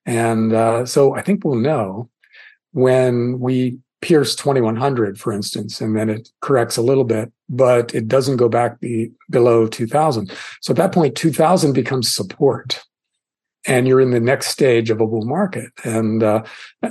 And 0.06 0.54
uh, 0.54 0.86
so 0.86 1.16
I 1.16 1.22
think 1.22 1.44
we'll 1.44 1.56
know 1.56 2.10
when 2.74 3.40
we 3.40 3.80
pierce 4.02 4.36
2100, 4.36 5.18
for 5.18 5.32
instance, 5.32 5.80
and 5.80 5.96
then 5.96 6.10
it 6.10 6.30
corrects 6.42 6.76
a 6.76 6.82
little 6.82 7.06
bit, 7.06 7.32
but 7.48 7.96
it 7.96 8.08
doesn't 8.08 8.36
go 8.36 8.50
back 8.50 8.80
be, 8.82 9.12
below 9.30 9.66
2000. 9.66 10.30
So 10.62 10.72
at 10.72 10.78
that 10.78 10.92
point, 10.92 11.16
2000 11.16 11.72
becomes 11.72 12.14
support. 12.14 12.84
And 13.66 13.88
you're 13.88 14.02
in 14.02 14.12
the 14.12 14.20
next 14.20 14.48
stage 14.48 14.90
of 14.90 15.00
a 15.00 15.08
bull 15.08 15.26
market. 15.26 15.72
And 15.86 16.22
uh, 16.22 16.44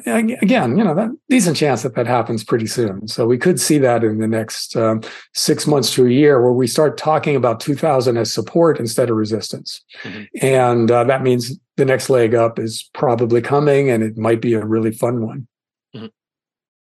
again, 0.06 0.78
you 0.78 0.84
know, 0.84 0.94
that 0.94 1.10
decent 1.28 1.56
chance 1.56 1.82
that 1.82 1.94
that 1.96 2.06
happens 2.06 2.44
pretty 2.44 2.66
soon. 2.66 3.08
So 3.08 3.26
we 3.26 3.36
could 3.36 3.60
see 3.60 3.78
that 3.78 4.02
in 4.02 4.18
the 4.18 4.26
next 4.26 4.74
um, 4.76 5.02
six 5.34 5.66
months 5.66 5.92
to 5.94 6.06
a 6.06 6.10
year 6.10 6.42
where 6.42 6.52
we 6.52 6.66
start 6.66 6.96
talking 6.96 7.36
about 7.36 7.60
2000 7.60 8.16
as 8.16 8.32
support 8.32 8.80
instead 8.80 9.10
of 9.10 9.16
resistance. 9.16 9.84
Mm-hmm. 10.02 10.22
And 10.40 10.90
uh, 10.90 11.04
that 11.04 11.22
means 11.22 11.58
the 11.76 11.84
next 11.84 12.08
leg 12.08 12.34
up 12.34 12.58
is 12.58 12.88
probably 12.94 13.42
coming 13.42 13.90
and 13.90 14.02
it 14.02 14.16
might 14.16 14.40
be 14.40 14.54
a 14.54 14.64
really 14.64 14.92
fun 14.92 15.26
one. 15.26 15.46
Mm-hmm. 15.94 16.06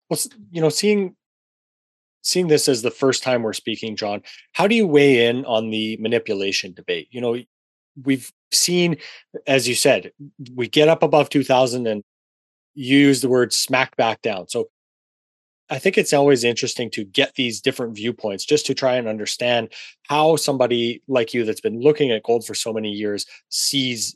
Well, 0.09 0.19
you 0.51 0.61
know, 0.61 0.69
seeing 0.69 1.15
seeing 2.27 2.47
this 2.47 2.67
as 2.67 2.81
the 2.81 2.91
first 2.91 3.23
time 3.23 3.41
we're 3.41 3.53
speaking, 3.53 3.95
John, 3.95 4.21
how 4.51 4.67
do 4.67 4.75
you 4.75 4.85
weigh 4.85 5.27
in 5.27 5.45
on 5.45 5.69
the 5.69 5.97
manipulation 5.97 6.73
debate? 6.73 7.07
You 7.11 7.21
know, 7.21 7.37
we've 8.03 8.31
seen, 8.51 8.97
as 9.45 9.67
you 9.67 9.75
said, 9.75 10.11
we 10.53 10.67
get 10.67 10.87
up 10.87 11.03
above 11.03 11.29
2000 11.29 11.87
and 11.87 12.03
use 12.73 13.21
the 13.21 13.29
word 13.29 13.53
smack 13.53 13.95
back 13.97 14.21
down. 14.21 14.47
So 14.47 14.69
I 15.69 15.79
think 15.79 15.97
it's 15.97 16.13
always 16.13 16.43
interesting 16.43 16.89
to 16.91 17.03
get 17.03 17.35
these 17.35 17.59
different 17.59 17.95
viewpoints 17.95 18.45
just 18.45 18.65
to 18.67 18.73
try 18.73 18.95
and 18.95 19.07
understand 19.07 19.73
how 20.03 20.35
somebody 20.37 21.01
like 21.07 21.33
you 21.33 21.43
that's 21.43 21.61
been 21.61 21.81
looking 21.81 22.11
at 22.11 22.23
gold 22.23 22.45
for 22.45 22.53
so 22.53 22.71
many 22.71 22.91
years 22.91 23.25
sees 23.49 24.15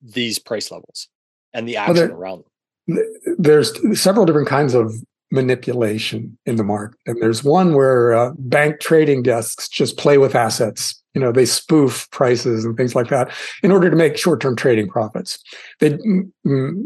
these 0.00 0.38
price 0.38 0.70
levels 0.70 1.08
and 1.52 1.68
the 1.68 1.76
action 1.76 1.94
well, 1.94 2.06
there, 2.06 2.16
around 2.16 2.44
them. 2.86 3.04
There's 3.38 4.00
several 4.00 4.24
different 4.24 4.48
kinds 4.48 4.74
of 4.74 4.94
manipulation 5.30 6.38
in 6.46 6.56
the 6.56 6.64
market. 6.64 6.98
And 7.06 7.20
there's 7.20 7.42
one 7.42 7.74
where 7.74 8.14
uh, 8.14 8.32
bank 8.38 8.80
trading 8.80 9.22
desks 9.22 9.68
just 9.68 9.98
play 9.98 10.18
with 10.18 10.34
assets. 10.34 11.02
You 11.16 11.22
know, 11.22 11.32
they 11.32 11.46
spoof 11.46 12.06
prices 12.10 12.66
and 12.66 12.76
things 12.76 12.94
like 12.94 13.08
that 13.08 13.32
in 13.62 13.72
order 13.72 13.88
to 13.88 13.96
make 13.96 14.18
short-term 14.18 14.54
trading 14.54 14.86
profits. 14.86 15.42
They 15.80 15.90
mm, 15.90 16.30
mm 16.46 16.84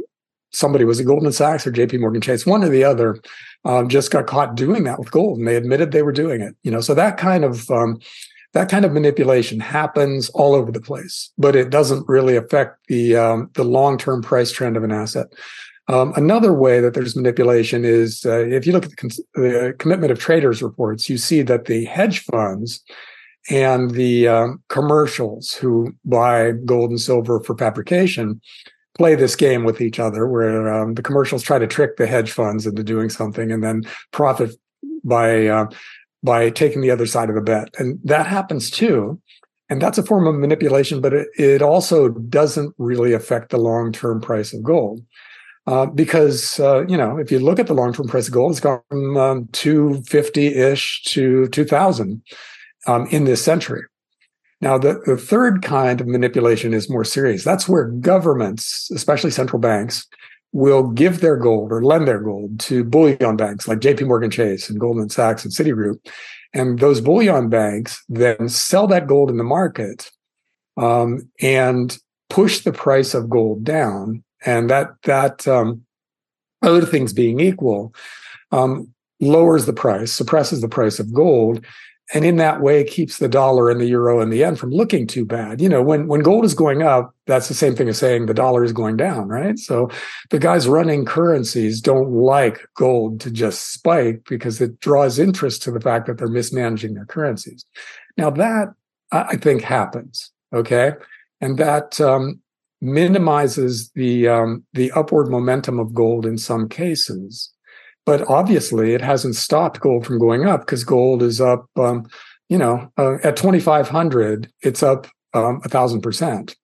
somebody 0.52 0.84
was 0.84 1.00
it 1.00 1.04
Goldman 1.04 1.32
Sachs 1.32 1.66
or 1.66 1.72
JP 1.72 2.00
Morgan 2.00 2.20
Chase, 2.20 2.46
one 2.46 2.64
or 2.64 2.68
the 2.68 2.84
other, 2.84 3.20
um, 3.64 3.88
just 3.88 4.10
got 4.10 4.26
caught 4.26 4.56
doing 4.56 4.84
that 4.84 4.98
with 4.98 5.10
gold, 5.10 5.38
and 5.38 5.46
they 5.46 5.56
admitted 5.56 5.92
they 5.92 6.02
were 6.02 6.12
doing 6.12 6.40
it. 6.40 6.54
You 6.62 6.70
know, 6.70 6.80
so 6.80 6.94
that 6.94 7.16
kind 7.16 7.44
of 7.44 7.68
um, 7.70 8.00
that 8.52 8.68
kind 8.68 8.84
of 8.84 8.92
manipulation 8.92 9.60
happens 9.60 10.28
all 10.30 10.54
over 10.54 10.72
the 10.72 10.80
place, 10.80 11.30
but 11.38 11.54
it 11.54 11.70
doesn't 11.70 12.08
really 12.08 12.36
affect 12.36 12.78
the 12.88 13.16
um, 13.16 13.50
the 13.54 13.64
long 13.64 13.98
term 13.98 14.22
price 14.22 14.50
trend 14.50 14.76
of 14.76 14.84
an 14.84 14.92
asset. 14.92 15.26
Um, 15.88 16.12
another 16.14 16.52
way 16.52 16.80
that 16.80 16.94
there's 16.94 17.16
manipulation 17.16 17.84
is 17.84 18.24
uh, 18.24 18.46
if 18.46 18.64
you 18.64 18.72
look 18.72 18.84
at 18.84 18.90
the, 18.90 18.96
con- 18.96 19.10
the, 19.34 19.74
commitment 19.80 20.12
of 20.12 20.20
traders 20.20 20.62
reports, 20.62 21.10
you 21.10 21.18
see 21.18 21.42
that 21.42 21.64
the 21.64 21.84
hedge 21.84 22.20
funds 22.20 22.84
and 23.48 23.92
the 23.92 24.28
um, 24.28 24.62
commercials 24.68 25.52
who 25.52 25.92
buy 26.04 26.52
gold 26.64 26.90
and 26.90 27.00
silver 27.00 27.40
for 27.40 27.56
fabrication 27.56 28.40
play 28.96 29.14
this 29.14 29.36
game 29.36 29.64
with 29.64 29.80
each 29.80 29.98
other 29.98 30.26
where 30.26 30.72
um, 30.72 30.94
the 30.94 31.02
commercials 31.02 31.42
try 31.42 31.58
to 31.58 31.66
trick 31.66 31.96
the 31.96 32.06
hedge 32.06 32.30
funds 32.30 32.66
into 32.66 32.82
doing 32.82 33.08
something 33.08 33.50
and 33.50 33.64
then 33.64 33.82
profit 34.12 34.54
by 35.04 35.46
uh, 35.46 35.66
by 36.22 36.50
taking 36.50 36.82
the 36.82 36.90
other 36.90 37.06
side 37.06 37.30
of 37.30 37.34
the 37.34 37.40
bet. 37.40 37.70
And 37.78 37.98
that 38.04 38.26
happens 38.26 38.70
too. 38.70 39.18
And 39.70 39.80
that's 39.80 39.96
a 39.96 40.02
form 40.02 40.26
of 40.26 40.34
manipulation 40.34 41.00
but 41.00 41.14
it, 41.14 41.28
it 41.38 41.62
also 41.62 42.08
doesn't 42.08 42.74
really 42.76 43.12
affect 43.12 43.50
the 43.50 43.58
long-term 43.58 44.20
price 44.20 44.52
of 44.52 44.62
gold 44.62 45.00
uh, 45.66 45.86
because 45.86 46.58
uh, 46.58 46.84
you 46.88 46.96
know 46.96 47.16
if 47.18 47.30
you 47.30 47.38
look 47.38 47.60
at 47.60 47.68
the 47.68 47.74
long-term 47.74 48.08
price 48.08 48.26
of 48.26 48.34
gold 48.34 48.50
it's 48.50 48.60
gone 48.60 48.82
from 48.90 49.16
um, 49.16 49.44
250-ish 49.52 51.04
to 51.04 51.46
2000 51.48 52.20
um, 52.86 53.06
in 53.08 53.24
this 53.24 53.44
century 53.44 53.82
now, 54.60 54.76
the, 54.76 55.00
the 55.06 55.16
third 55.16 55.62
kind 55.62 56.00
of 56.00 56.06
manipulation 56.06 56.74
is 56.74 56.90
more 56.90 57.04
serious. 57.04 57.44
That's 57.44 57.68
where 57.68 57.84
governments, 57.84 58.90
especially 58.90 59.30
central 59.30 59.58
banks, 59.58 60.06
will 60.52 60.88
give 60.88 61.20
their 61.20 61.36
gold 61.36 61.72
or 61.72 61.82
lend 61.82 62.06
their 62.06 62.20
gold 62.20 62.60
to 62.60 62.84
bullion 62.84 63.36
banks 63.36 63.68
like 63.68 63.78
JP 63.78 64.08
Morgan 64.08 64.30
Chase 64.30 64.68
and 64.68 64.80
Goldman 64.80 65.08
Sachs 65.08 65.44
and 65.44 65.52
Citigroup. 65.52 66.06
And 66.52 66.80
those 66.80 67.00
bullion 67.00 67.48
banks 67.48 68.02
then 68.08 68.48
sell 68.48 68.86
that 68.88 69.06
gold 69.06 69.30
in 69.30 69.38
the 69.38 69.44
market 69.44 70.10
um, 70.76 71.30
and 71.40 71.96
push 72.28 72.60
the 72.60 72.72
price 72.72 73.14
of 73.14 73.30
gold 73.30 73.64
down. 73.64 74.24
And 74.44 74.68
that, 74.68 74.90
that 75.04 75.46
um, 75.46 75.82
other 76.62 76.84
things 76.84 77.12
being 77.12 77.40
equal, 77.40 77.94
um, 78.52 78.92
lowers 79.20 79.66
the 79.66 79.72
price, 79.72 80.12
suppresses 80.12 80.60
the 80.60 80.68
price 80.68 80.98
of 80.98 81.12
gold, 81.14 81.64
and 82.12 82.24
in 82.24 82.36
that 82.36 82.60
way 82.60 82.82
keeps 82.82 83.18
the 83.18 83.28
dollar 83.28 83.70
and 83.70 83.80
the 83.80 83.86
euro 83.86 84.20
and 84.20 84.32
the 84.32 84.38
yen 84.38 84.56
from 84.56 84.70
looking 84.70 85.06
too 85.06 85.24
bad. 85.24 85.60
You 85.60 85.68
know, 85.68 85.82
when 85.82 86.08
when 86.08 86.20
gold 86.20 86.44
is 86.44 86.54
going 86.54 86.82
up, 86.82 87.14
that's 87.26 87.48
the 87.48 87.54
same 87.54 87.76
thing 87.76 87.88
as 87.88 87.98
saying 87.98 88.26
the 88.26 88.34
dollar 88.34 88.64
is 88.64 88.72
going 88.72 88.96
down, 88.96 89.28
right? 89.28 89.58
So 89.58 89.88
the 90.30 90.38
guys 90.38 90.66
running 90.66 91.04
currencies 91.04 91.80
don't 91.80 92.10
like 92.10 92.66
gold 92.74 93.20
to 93.20 93.30
just 93.30 93.72
spike 93.72 94.22
because 94.28 94.60
it 94.60 94.80
draws 94.80 95.18
interest 95.18 95.62
to 95.62 95.70
the 95.70 95.80
fact 95.80 96.06
that 96.06 96.18
they're 96.18 96.28
mismanaging 96.28 96.94
their 96.94 97.06
currencies. 97.06 97.64
Now 98.16 98.30
that 98.30 98.74
I 99.12 99.36
think 99.36 99.62
happens, 99.62 100.30
okay, 100.52 100.92
and 101.40 101.58
that 101.58 102.00
um, 102.00 102.40
minimizes 102.80 103.90
the 103.94 104.28
um, 104.28 104.64
the 104.72 104.90
upward 104.92 105.28
momentum 105.28 105.78
of 105.78 105.94
gold 105.94 106.26
in 106.26 106.38
some 106.38 106.68
cases 106.68 107.52
but 108.06 108.26
obviously 108.28 108.94
it 108.94 109.00
hasn't 109.00 109.36
stopped 109.36 109.80
gold 109.80 110.06
from 110.06 110.18
going 110.18 110.46
up 110.46 110.60
because 110.60 110.84
gold 110.84 111.22
is 111.22 111.40
up, 111.40 111.66
um, 111.76 112.08
you 112.48 112.58
know, 112.58 112.90
uh, 112.98 113.14
at 113.22 113.36
2,500, 113.36 114.50
it's 114.62 114.82
up 114.82 115.06
um, 115.34 115.60
a 115.64 115.68
thousand 115.68 116.00
percent 116.00 116.56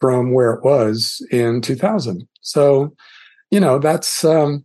from 0.00 0.32
where 0.32 0.52
it 0.52 0.64
was 0.64 1.24
in 1.30 1.60
2000. 1.60 2.26
So, 2.40 2.94
you 3.50 3.60
know, 3.60 3.78
that's, 3.78 4.24
um, 4.24 4.64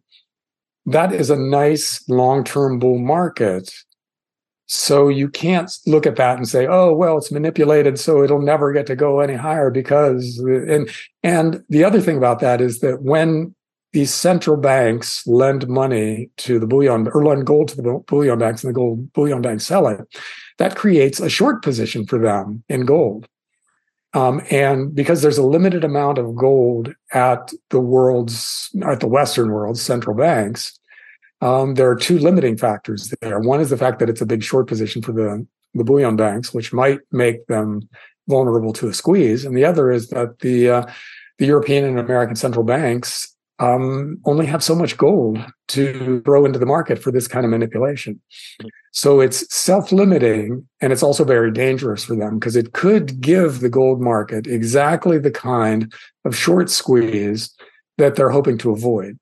that 0.87 1.13
is 1.13 1.29
a 1.29 1.35
nice 1.35 2.07
long-term 2.07 2.79
bull 2.79 2.97
market. 2.97 3.71
So 4.67 5.07
you 5.07 5.29
can't 5.29 5.71
look 5.85 6.05
at 6.05 6.17
that 6.17 6.37
and 6.37 6.47
say, 6.47 6.67
"Oh, 6.67 6.93
well, 6.93 7.17
it's 7.17 7.31
manipulated, 7.31 7.97
so 7.97 8.21
it'll 8.21 8.41
never 8.41 8.73
get 8.73 8.85
to 8.87 8.97
go 8.97 9.21
any 9.21 9.35
higher." 9.35 9.69
Because 9.71 10.39
and 10.39 10.89
and 11.23 11.63
the 11.69 11.85
other 11.85 12.01
thing 12.01 12.17
about 12.17 12.39
that 12.39 12.59
is 12.59 12.79
that 12.79 13.01
when 13.01 13.55
these 13.93 14.13
central 14.13 14.57
banks 14.57 15.25
lend 15.25 15.67
money 15.67 16.29
to 16.37 16.59
the 16.59 16.67
bullion 16.67 17.07
or 17.13 17.25
lend 17.25 17.45
gold 17.45 17.69
to 17.69 17.75
the 17.77 18.03
bullion 18.07 18.37
banks, 18.37 18.63
and 18.63 18.69
the 18.69 18.75
gold 18.75 19.11
bullion 19.13 19.41
banks 19.41 19.65
sell 19.65 19.87
it, 19.87 20.01
that 20.57 20.75
creates 20.75 21.19
a 21.19 21.29
short 21.29 21.63
position 21.63 22.05
for 22.05 22.19
them 22.19 22.63
in 22.69 22.85
gold. 22.85 23.27
Um, 24.13 24.41
and 24.49 24.95
because 24.95 25.21
there's 25.21 25.37
a 25.37 25.43
limited 25.43 25.83
amount 25.83 26.17
of 26.17 26.35
gold 26.35 26.93
at 27.13 27.51
the 27.69 27.79
world's, 27.79 28.69
at 28.85 28.99
the 28.99 29.07
Western 29.07 29.51
world's 29.51 29.81
central 29.81 30.15
banks, 30.15 30.77
um, 31.41 31.75
there 31.75 31.89
are 31.89 31.95
two 31.95 32.17
limiting 32.17 32.57
factors 32.57 33.13
there. 33.21 33.39
One 33.39 33.61
is 33.61 33.69
the 33.69 33.77
fact 33.77 33.99
that 33.99 34.09
it's 34.09 34.21
a 34.21 34.25
big 34.25 34.43
short 34.43 34.67
position 34.67 35.01
for 35.01 35.11
the, 35.11 35.45
the 35.75 35.83
bullion 35.83 36.15
banks, 36.15 36.53
which 36.53 36.73
might 36.73 36.99
make 37.11 37.45
them 37.47 37.87
vulnerable 38.27 38.73
to 38.73 38.87
a 38.87 38.93
squeeze. 38.93 39.45
And 39.45 39.55
the 39.55 39.65
other 39.65 39.91
is 39.91 40.09
that 40.09 40.39
the, 40.39 40.69
uh, 40.69 40.85
the 41.37 41.45
European 41.45 41.85
and 41.85 41.99
American 41.99 42.35
central 42.35 42.65
banks 42.65 43.36
um, 43.59 44.19
only 44.25 44.45
have 44.45 44.63
so 44.63 44.75
much 44.75 44.97
gold 44.97 45.39
to 45.69 46.21
throw 46.21 46.45
into 46.45 46.59
the 46.59 46.65
market 46.65 46.99
for 46.99 47.11
this 47.11 47.27
kind 47.27 47.43
of 47.43 47.51
manipulation. 47.51 48.21
So 48.91 49.19
it's 49.19 49.53
self 49.53 49.91
limiting 49.91 50.67
and 50.79 50.93
it's 50.93 51.03
also 51.03 51.23
very 51.23 51.51
dangerous 51.51 52.03
for 52.03 52.15
them 52.15 52.39
because 52.39 52.55
it 52.55 52.73
could 52.73 53.19
give 53.19 53.59
the 53.59 53.69
gold 53.69 53.99
market 53.99 54.47
exactly 54.47 55.17
the 55.17 55.31
kind 55.31 55.91
of 56.23 56.35
short 56.35 56.69
squeeze 56.69 57.53
that 57.97 58.15
they're 58.15 58.29
hoping 58.29 58.57
to 58.59 58.71
avoid. 58.71 59.17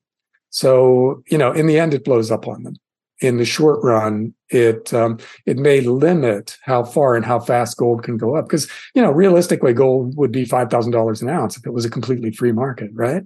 So, 0.50 1.24
you 1.30 1.38
know, 1.38 1.52
in 1.52 1.68
the 1.68 1.80
end, 1.80 1.94
it 1.94 2.06
blows 2.06 2.32
up 2.32 2.48
on 2.48 2.64
them. 2.64 2.76
In 3.22 3.38
the 3.38 3.46
short 3.46 3.82
run, 3.82 4.34
it 4.50 4.94
um, 4.94 5.20
it 5.46 5.58
may 5.58 5.80
limit 5.80 6.58
how 6.64 6.84
far 6.84 7.16
and 7.16 7.26
how 7.26 7.40
fast 7.40 7.78
gold 7.78 8.04
can 8.04 8.18
go 8.18 8.36
up 8.36 8.46
because 8.46 8.70
you 8.94 9.02
know 9.02 9.10
realistically, 9.10 9.72
gold 9.72 10.18
would 10.18 10.34
be 10.34 10.44
five 10.44 10.70
thousand 10.70 10.92
dollars 10.92 11.22
an 11.22 11.30
ounce 11.30 11.56
if 11.56 11.66
it 11.66 11.72
was 11.72 11.86
a 11.86 11.90
completely 11.90 12.32
free 12.32 12.52
market, 12.52 12.92
right? 12.94 13.24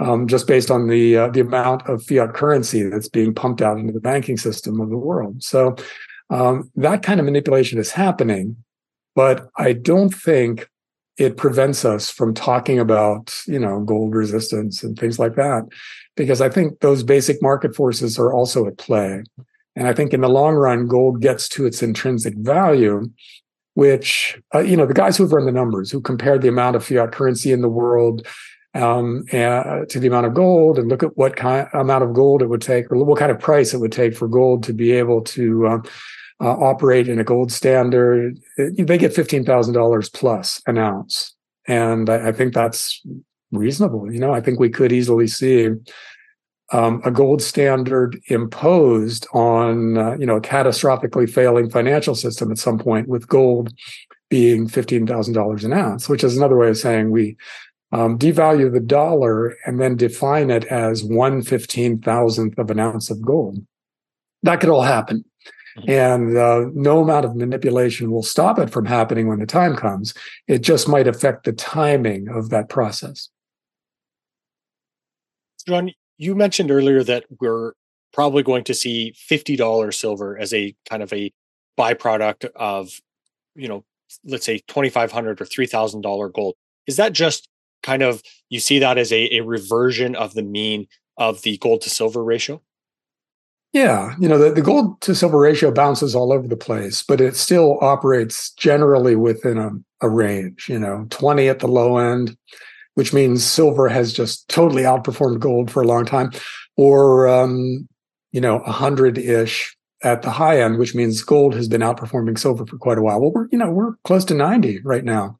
Um, 0.00 0.26
just 0.26 0.46
based 0.46 0.70
on 0.70 0.88
the 0.88 1.16
uh, 1.16 1.28
the 1.28 1.40
amount 1.40 1.88
of 1.88 2.02
fiat 2.02 2.34
currency 2.34 2.82
that's 2.82 3.08
being 3.08 3.34
pumped 3.34 3.62
out 3.62 3.78
into 3.78 3.92
the 3.92 4.00
banking 4.00 4.36
system 4.36 4.80
of 4.80 4.88
the 4.88 4.96
world. 4.96 5.42
So 5.42 5.76
um, 6.30 6.70
that 6.76 7.02
kind 7.02 7.20
of 7.20 7.26
manipulation 7.26 7.78
is 7.78 7.92
happening, 7.92 8.56
but 9.14 9.48
I 9.56 9.74
don't 9.74 10.10
think 10.10 10.68
it 11.18 11.36
prevents 11.36 11.84
us 11.84 12.08
from 12.10 12.32
talking 12.32 12.78
about 12.78 13.34
you 13.46 13.58
know 13.58 13.80
gold 13.80 14.14
resistance 14.14 14.82
and 14.82 14.98
things 14.98 15.18
like 15.18 15.36
that, 15.36 15.68
because 16.16 16.40
I 16.40 16.48
think 16.48 16.80
those 16.80 17.02
basic 17.02 17.42
market 17.42 17.76
forces 17.76 18.18
are 18.18 18.32
also 18.32 18.66
at 18.66 18.78
play. 18.78 19.22
And 19.76 19.86
I 19.86 19.92
think 19.92 20.12
in 20.12 20.20
the 20.20 20.28
long 20.28 20.54
run, 20.54 20.88
gold 20.88 21.20
gets 21.20 21.48
to 21.50 21.64
its 21.64 21.82
intrinsic 21.82 22.34
value 22.36 23.04
which 23.74 24.38
uh, 24.54 24.58
you 24.58 24.76
know 24.76 24.84
the 24.84 24.92
guys 24.92 25.16
who've 25.16 25.32
run 25.32 25.46
the 25.46 25.52
numbers 25.52 25.90
who 25.90 26.00
compared 26.00 26.42
the 26.42 26.48
amount 26.48 26.74
of 26.74 26.84
fiat 26.84 27.12
currency 27.12 27.52
in 27.52 27.60
the 27.60 27.68
world 27.68 28.26
um, 28.74 29.24
and, 29.32 29.88
to 29.88 29.98
the 29.98 30.06
amount 30.06 30.26
of 30.26 30.34
gold 30.34 30.78
and 30.78 30.88
look 30.88 31.02
at 31.02 31.16
what 31.16 31.36
kind 31.36 31.68
amount 31.74 32.04
of 32.04 32.12
gold 32.12 32.42
it 32.42 32.46
would 32.46 32.62
take 32.62 32.90
or 32.90 33.04
what 33.04 33.18
kind 33.18 33.30
of 33.30 33.38
price 33.38 33.74
it 33.74 33.78
would 33.78 33.92
take 33.92 34.16
for 34.16 34.28
gold 34.28 34.62
to 34.64 34.72
be 34.72 34.92
able 34.92 35.22
to 35.22 35.66
um, 35.66 35.82
uh, 36.40 36.52
operate 36.52 37.08
in 37.08 37.18
a 37.18 37.24
gold 37.24 37.52
standard. 37.52 38.38
They 38.56 38.98
get 38.98 39.14
fifteen 39.14 39.44
thousand 39.44 39.74
dollars 39.74 40.08
plus 40.08 40.62
an 40.66 40.78
ounce, 40.78 41.34
and 41.66 42.08
I, 42.08 42.28
I, 42.28 42.32
think 42.32 42.54
that's 42.54 43.02
reasonable. 43.50 44.10
You 44.12 44.20
know, 44.20 44.32
I 44.32 44.40
think 44.40 44.58
we 44.58 44.70
could 44.70 44.92
easily 44.92 45.26
see. 45.26 45.70
Um, 46.72 47.02
a 47.04 47.10
gold 47.10 47.42
standard 47.42 48.20
imposed 48.28 49.26
on 49.32 49.98
uh, 49.98 50.16
you 50.20 50.24
know 50.24 50.36
a 50.36 50.40
catastrophically 50.40 51.28
failing 51.28 51.68
financial 51.68 52.14
system 52.14 52.52
at 52.52 52.58
some 52.58 52.78
point 52.78 53.08
with 53.08 53.26
gold 53.26 53.72
being 54.28 54.68
$15,000 54.68 55.64
an 55.64 55.72
ounce, 55.72 56.08
which 56.08 56.22
is 56.22 56.36
another 56.36 56.56
way 56.56 56.68
of 56.68 56.78
saying 56.78 57.10
we 57.10 57.36
um, 57.92 58.18
devalue 58.18 58.72
the 58.72 58.80
dollar 58.80 59.56
and 59.66 59.80
then 59.80 59.96
define 59.96 60.50
it 60.50 60.64
as 60.66 61.02
one 61.02 61.42
fifteen 61.42 62.00
thousandth 62.00 62.58
of 62.58 62.70
an 62.70 62.78
ounce 62.78 63.10
of 63.10 63.22
gold. 63.22 63.64
That 64.42 64.60
could 64.60 64.70
all 64.70 64.82
happen. 64.82 65.24
And 65.86 66.36
uh, 66.36 66.66
no 66.72 67.00
amount 67.00 67.24
of 67.24 67.36
manipulation 67.36 68.10
will 68.10 68.22
stop 68.22 68.58
it 68.58 68.70
from 68.70 68.86
happening 68.86 69.28
when 69.28 69.38
the 69.38 69.46
time 69.46 69.76
comes. 69.76 70.14
It 70.48 70.58
just 70.58 70.88
might 70.88 71.06
affect 71.06 71.44
the 71.44 71.52
timing 71.52 72.28
of 72.28 72.50
that 72.50 72.68
process. 72.68 73.28
John, 75.66 75.90
you 76.18 76.34
mentioned 76.34 76.70
earlier 76.70 77.04
that 77.04 77.24
we're 77.40 77.72
probably 78.12 78.42
going 78.42 78.64
to 78.64 78.74
see 78.74 79.14
$50 79.30 79.94
silver 79.94 80.36
as 80.38 80.52
a 80.52 80.74
kind 80.88 81.02
of 81.02 81.12
a 81.12 81.32
byproduct 81.78 82.46
of, 82.56 83.00
you 83.54 83.68
know, 83.68 83.84
let's 84.24 84.44
say 84.44 84.60
$2,500 84.68 85.40
or 85.40 85.44
$3,000 85.44 86.32
gold. 86.32 86.54
Is 86.86 86.96
that 86.96 87.12
just 87.12 87.48
kind 87.82 88.02
of 88.02 88.22
you 88.48 88.60
see 88.60 88.78
that 88.78 88.98
as 88.98 89.12
a, 89.12 89.36
a 89.36 89.40
reversion 89.40 90.14
of 90.14 90.34
the 90.34 90.42
mean 90.42 90.86
of 91.16 91.42
the 91.42 91.56
gold 91.58 91.82
to 91.82 91.90
silver 91.90 92.22
ratio? 92.22 92.60
Yeah, 93.72 94.16
you 94.18 94.28
know, 94.28 94.36
the, 94.36 94.50
the 94.50 94.62
gold 94.62 95.00
to 95.02 95.14
silver 95.14 95.38
ratio 95.38 95.70
bounces 95.70 96.14
all 96.16 96.32
over 96.32 96.48
the 96.48 96.56
place, 96.56 97.04
but 97.04 97.20
it 97.20 97.36
still 97.36 97.78
operates 97.80 98.50
generally 98.54 99.14
within 99.14 99.58
a, 99.58 99.70
a 100.00 100.08
range, 100.08 100.68
you 100.68 100.78
know, 100.78 101.06
20 101.10 101.48
at 101.48 101.60
the 101.60 101.68
low 101.68 101.98
end, 101.98 102.36
which 102.94 103.12
means 103.12 103.44
silver 103.44 103.88
has 103.88 104.12
just 104.12 104.48
totally 104.48 104.82
outperformed 104.82 105.38
gold 105.38 105.70
for 105.70 105.82
a 105.82 105.86
long 105.86 106.04
time, 106.04 106.32
or, 106.76 107.28
um, 107.28 107.88
you 108.32 108.40
know, 108.40 108.58
100 108.58 109.18
ish 109.18 109.76
at 110.02 110.22
the 110.22 110.30
high 110.30 110.60
end, 110.60 110.78
which 110.78 110.96
means 110.96 111.22
gold 111.22 111.54
has 111.54 111.68
been 111.68 111.82
outperforming 111.82 112.38
silver 112.38 112.66
for 112.66 112.78
quite 112.78 112.98
a 112.98 113.02
while. 113.02 113.20
Well, 113.20 113.30
we're, 113.32 113.48
you 113.52 113.58
know, 113.58 113.70
we're 113.70 113.94
close 114.02 114.24
to 114.24 114.34
90 114.34 114.80
right 114.82 115.04
now 115.04 115.38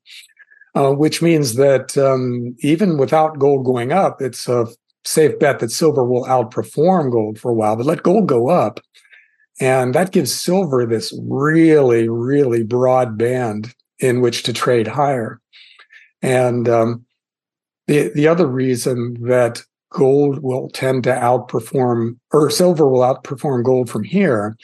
uh, 0.74 0.92
which 0.92 1.22
means 1.22 1.54
that 1.54 1.96
um, 1.98 2.54
even 2.60 2.98
without 2.98 3.38
gold 3.38 3.64
going 3.64 3.92
up, 3.92 4.20
it's 4.20 4.48
a 4.48 4.66
safe 5.04 5.38
bet 5.38 5.58
that 5.58 5.70
silver 5.70 6.04
will 6.04 6.24
outperform 6.24 7.10
gold 7.10 7.38
for 7.38 7.50
a 7.50 7.54
while. 7.54 7.76
But 7.76 7.86
let 7.86 8.02
gold 8.02 8.26
go 8.28 8.48
up, 8.48 8.80
and 9.60 9.94
that 9.94 10.12
gives 10.12 10.32
silver 10.32 10.86
this 10.86 11.12
really, 11.22 12.08
really 12.08 12.62
broad 12.62 13.18
band 13.18 13.74
in 13.98 14.20
which 14.20 14.42
to 14.44 14.52
trade 14.52 14.86
higher. 14.86 15.40
And 16.22 16.68
um, 16.68 17.04
the 17.86 18.10
the 18.14 18.28
other 18.28 18.46
reason 18.46 19.16
that 19.26 19.62
gold 19.90 20.38
will 20.42 20.70
tend 20.70 21.04
to 21.04 21.10
outperform 21.10 22.16
or 22.32 22.50
silver 22.50 22.88
will 22.88 23.00
outperform 23.00 23.64
gold 23.64 23.90
from 23.90 24.04
here 24.04 24.56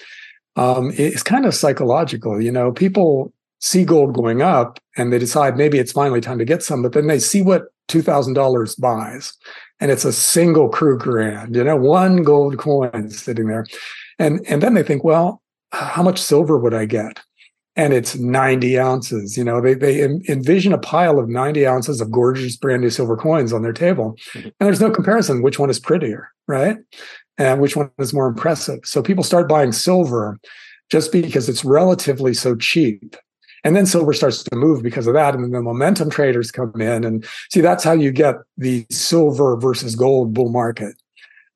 um, 0.55 0.91
is 0.93 1.23
kind 1.23 1.45
of 1.45 1.55
psychological. 1.55 2.41
You 2.41 2.53
know, 2.53 2.73
people 2.73 3.33
see 3.67 3.85
gold 3.85 4.15
going 4.15 4.43
up 4.43 4.79
and 4.97 5.13
they 5.13 5.19
decide 5.19 5.57
maybe 5.57 5.79
it's 5.79 5.93
finally 5.93 6.21
time 6.21 6.39
to 6.39 6.45
get 6.45 6.63
some, 6.63 6.83
but 6.83 6.93
then 6.93 7.09
they 7.09 7.19
see 7.19 7.43
what 7.43 7.65
$2,000 7.89 8.81
buys. 8.81 9.33
And 9.81 9.91
it's 9.91 10.05
a 10.05 10.13
single 10.13 10.71
Krugerrand, 10.71 11.55
you 11.55 11.65
know, 11.65 11.77
one 11.77 12.23
gold 12.23 12.59
coin 12.59 13.11
sitting 13.11 13.49
there. 13.49 13.67
And, 14.19 14.45
and 14.49 14.63
then 14.63 14.75
they 14.75 14.83
think, 14.83 15.03
well, 15.05 15.43
how 15.73 16.03
much 16.03 16.23
silver 16.23 16.59
would 16.59 16.75
I 16.75 16.87
get? 16.87 17.21
And 17.75 17.93
it's 17.93 18.17
90 18.17 18.79
ounces. 18.79 19.37
You 19.37 19.45
know, 19.45 19.61
they, 19.61 19.75
they 19.75 20.03
envision 20.03 20.73
a 20.73 20.79
pile 20.79 21.19
of 21.19 21.29
90 21.29 21.67
ounces 21.67 22.01
of 22.01 22.11
gorgeous 22.11 22.57
brand 22.57 22.83
new 22.83 22.89
silver 22.89 23.17
coins 23.17 23.53
on 23.53 23.63
their 23.63 23.75
table. 23.75 24.17
And 24.35 24.53
there's 24.61 24.81
no 24.81 24.91
comparison 24.91 25.43
which 25.43 25.59
one 25.59 25.69
is 25.69 25.79
prettier, 25.79 26.31
right? 26.47 26.79
And 27.37 27.61
which 27.61 27.77
one 27.77 27.91
is 27.99 28.15
more 28.15 28.29
impressive. 28.29 28.79
So 28.85 29.03
people 29.03 29.25
start 29.25 29.49
buying 29.49 29.73
silver 29.73 30.39
just 30.89 31.13
because 31.13 31.49
it's 31.49 31.65
relatively 31.65 32.33
so 32.33 32.55
cheap 32.55 33.17
and 33.67 33.75
then 33.75 33.85
silver 33.85 34.13
starts 34.13 34.45
to 34.45 34.55
move 34.55 34.81
because 34.81 35.09
of 35.09 35.15
that. 35.15 35.35
And 35.35 35.43
then 35.43 35.51
the 35.51 35.61
momentum 35.61 36.09
traders 36.09 36.53
come 36.53 36.81
in. 36.81 37.03
And 37.03 37.27
see, 37.51 37.61
that's 37.61 37.83
how 37.83 37.95
you 37.95 38.13
get 38.13 38.37
the 38.57 38.87
silver 38.93 39.57
versus 39.57 39.97
gold 39.97 40.33
bull 40.33 40.51
market 40.51 40.95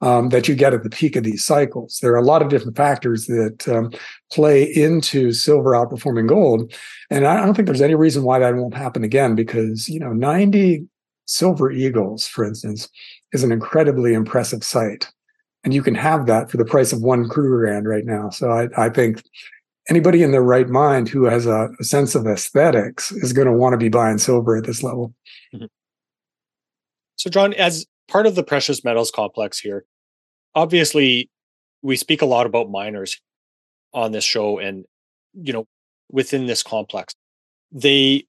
um, 0.00 0.30
that 0.30 0.48
you 0.48 0.56
get 0.56 0.74
at 0.74 0.82
the 0.82 0.90
peak 0.90 1.14
of 1.14 1.22
these 1.22 1.44
cycles. 1.44 2.00
There 2.02 2.12
are 2.12 2.18
a 2.18 2.24
lot 2.24 2.42
of 2.42 2.48
different 2.48 2.76
factors 2.76 3.26
that 3.26 3.68
um, 3.68 3.92
play 4.32 4.64
into 4.64 5.30
silver 5.30 5.70
outperforming 5.70 6.26
gold. 6.26 6.74
And 7.11 7.28
I 7.28 7.44
don't 7.44 7.54
think 7.54 7.66
there's 7.66 7.80
any 7.80 7.94
reason 7.94 8.24
why 8.24 8.40
that 8.40 8.56
won't 8.56 8.74
happen 8.74 9.04
again 9.04 9.36
because, 9.36 9.88
you 9.88 10.00
know, 10.00 10.12
90 10.12 10.88
silver 11.26 11.70
eagles, 11.70 12.26
for 12.26 12.44
instance, 12.44 12.88
is 13.32 13.44
an 13.44 13.52
incredibly 13.52 14.14
impressive 14.14 14.64
sight. 14.64 15.08
And 15.62 15.72
you 15.72 15.80
can 15.80 15.94
have 15.94 16.26
that 16.26 16.50
for 16.50 16.56
the 16.56 16.64
price 16.64 16.92
of 16.92 17.02
one 17.02 17.28
Krugerrand 17.28 17.84
right 17.84 18.04
now. 18.04 18.30
So 18.30 18.50
I, 18.50 18.66
I 18.76 18.88
think 18.88 19.22
anybody 19.89 20.22
in 20.22 20.33
their 20.33 20.43
right 20.43 20.68
mind 20.68 21.09
who 21.09 21.24
has 21.24 21.47
a, 21.47 21.70
a 21.81 21.85
sense 21.85 22.14
of 22.14 22.26
aesthetics 22.26 23.11
is 23.12 23.33
going 23.33 23.47
to 23.47 23.53
want 23.53 23.72
to 23.72 23.78
be 23.78 23.89
buying 23.89 24.18
silver 24.18 24.57
at 24.57 24.64
this 24.64 24.83
level. 24.83 25.14
Mm-hmm. 25.55 25.66
So, 27.16 27.31
John, 27.31 27.55
as 27.55 27.87
part 28.09 28.26
of 28.26 28.35
the 28.35 28.43
precious 28.43 28.85
metals 28.85 29.11
complex 29.11 29.59
here, 29.59 29.85
obviously 30.55 31.31
we 31.83 31.97
speak 31.97 32.22
a 32.22 32.26
lot 32.26 32.47
about 32.47 32.70
miners 32.70 33.20
on 33.93 34.12
this 34.12 34.24
show 34.24 34.59
and 34.59 34.85
you 35.35 35.53
know 35.53 35.66
within 36.11 36.47
this 36.47 36.62
complex 36.62 37.14
they 37.72 38.24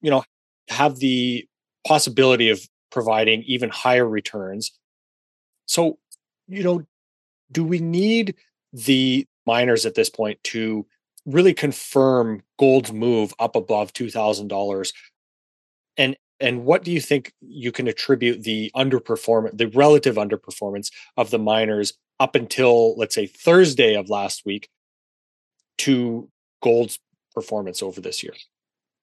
you 0.00 0.10
know 0.10 0.24
have 0.68 0.96
the 0.98 1.46
possibility 1.86 2.50
of 2.50 2.60
providing 2.90 3.42
even 3.42 3.68
higher 3.68 4.08
returns 4.08 4.72
so 5.66 5.98
you 6.48 6.62
know 6.62 6.82
do 7.52 7.64
we 7.64 7.78
need 7.78 8.34
the 8.72 9.26
miners 9.46 9.86
at 9.86 9.94
this 9.94 10.10
point 10.10 10.42
to 10.44 10.86
really 11.26 11.54
confirm 11.54 12.42
gold's 12.58 12.92
move 12.92 13.32
up 13.38 13.56
above 13.56 13.92
$2000 13.92 14.92
and 15.96 16.16
and 16.40 16.64
what 16.64 16.82
do 16.82 16.90
you 16.90 17.00
think 17.00 17.32
you 17.40 17.70
can 17.70 17.86
attribute 17.86 18.42
the 18.42 18.70
underperformance 18.74 19.56
the 19.56 19.68
relative 19.68 20.16
underperformance 20.16 20.90
of 21.16 21.30
the 21.30 21.38
miners 21.38 21.92
up 22.20 22.34
until 22.34 22.96
let's 22.96 23.14
say 23.14 23.26
thursday 23.26 23.94
of 23.94 24.10
last 24.10 24.44
week 24.44 24.68
to 25.78 26.28
gold's 26.62 26.98
performance 27.32 27.82
over 27.82 28.00
this 28.00 28.22
year? 28.22 28.34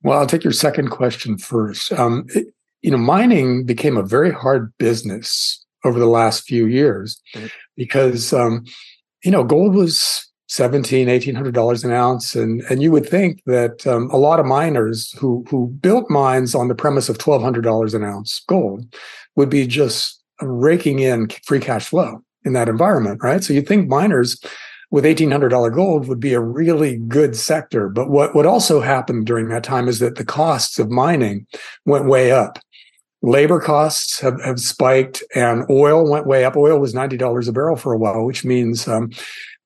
Well 0.03 0.19
i'll 0.19 0.27
take 0.27 0.43
your 0.43 0.53
second 0.53 0.89
question 0.89 1.37
first. 1.37 1.91
Um, 1.93 2.25
it, 2.29 2.53
you 2.81 2.91
know 2.91 2.97
mining 2.97 3.65
became 3.65 3.97
a 3.97 4.03
very 4.03 4.31
hard 4.31 4.73
business 4.77 5.65
over 5.83 5.99
the 5.99 6.07
last 6.07 6.43
few 6.43 6.65
years 6.67 7.21
mm-hmm. 7.35 7.47
because 7.75 8.33
um, 8.33 8.65
you 9.23 9.31
know 9.31 9.43
gold 9.43 9.75
was 9.75 10.30
17 10.51 11.07
1800 11.07 11.53
dollars 11.53 11.85
an 11.85 11.91
ounce. 11.91 12.35
And 12.35 12.61
and 12.69 12.83
you 12.83 12.91
would 12.91 13.07
think 13.07 13.41
that 13.45 13.87
um, 13.87 14.09
a 14.11 14.17
lot 14.17 14.39
of 14.39 14.45
miners 14.45 15.13
who 15.13 15.45
who 15.49 15.67
built 15.67 16.09
mines 16.09 16.53
on 16.53 16.67
the 16.67 16.75
premise 16.75 17.07
of 17.07 17.15
1200 17.15 17.61
dollars 17.61 17.93
an 17.93 18.03
ounce 18.03 18.41
gold 18.47 18.93
would 19.37 19.49
be 19.49 19.65
just 19.65 20.21
raking 20.41 20.99
in 20.99 21.29
free 21.45 21.61
cash 21.61 21.87
flow 21.87 22.21
in 22.43 22.51
that 22.51 22.67
environment 22.67 23.21
right? 23.23 23.43
So 23.43 23.53
you'd 23.53 23.67
think 23.67 23.87
miners 23.87 24.37
with 24.89 25.05
$1800 25.05 25.73
gold 25.73 26.09
would 26.09 26.19
be 26.19 26.33
a 26.33 26.41
really 26.41 26.97
good 26.97 27.37
sector. 27.37 27.87
But 27.87 28.09
what 28.09 28.35
what 28.35 28.45
also 28.45 28.81
happened 28.81 29.25
during 29.27 29.47
that 29.49 29.63
time 29.63 29.87
is 29.87 29.99
that 29.99 30.15
the 30.15 30.25
costs 30.25 30.79
of 30.79 30.91
mining 30.91 31.47
went 31.85 32.07
way 32.07 32.33
up. 32.33 32.59
Labor 33.23 33.61
costs 33.61 34.19
have, 34.19 34.41
have 34.41 34.59
spiked 34.59 35.23
and 35.33 35.63
oil 35.69 36.09
went 36.09 36.25
way 36.25 36.43
up. 36.43 36.57
Oil 36.57 36.79
was 36.79 36.93
$90 36.93 37.47
a 37.47 37.51
barrel 37.53 37.77
for 37.77 37.93
a 37.93 37.97
while 37.97 38.25
which 38.25 38.43
means 38.43 38.85
um, 38.85 39.11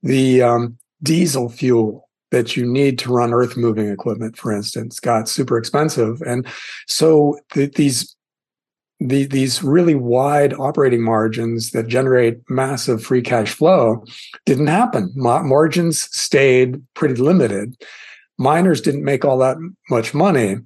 the 0.04 0.41
um, 0.41 0.78
diesel 1.04 1.50
fuel 1.50 2.10
that 2.32 2.58
you 2.58 2.66
need 2.66 3.00
to 3.00 3.14
run 3.14 3.34
earth 3.34 3.56
moving 3.56 3.89
equipment, 3.89 4.38
for 4.38 4.52
instance, 4.52 5.00
got 5.00 5.30
super 5.30 5.58
expensive. 5.58 6.22
And 6.22 6.46
so 6.88 7.39
the, 7.54 7.68
these 7.68 8.16
the, 9.00 9.26
these 9.26 9.62
really 9.62 9.96
wide 9.96 10.54
operating 10.54 11.04
margins 11.04 11.72
that 11.72 11.88
generate 11.88 12.39
massive 12.50 13.04
free 13.04 13.22
cash 13.22 13.54
flow 13.54 14.06
didn't 14.46 14.68
happen. 14.68 15.12
Ma- 15.16 15.43
margins 15.43 16.04
stayed 16.16 16.82
pretty 16.93 17.16
limited. 17.16 17.76
Miners 18.38 18.82
didn't 18.82 19.04
make 19.04 19.26
all 19.26 19.38
that 19.39 19.58
much 19.89 20.14
money. 20.14 20.58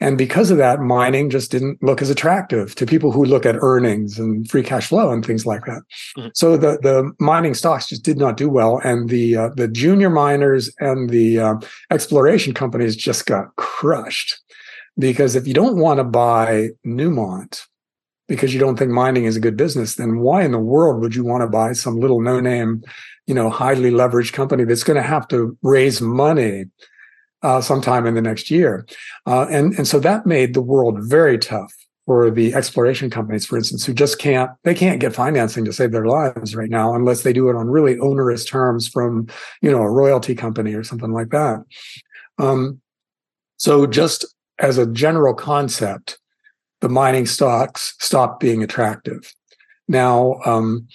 And 0.00 0.16
because 0.16 0.50
of 0.50 0.58
that, 0.58 0.80
mining 0.80 1.28
just 1.28 1.50
didn't 1.50 1.82
look 1.82 2.00
as 2.00 2.10
attractive 2.10 2.74
to 2.76 2.86
people 2.86 3.10
who 3.10 3.24
look 3.24 3.44
at 3.44 3.56
earnings 3.60 4.18
and 4.18 4.48
free 4.48 4.62
cash 4.62 4.86
flow 4.86 5.10
and 5.10 5.26
things 5.26 5.44
like 5.44 5.64
that. 5.64 5.82
Mm-hmm. 6.16 6.28
So 6.34 6.56
the, 6.56 6.78
the 6.82 7.12
mining 7.18 7.54
stocks 7.54 7.88
just 7.88 8.04
did 8.04 8.16
not 8.16 8.36
do 8.36 8.48
well. 8.48 8.78
And 8.84 9.08
the, 9.08 9.36
uh, 9.36 9.48
the 9.56 9.66
junior 9.66 10.08
miners 10.10 10.72
and 10.78 11.10
the 11.10 11.40
uh, 11.40 11.54
exploration 11.90 12.54
companies 12.54 12.94
just 12.94 13.26
got 13.26 13.54
crushed. 13.56 14.38
Because 14.96 15.34
if 15.34 15.46
you 15.46 15.54
don't 15.54 15.78
want 15.78 15.98
to 15.98 16.04
buy 16.04 16.70
Newmont 16.86 17.62
because 18.28 18.52
you 18.52 18.60
don't 18.60 18.76
think 18.76 18.90
mining 18.90 19.24
is 19.24 19.36
a 19.36 19.40
good 19.40 19.56
business, 19.56 19.94
then 19.94 20.18
why 20.18 20.42
in 20.42 20.52
the 20.52 20.58
world 20.58 21.00
would 21.00 21.14
you 21.14 21.24
want 21.24 21.40
to 21.40 21.48
buy 21.48 21.72
some 21.72 21.98
little 21.98 22.20
no 22.20 22.40
name, 22.40 22.82
you 23.26 23.34
know, 23.34 23.48
highly 23.48 23.90
leveraged 23.90 24.32
company 24.32 24.64
that's 24.64 24.84
going 24.84 24.96
to 24.96 25.02
have 25.02 25.26
to 25.28 25.56
raise 25.62 26.00
money 26.00 26.66
uh, 27.42 27.60
sometime 27.60 28.06
in 28.06 28.14
the 28.14 28.22
next 28.22 28.50
year. 28.50 28.86
Uh, 29.26 29.46
and, 29.50 29.74
and 29.74 29.86
so 29.86 29.98
that 30.00 30.26
made 30.26 30.54
the 30.54 30.62
world 30.62 30.98
very 31.00 31.38
tough 31.38 31.72
for 32.06 32.30
the 32.30 32.54
exploration 32.54 33.10
companies, 33.10 33.44
for 33.44 33.58
instance, 33.58 33.84
who 33.84 33.92
just 33.92 34.18
can't, 34.18 34.50
they 34.64 34.74
can't 34.74 35.00
get 35.00 35.14
financing 35.14 35.64
to 35.64 35.72
save 35.72 35.92
their 35.92 36.06
lives 36.06 36.56
right 36.56 36.70
now 36.70 36.94
unless 36.94 37.22
they 37.22 37.34
do 37.34 37.50
it 37.50 37.56
on 37.56 37.68
really 37.68 37.98
onerous 37.98 38.46
terms 38.46 38.88
from, 38.88 39.26
you 39.60 39.70
know, 39.70 39.82
a 39.82 39.90
royalty 39.90 40.34
company 40.34 40.74
or 40.74 40.82
something 40.82 41.12
like 41.12 41.28
that. 41.28 41.62
Um, 42.38 42.80
so 43.58 43.86
just 43.86 44.24
as 44.58 44.78
a 44.78 44.86
general 44.86 45.34
concept, 45.34 46.18
the 46.80 46.88
mining 46.88 47.26
stocks 47.26 47.94
stopped 47.98 48.40
being 48.40 48.62
attractive. 48.62 49.34
Now, 49.86 50.36
um, 50.46 50.88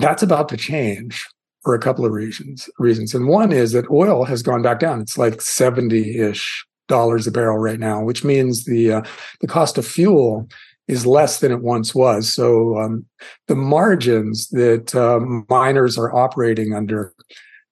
that's 0.00 0.22
about 0.22 0.48
to 0.50 0.56
change 0.56 1.26
for 1.66 1.74
a 1.74 1.80
couple 1.80 2.06
of 2.06 2.12
reasons. 2.12 2.70
Reasons, 2.78 3.12
and 3.12 3.26
one 3.26 3.50
is 3.50 3.72
that 3.72 3.90
oil 3.90 4.24
has 4.24 4.40
gone 4.40 4.62
back 4.62 4.78
down. 4.78 5.00
It's 5.00 5.18
like 5.18 5.40
seventy 5.40 6.16
ish 6.16 6.64
dollars 6.86 7.26
a 7.26 7.32
barrel 7.32 7.58
right 7.58 7.80
now, 7.80 8.04
which 8.04 8.22
means 8.22 8.66
the 8.66 8.92
uh, 8.92 9.02
the 9.40 9.48
cost 9.48 9.76
of 9.76 9.84
fuel 9.84 10.48
is 10.86 11.04
less 11.04 11.40
than 11.40 11.50
it 11.50 11.62
once 11.62 11.92
was. 11.92 12.32
So 12.32 12.78
um, 12.78 13.04
the 13.48 13.56
margins 13.56 14.46
that 14.50 14.94
uh, 14.94 15.18
miners 15.50 15.98
are 15.98 16.14
operating 16.14 16.72
under, 16.72 17.12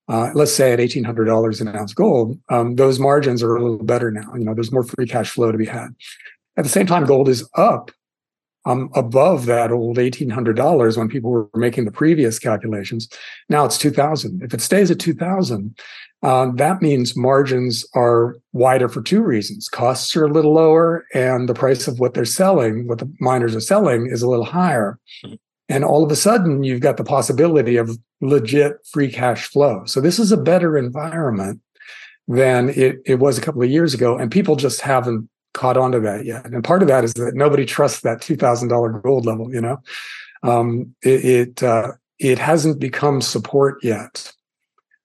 uh, 0.09 0.31
let's 0.35 0.53
say 0.53 0.73
at 0.73 0.81
eighteen 0.81 1.05
hundred 1.05 1.27
dollars 1.27 1.61
an 1.61 1.69
ounce 1.69 1.95
gold, 1.95 2.37
um, 2.49 2.75
those 2.75 2.99
margins 2.99 3.45
are 3.45 3.55
a 3.55 3.63
little 3.63 3.87
better 3.87 4.11
now. 4.11 4.35
You 4.35 4.45
know, 4.45 4.55
there's 4.55 4.73
more 4.73 4.83
free 4.83 5.07
cash 5.07 5.31
flow 5.31 5.53
to 5.53 5.59
be 5.59 5.67
had. 5.67 5.95
At 6.57 6.65
the 6.65 6.71
same 6.71 6.87
time, 6.87 7.07
gold 7.07 7.29
is 7.29 7.49
up 7.57 7.93
um, 8.65 8.91
above 8.95 9.47
that 9.47 9.71
old 9.71 9.97
$1,800 9.99 10.97
when 10.97 11.09
people 11.09 11.31
were 11.31 11.49
making 11.55 11.85
the 11.85 11.91
previous 11.91 12.39
calculations. 12.39 13.09
Now 13.49 13.65
it's 13.65 13.79
2000. 13.79 14.43
If 14.43 14.55
it 14.55 14.61
stays 14.61 14.91
at 14.91 14.99
2000, 14.99 15.79
um, 16.23 16.57
that 16.57 16.81
means 16.81 17.17
margins 17.17 17.87
are 17.95 18.37
wider 18.53 18.89
for 18.89 19.03
two 19.03 19.23
reasons. 19.23 19.69
Costs 19.69 20.17
are 20.17 20.25
a 20.25 20.33
little 20.33 20.55
lower 20.55 21.05
and 21.13 21.49
the 21.49 21.55
price 21.55 21.87
of 21.87 22.01
what 22.01 22.15
they're 22.15 22.25
selling, 22.25 22.89
what 22.89 22.99
the 22.99 23.13
miners 23.21 23.55
are 23.55 23.61
selling 23.61 24.07
is 24.07 24.23
a 24.23 24.29
little 24.29 24.47
higher. 24.47 24.99
Mm-hmm. 25.25 25.35
And 25.69 25.85
all 25.85 26.05
of 26.05 26.11
a 26.11 26.17
sudden 26.17 26.63
you've 26.63 26.81
got 26.81 26.97
the 26.97 27.05
possibility 27.05 27.77
of 27.77 27.99
legit 28.21 28.77
free 28.91 29.11
cash 29.11 29.47
flow. 29.49 29.85
So 29.85 30.01
this 30.01 30.19
is 30.19 30.33
a 30.33 30.37
better 30.37 30.79
environment 30.79 31.61
than 32.27 32.71
it, 32.71 33.03
it 33.05 33.17
was 33.17 33.37
a 33.37 33.43
couple 33.43 33.63
of 33.63 33.71
years 33.71 33.93
ago. 33.93 34.17
And 34.17 34.31
people 34.31 34.57
just 34.57 34.81
haven't 34.81 35.29
caught 35.55 35.77
on 35.77 35.93
to 35.93 36.01
that 36.01 36.27
yet. 36.27 36.45
And 36.45 36.63
part 36.63 36.83
of 36.83 36.89
that 36.89 37.05
is 37.05 37.15
that 37.15 37.35
nobody 37.35 37.65
trusts 37.65 38.01
that 38.01 38.21
two 38.21 38.37
thousand 38.37 38.69
dollar 38.69 38.91
gold 38.91 39.25
level. 39.25 39.53
You 39.53 39.63
know, 39.63 39.83
um, 40.43 40.95
it 41.03 41.25
it, 41.25 41.63
uh, 41.63 41.93
it 42.19 42.39
hasn't 42.39 42.79
become 42.79 43.23
support 43.23 43.83
yet. 43.83 44.33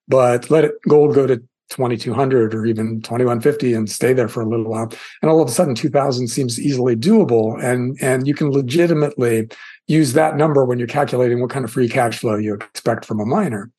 But 0.08 0.50
let 0.50 0.66
it 0.66 0.74
gold 0.88 1.14
go 1.14 1.28
to 1.28 1.41
2200 1.70 2.54
or 2.56 2.66
even 2.66 3.02
2150 3.02 3.74
and 3.74 3.89
stay 3.89 4.12
there 4.12 4.28
for 4.28 4.41
a 4.41 4.45
little 4.47 4.70
while 4.70 4.91
and 5.22 5.30
all 5.30 5.41
of 5.41 5.47
a 5.47 5.52
sudden 5.52 5.76
2000 5.76 6.28
seems 6.28 6.60
easily 6.60 6.95
doable 6.95 7.64
and 7.64 7.95
and 8.02 8.28
you 8.28 8.34
can 8.34 8.50
legitimately 8.50 9.47
use 9.88 10.14
that 10.14 10.36
number 10.36 10.66
when 10.66 10.80
you're 10.80 10.88
calculating 10.88 11.39
what 11.39 11.52
kind 11.52 11.64
of 11.64 11.72
free 11.72 11.88
cash 11.88 12.20
flow 12.20 12.36
you 12.36 12.56
expect 12.56 13.06
from 13.06 13.20
a 13.20 13.26
miner 13.26 13.72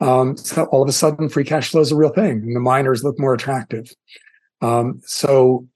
um, 0.00 0.36
so 0.36 0.64
all 0.64 0.82
of 0.82 0.88
a 0.88 0.92
sudden 0.92 1.28
free 1.28 1.44
cash 1.44 1.70
flow 1.70 1.80
is 1.80 1.90
a 1.90 1.96
real 1.96 2.10
thing 2.10 2.42
and 2.42 2.54
the 2.54 2.60
miners 2.60 3.02
look 3.02 3.18
more 3.18 3.32
attractive 3.32 3.90
um, 4.60 5.00
so 5.06 5.66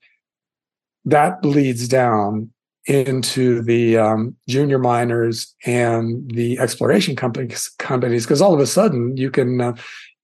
that 1.07 1.41
bleeds 1.41 1.87
down 1.87 2.51
into 2.85 3.61
the 3.61 3.97
um, 3.97 4.35
junior 4.47 4.77
miners 4.77 5.55
and 5.65 6.29
the 6.31 6.59
exploration 6.59 7.15
companies 7.15 7.69
companies 7.79 8.25
because 8.25 8.41
all 8.41 8.53
of 8.53 8.59
a 8.59 8.67
sudden 8.67 9.15
you 9.17 9.31
can 9.31 9.59
uh, 9.59 9.73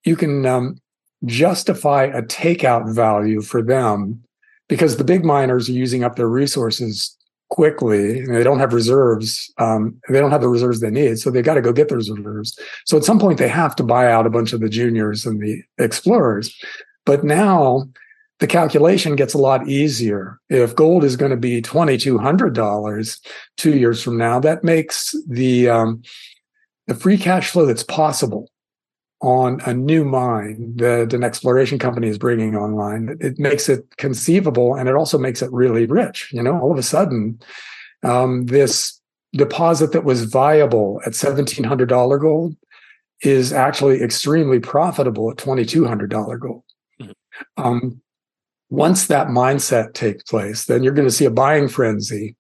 you 0.04 0.16
can 0.16 0.46
um, 0.46 0.78
justify 1.26 2.04
a 2.04 2.22
takeout 2.22 2.94
value 2.94 3.42
for 3.42 3.62
them 3.62 4.22
because 4.68 4.98
the 4.98 5.04
big 5.04 5.26
miners 5.26 5.70
are 5.70 5.74
using 5.74 6.04
up 6.04 6.16
their 6.16 6.30
resources 6.30 7.18
quickly 7.50 8.20
and 8.20 8.36
they 8.36 8.44
don't 8.44 8.60
have 8.60 8.74
reserves 8.74 9.54
um, 9.58 9.98
they 10.10 10.20
don't 10.20 10.32
have 10.32 10.42
the 10.42 10.50
reserves 10.50 10.80
they 10.80 10.90
need 10.90 11.18
so 11.18 11.30
they've 11.30 11.46
got 11.46 11.56
to 11.56 11.62
go 11.62 11.72
get 11.72 11.90
those 11.90 12.10
reserves. 12.10 12.58
So 12.86 12.98
at 12.98 13.06
some 13.06 13.20
point 13.20 13.40
they 13.40 13.50
have 13.50 13.76
to 13.78 13.84
buy 13.84 14.12
out 14.12 14.26
a 14.26 14.32
bunch 14.32 14.52
of 14.52 14.60
the 14.60 14.70
juniors 14.70 15.26
and 15.26 15.42
the 15.42 15.62
explorers. 15.78 16.54
But 17.06 17.24
now 17.24 17.90
the 18.44 18.48
calculation 18.48 19.16
gets 19.16 19.34
a 19.34 19.38
lot 19.38 19.70
easier. 19.70 20.38
If 20.50 20.76
gold 20.76 21.06
is 21.06 21.16
going 21.16 21.32
to 21.32 21.38
be 21.38 21.62
$2,200 21.62 23.20
two 23.56 23.78
years 23.78 24.04
from 24.04 24.18
now, 24.18 24.38
that 24.42 24.66
makes 24.66 25.16
the, 25.30 25.70
um, 25.70 26.02
the 26.88 26.94
free 26.94 27.18
cash 27.18 27.52
flow 27.52 27.66
that's 27.66 27.84
possible 27.84 28.50
on 29.22 29.62
a 29.66 29.74
new 29.74 30.04
mine 30.04 30.76
that 30.76 31.14
an 31.14 31.24
exploration 31.24 31.80
company 31.80 32.10
is 32.10 32.18
bringing 32.18 32.58
online, 32.58 33.16
it 33.22 33.40
makes 33.40 33.70
it 33.70 33.86
conceivable 33.96 34.76
and 34.76 34.90
it 34.90 34.96
also 34.96 35.18
makes 35.18 35.42
it 35.42 35.50
really 35.54 35.86
rich. 35.86 36.30
You 36.34 36.44
know, 36.44 36.60
all 36.60 36.74
of 36.74 36.78
a 36.78 36.84
sudden, 36.84 37.40
um, 38.04 38.48
this 38.48 39.00
deposit 39.32 39.94
that 39.94 40.04
was 40.04 40.26
viable 40.26 41.00
at 41.06 41.14
$1,700 41.14 42.20
gold 42.20 42.58
is 43.22 43.54
actually 43.54 44.02
extremely 44.02 44.60
profitable 44.60 45.32
at 45.32 45.38
$2,200 45.38 46.40
gold. 46.42 46.64
Mm-hmm. 47.02 47.12
Um, 47.56 48.03
once 48.74 49.06
that 49.06 49.28
mindset 49.28 49.94
takes 49.94 50.24
place, 50.24 50.66
then 50.66 50.82
you're 50.82 50.94
going 50.94 51.08
to 51.08 51.14
see 51.14 51.26
a 51.26 51.32
buying 51.32 51.68
frenzy 51.68 52.36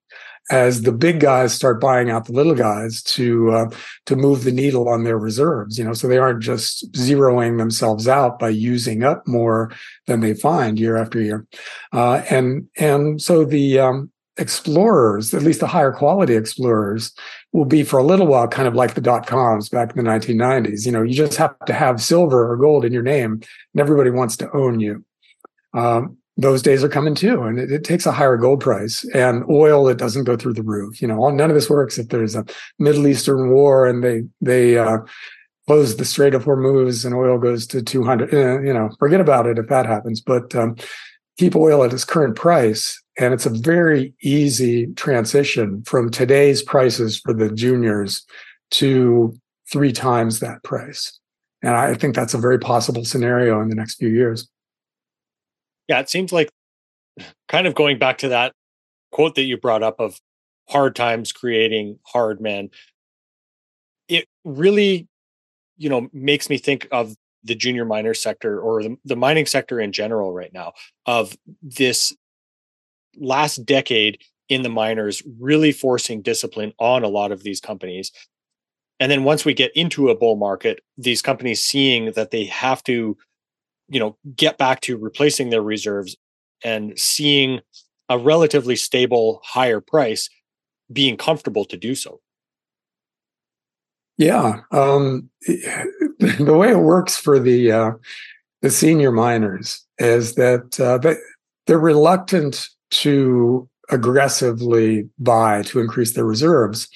as 0.49 0.81
the 0.81 0.91
big 0.91 1.19
guys 1.19 1.53
start 1.53 1.79
buying 1.79 2.09
out 2.09 2.25
the 2.25 2.33
little 2.33 2.55
guys 2.55 3.03
to 3.03 3.51
uh, 3.51 3.69
to 4.07 4.15
move 4.15 4.43
the 4.43 4.51
needle 4.51 4.89
on 4.89 5.03
their 5.03 5.19
reserves. 5.19 5.77
You 5.77 5.83
know, 5.83 5.93
so 5.93 6.07
they 6.07 6.17
aren't 6.17 6.41
just 6.41 6.91
zeroing 6.93 7.59
themselves 7.59 8.07
out 8.07 8.39
by 8.39 8.49
using 8.49 9.03
up 9.03 9.27
more 9.27 9.71
than 10.07 10.21
they 10.21 10.33
find 10.33 10.79
year 10.79 10.97
after 10.97 11.21
year, 11.21 11.45
uh, 11.93 12.23
and 12.31 12.67
and 12.77 13.21
so 13.21 13.45
the 13.45 13.77
um, 13.77 14.11
explorers, 14.37 15.35
at 15.35 15.43
least 15.43 15.59
the 15.59 15.67
higher 15.67 15.91
quality 15.91 16.35
explorers, 16.35 17.13
will 17.51 17.65
be 17.65 17.83
for 17.83 17.99
a 17.99 18.03
little 18.03 18.25
while 18.25 18.47
kind 18.47 18.67
of 18.67 18.73
like 18.73 18.95
the 18.95 19.01
dot 19.01 19.27
coms 19.27 19.69
back 19.69 19.95
in 19.95 20.03
the 20.03 20.09
1990s. 20.09 20.83
You 20.83 20.93
know, 20.93 21.03
you 21.03 21.13
just 21.13 21.37
have 21.37 21.57
to 21.67 21.73
have 21.73 22.01
silver 22.01 22.51
or 22.51 22.57
gold 22.57 22.85
in 22.85 22.91
your 22.91 23.03
name, 23.03 23.33
and 23.33 23.79
everybody 23.79 24.09
wants 24.09 24.35
to 24.37 24.51
own 24.51 24.79
you. 24.79 25.05
Um, 25.75 26.17
those 26.35 26.61
days 26.61 26.83
are 26.83 26.89
coming 26.89 27.13
too, 27.13 27.43
and 27.43 27.59
it, 27.59 27.71
it, 27.71 27.83
takes 27.83 28.05
a 28.05 28.11
higher 28.11 28.37
gold 28.37 28.59
price 28.59 29.05
and 29.13 29.43
oil. 29.49 29.83
that 29.85 29.99
doesn't 29.99 30.23
go 30.23 30.35
through 30.35 30.53
the 30.53 30.63
roof. 30.63 31.01
You 31.01 31.07
know, 31.07 31.29
none 31.29 31.51
of 31.51 31.55
this 31.55 31.69
works 31.69 31.99
if 31.99 32.09
there's 32.09 32.35
a 32.35 32.45
Middle 32.79 33.07
Eastern 33.07 33.51
war 33.51 33.85
and 33.85 34.03
they 34.03 34.23
they 34.41 34.77
uh, 34.77 34.97
close 35.67 35.95
the 35.95 36.05
Strait 36.05 36.33
of 36.33 36.45
Hormuz 36.45 37.05
and 37.05 37.13
oil 37.13 37.37
goes 37.37 37.67
to 37.67 37.83
200. 37.83 38.33
Eh, 38.33 38.65
you 38.65 38.73
know, 38.73 38.89
forget 38.97 39.21
about 39.21 39.45
it 39.45 39.59
if 39.59 39.67
that 39.67 39.85
happens. 39.85 40.21
But 40.21 40.55
um, 40.55 40.75
keep 41.37 41.55
oil 41.55 41.83
at 41.83 41.93
its 41.93 42.05
current 42.05 42.35
price, 42.35 42.99
and 43.19 43.33
it's 43.33 43.45
a 43.45 43.51
very 43.51 44.13
easy 44.21 44.87
transition 44.95 45.83
from 45.83 46.09
today's 46.09 46.63
prices 46.63 47.19
for 47.19 47.33
the 47.33 47.51
juniors 47.51 48.25
to 48.71 49.35
three 49.71 49.91
times 49.91 50.39
that 50.39 50.63
price. 50.63 51.19
And 51.61 51.75
I 51.75 51.93
think 51.93 52.15
that's 52.15 52.33
a 52.33 52.39
very 52.39 52.59
possible 52.59 53.05
scenario 53.05 53.61
in 53.61 53.69
the 53.69 53.75
next 53.75 53.95
few 53.95 54.09
years. 54.09 54.49
Yeah, 55.87 55.99
it 55.99 56.09
seems 56.09 56.31
like 56.31 56.49
kind 57.47 57.67
of 57.67 57.75
going 57.75 57.99
back 57.99 58.17
to 58.19 58.29
that 58.29 58.53
quote 59.11 59.35
that 59.35 59.43
you 59.43 59.57
brought 59.57 59.83
up 59.83 59.99
of 59.99 60.19
hard 60.69 60.95
times 60.95 61.31
creating 61.31 61.99
hard 62.05 62.41
men. 62.41 62.69
It 64.07 64.25
really, 64.43 65.07
you 65.77 65.89
know, 65.89 66.09
makes 66.13 66.49
me 66.49 66.57
think 66.57 66.87
of 66.91 67.15
the 67.43 67.55
junior 67.55 67.85
miner 67.85 68.13
sector 68.13 68.59
or 68.59 68.83
the, 68.83 68.97
the 69.05 69.15
mining 69.15 69.45
sector 69.45 69.79
in 69.79 69.91
general 69.91 70.33
right 70.33 70.53
now 70.53 70.73
of 71.05 71.35
this 71.61 72.15
last 73.17 73.65
decade 73.65 74.19
in 74.49 74.61
the 74.61 74.69
miners 74.69 75.21
really 75.39 75.71
forcing 75.71 76.21
discipline 76.21 76.73
on 76.79 77.03
a 77.03 77.07
lot 77.07 77.31
of 77.31 77.43
these 77.43 77.59
companies 77.59 78.11
and 78.99 79.11
then 79.11 79.23
once 79.23 79.45
we 79.45 79.53
get 79.53 79.71
into 79.75 80.09
a 80.09 80.15
bull 80.15 80.35
market 80.35 80.81
these 80.97 81.21
companies 81.21 81.61
seeing 81.61 82.11
that 82.13 82.31
they 82.31 82.45
have 82.45 82.83
to 82.83 83.15
you 83.89 83.99
know 83.99 84.17
get 84.35 84.57
back 84.57 84.81
to 84.81 84.97
replacing 84.97 85.49
their 85.49 85.61
reserves 85.61 86.15
and 86.63 86.97
seeing 86.97 87.59
a 88.09 88.17
relatively 88.17 88.75
stable 88.75 89.41
higher 89.43 89.81
price 89.81 90.29
being 90.91 91.17
comfortable 91.17 91.65
to 91.65 91.77
do 91.77 91.95
so. 91.95 92.19
Yeah 94.17 94.61
um, 94.71 95.29
the 95.47 96.55
way 96.55 96.69
it 96.69 96.79
works 96.79 97.17
for 97.17 97.39
the 97.39 97.71
uh, 97.71 97.91
the 98.61 98.69
senior 98.69 99.11
miners 99.11 99.85
is 99.97 100.35
that 100.35 100.79
uh, 100.79 100.97
they're 101.67 101.79
reluctant 101.79 102.67
to 102.91 103.67
aggressively 103.89 105.09
buy 105.19 105.61
to 105.63 105.79
increase 105.79 106.13
their 106.13 106.25
reserves 106.25 106.87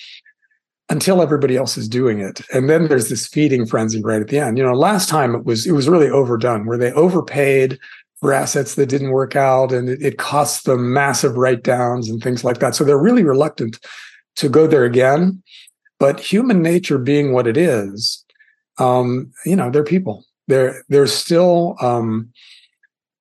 until 0.90 1.22
everybody 1.22 1.58
else 1.58 1.78
is 1.78 1.90
doing 1.90 2.20
it. 2.20 2.42
And 2.54 2.70
then 2.70 2.88
there's 2.88 3.10
this 3.10 3.28
feeding 3.28 3.66
frenzy 3.66 4.02
right 4.02 4.22
at 4.22 4.30
the 4.30 4.40
end. 4.40 4.58
You 4.58 4.64
know 4.64 4.74
last 4.74 5.10
time 5.10 5.36
it 5.36 5.46
was 5.46 5.66
it 5.66 5.74
was 5.74 5.90
really 5.90 6.10
overdone 6.10 6.66
where 6.66 6.78
they 6.78 6.92
overpaid 6.94 7.80
for 8.20 8.34
assets 8.34 8.76
that 8.76 8.88
didn't 8.88 9.12
work 9.12 9.36
out 9.36 9.72
and 9.72 9.90
it, 9.90 10.02
it 10.02 10.18
cost 10.18 10.66
them 10.66 10.94
massive 10.94 11.38
write 11.38 11.64
downs 11.64 12.10
and 12.10 12.24
things 12.24 12.44
like 12.44 12.60
that. 12.60 12.74
So 12.74 12.84
they're 12.84 12.98
really 12.98 13.24
reluctant 13.24 13.80
to 14.38 14.50
go 14.50 14.66
there 14.66 14.86
again. 14.86 15.44
But 16.00 16.20
human 16.20 16.62
nature 16.62 16.98
being 16.98 17.34
what 17.34 17.48
it 17.48 17.58
is 17.58 18.24
um 18.80 19.32
you 19.46 19.56
know 19.56 19.70
they're 19.70 19.84
people. 19.84 20.24
They're 20.48 20.84
they're 20.90 21.08
still 21.08 21.76
um 21.82 22.32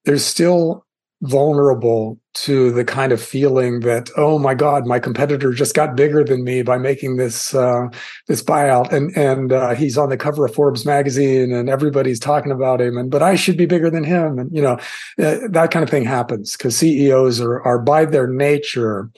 they're 0.04 0.18
still 0.18 0.86
vulnerable 1.22 2.20
to 2.36 2.70
the 2.70 2.84
kind 2.84 3.12
of 3.12 3.22
feeling 3.22 3.80
that 3.80 4.10
oh 4.18 4.38
my 4.38 4.54
god 4.54 4.86
my 4.86 4.98
competitor 4.98 5.52
just 5.52 5.74
got 5.74 5.96
bigger 5.96 6.22
than 6.22 6.44
me 6.44 6.62
by 6.62 6.76
making 6.76 7.16
this 7.16 7.54
uh, 7.54 7.88
this 8.26 8.42
buyout. 8.42 8.92
And 8.92 9.16
and 9.16 9.52
uh, 9.52 9.74
he's 9.74 9.96
on 9.96 10.10
the 10.10 10.18
cover 10.18 10.44
of 10.44 10.54
Forbes 10.54 10.84
magazine 10.84 11.52
and 11.52 11.70
everybody's 11.70 12.20
talking 12.20 12.52
about 12.52 12.80
him 12.80 12.98
and 12.98 13.10
but 13.10 13.22
I 13.22 13.36
should 13.36 13.56
be 13.56 13.64
bigger 13.66 13.88
than 13.88 14.04
him. 14.04 14.38
And 14.38 14.54
you 14.54 14.60
know 14.60 14.74
uh, 15.18 15.48
that 15.48 15.70
kind 15.70 15.82
of 15.82 15.88
thing 15.88 16.04
happens 16.04 16.56
because 16.56 16.76
CEOs 16.76 17.40
are 17.40 17.62
are 17.62 17.78
by 17.78 18.04
their 18.04 18.26
nature 18.26 19.10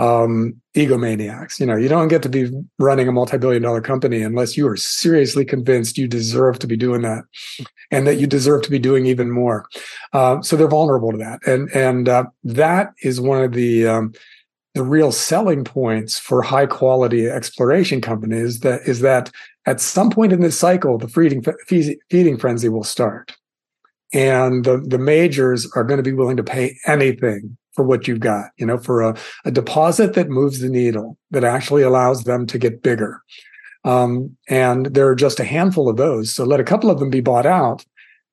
um, 0.00 0.54
egomaniacs. 0.74 1.60
You 1.60 1.66
know, 1.66 1.76
you 1.76 1.88
don't 1.88 2.08
get 2.08 2.22
to 2.22 2.28
be 2.28 2.50
running 2.78 3.06
a 3.06 3.12
multi-billion 3.12 3.62
dollar 3.62 3.82
company 3.82 4.22
unless 4.22 4.56
you 4.56 4.66
are 4.66 4.76
seriously 4.76 5.44
convinced 5.44 5.98
you 5.98 6.08
deserve 6.08 6.58
to 6.60 6.66
be 6.66 6.76
doing 6.76 7.02
that 7.02 7.24
and 7.90 8.06
that 8.06 8.16
you 8.16 8.26
deserve 8.26 8.62
to 8.62 8.70
be 8.70 8.78
doing 8.78 9.04
even 9.04 9.30
more. 9.30 9.66
Uh, 10.14 10.40
so 10.40 10.56
they're 10.56 10.68
vulnerable 10.68 11.12
to 11.12 11.18
that. 11.18 11.46
And, 11.46 11.70
and, 11.74 12.08
uh, 12.08 12.24
that 12.44 12.92
is 13.02 13.20
one 13.20 13.42
of 13.42 13.52
the, 13.52 13.86
um, 13.86 14.14
the 14.74 14.82
real 14.82 15.12
selling 15.12 15.64
points 15.64 16.18
for 16.18 16.40
high 16.40 16.66
quality 16.66 17.28
exploration 17.28 18.00
companies 18.00 18.60
that 18.60 18.80
is 18.86 19.00
that 19.00 19.30
at 19.66 19.80
some 19.80 20.10
point 20.10 20.32
in 20.32 20.40
this 20.40 20.58
cycle, 20.58 20.96
the 20.96 21.08
feeding, 21.08 21.44
feeding 22.08 22.38
frenzy 22.38 22.70
will 22.70 22.84
start. 22.84 23.36
And 24.14 24.64
the, 24.64 24.78
the 24.78 24.98
majors 24.98 25.70
are 25.76 25.84
going 25.84 25.98
to 25.98 26.02
be 26.02 26.14
willing 26.14 26.38
to 26.38 26.42
pay 26.42 26.78
anything 26.86 27.58
for 27.74 27.84
what 27.84 28.08
you've 28.08 28.20
got, 28.20 28.50
you 28.56 28.66
know, 28.66 28.78
for 28.78 29.02
a, 29.02 29.16
a 29.44 29.50
deposit 29.50 30.14
that 30.14 30.28
moves 30.28 30.60
the 30.60 30.68
needle, 30.68 31.16
that 31.30 31.44
actually 31.44 31.82
allows 31.82 32.24
them 32.24 32.46
to 32.46 32.58
get 32.58 32.82
bigger. 32.82 33.22
Um, 33.84 34.36
and 34.48 34.86
there 34.86 35.08
are 35.08 35.14
just 35.14 35.40
a 35.40 35.44
handful 35.44 35.88
of 35.88 35.96
those. 35.96 36.34
So 36.34 36.44
let 36.44 36.60
a 36.60 36.64
couple 36.64 36.90
of 36.90 36.98
them 36.98 37.10
be 37.10 37.20
bought 37.20 37.46
out. 37.46 37.84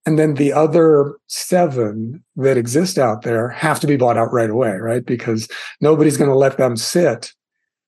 And 0.06 0.18
then 0.18 0.36
the 0.36 0.54
other 0.54 1.18
seven 1.28 2.24
that 2.38 2.58
exist 2.58 2.98
out 2.98 3.24
there 3.24 3.50
have 3.50 3.80
to 3.82 3.88
be 3.88 3.98
bought 3.98 4.18
out 4.18 4.32
right 4.32 4.50
away, 4.50 4.72
right? 4.72 5.06
Because 5.06 5.48
nobody's 5.82 6.18
going 6.18 6.30
to 6.30 6.36
let 6.36 6.58
them 6.58 6.78
sit, 6.78 7.34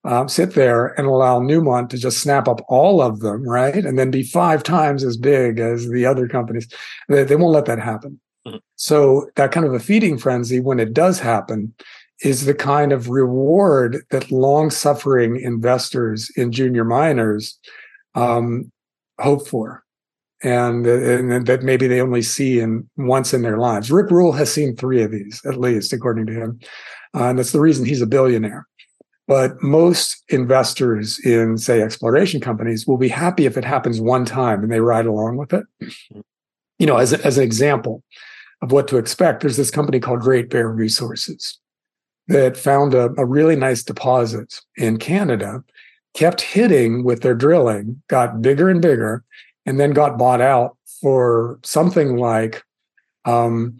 um, 0.04 0.28
sit 0.28 0.54
there 0.54 0.98
and 0.98 1.06
allow 1.06 1.40
Newmont 1.40 1.88
to 1.90 1.98
just 1.98 2.18
snap 2.18 2.46
up 2.46 2.60
all 2.68 3.00
of 3.00 3.20
them, 3.20 3.42
right? 3.48 3.84
And 3.84 3.98
then 3.98 4.10
be 4.10 4.22
five 4.22 4.62
times 4.62 5.02
as 5.02 5.16
big 5.16 5.60
as 5.60 5.88
the 5.88 6.04
other 6.06 6.28
companies. 6.28 6.68
They, 7.08 7.24
they 7.24 7.36
won't 7.36 7.54
let 7.54 7.64
that 7.66 7.78
happen. 7.78 8.20
Mm-hmm. 8.46 8.58
So 8.76 9.30
that 9.36 9.52
kind 9.52 9.66
of 9.66 9.74
a 9.74 9.80
feeding 9.80 10.18
frenzy, 10.18 10.60
when 10.60 10.80
it 10.80 10.94
does 10.94 11.20
happen, 11.20 11.74
is 12.22 12.44
the 12.44 12.54
kind 12.54 12.92
of 12.92 13.08
reward 13.08 14.04
that 14.10 14.30
long-suffering 14.30 15.40
investors 15.40 16.30
in 16.36 16.52
junior 16.52 16.84
miners 16.84 17.58
um, 18.14 18.70
hope 19.18 19.48
for, 19.48 19.84
and, 20.42 20.86
and 20.86 21.46
that 21.46 21.62
maybe 21.62 21.86
they 21.86 22.00
only 22.00 22.22
see 22.22 22.60
in 22.60 22.88
once 22.96 23.32
in 23.32 23.42
their 23.42 23.58
lives. 23.58 23.90
Rick 23.90 24.10
Rule 24.10 24.32
has 24.32 24.52
seen 24.52 24.76
three 24.76 25.02
of 25.02 25.10
these, 25.10 25.40
at 25.46 25.60
least, 25.60 25.92
according 25.92 26.26
to 26.26 26.32
him, 26.32 26.60
uh, 27.14 27.24
and 27.24 27.38
that's 27.38 27.52
the 27.52 27.60
reason 27.60 27.84
he's 27.84 28.02
a 28.02 28.06
billionaire. 28.06 28.66
But 29.26 29.62
most 29.62 30.24
investors 30.28 31.20
in, 31.24 31.56
say, 31.56 31.82
exploration 31.82 32.40
companies 32.40 32.86
will 32.86 32.98
be 32.98 33.08
happy 33.08 33.46
if 33.46 33.56
it 33.56 33.64
happens 33.64 34.00
one 34.00 34.24
time 34.24 34.62
and 34.62 34.72
they 34.72 34.80
ride 34.80 35.06
along 35.06 35.36
with 35.36 35.52
it. 35.52 35.64
Mm-hmm. 35.80 36.20
You 36.80 36.86
know, 36.86 36.96
as, 36.96 37.12
as 37.12 37.38
an 37.38 37.44
example, 37.44 38.02
of 38.62 38.72
what 38.72 38.88
to 38.88 38.98
expect, 38.98 39.40
there's 39.40 39.56
this 39.56 39.70
company 39.70 40.00
called 40.00 40.20
Great 40.20 40.50
Bear 40.50 40.68
Resources 40.68 41.58
that 42.28 42.56
found 42.56 42.94
a, 42.94 43.10
a 43.16 43.24
really 43.24 43.56
nice 43.56 43.82
deposit 43.82 44.60
in 44.76 44.98
Canada, 44.98 45.64
kept 46.14 46.40
hitting 46.40 47.04
with 47.04 47.22
their 47.22 47.34
drilling, 47.34 48.02
got 48.08 48.42
bigger 48.42 48.68
and 48.68 48.80
bigger, 48.80 49.24
and 49.66 49.80
then 49.80 49.92
got 49.92 50.18
bought 50.18 50.40
out 50.40 50.76
for 51.00 51.58
something 51.62 52.16
like 52.16 52.62
um, 53.24 53.78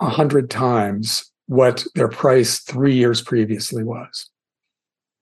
a 0.00 0.04
um, 0.04 0.10
hundred 0.10 0.50
times 0.50 1.30
what 1.46 1.84
their 1.94 2.08
price 2.08 2.60
three 2.60 2.94
years 2.94 3.20
previously 3.20 3.82
was. 3.82 4.30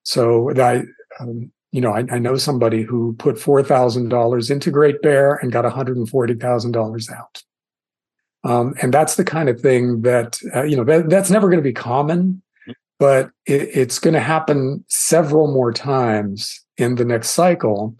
So 0.03 0.51
I, 0.61 0.85
um, 1.21 1.51
you 1.73 1.81
know, 1.81 1.93
I, 1.93 2.05
I, 2.11 2.19
know 2.19 2.37
somebody 2.37 2.83
who 2.83 3.15
put 3.19 3.39
four 3.39 3.63
thousand 3.63 4.09
dollars 4.09 4.51
into 4.51 4.71
Great 4.71 5.03
Bear 5.03 5.35
and 5.37 5.53
got 5.53 5.65
one 5.65 5.73
hundred 5.73 5.97
and 5.97 6.09
forty 6.09 6.35
thousand 6.35 6.73
dollars 6.73 7.11
out. 7.11 7.43
Um, 8.45 8.74
and 8.80 8.95
that's 8.95 9.16
the 9.16 9.24
kind 9.24 9.49
of 9.49 9.61
thing 9.61 10.03
that, 10.03 10.39
uh, 10.55 10.62
you 10.62 10.76
know, 10.76 10.84
that, 10.84 11.11
that's 11.11 11.30
never 11.30 11.49
going 11.49 11.59
to 11.59 11.62
be 11.62 11.72
common, 11.72 12.41
but 12.99 13.30
it, 13.47 13.68
it's 13.74 13.99
going 13.99 14.14
to 14.14 14.20
happen 14.20 14.84
several 14.89 15.53
more 15.53 15.72
times 15.72 16.64
in 16.76 16.95
the 16.95 17.05
next 17.05 17.30
cycle. 17.30 17.97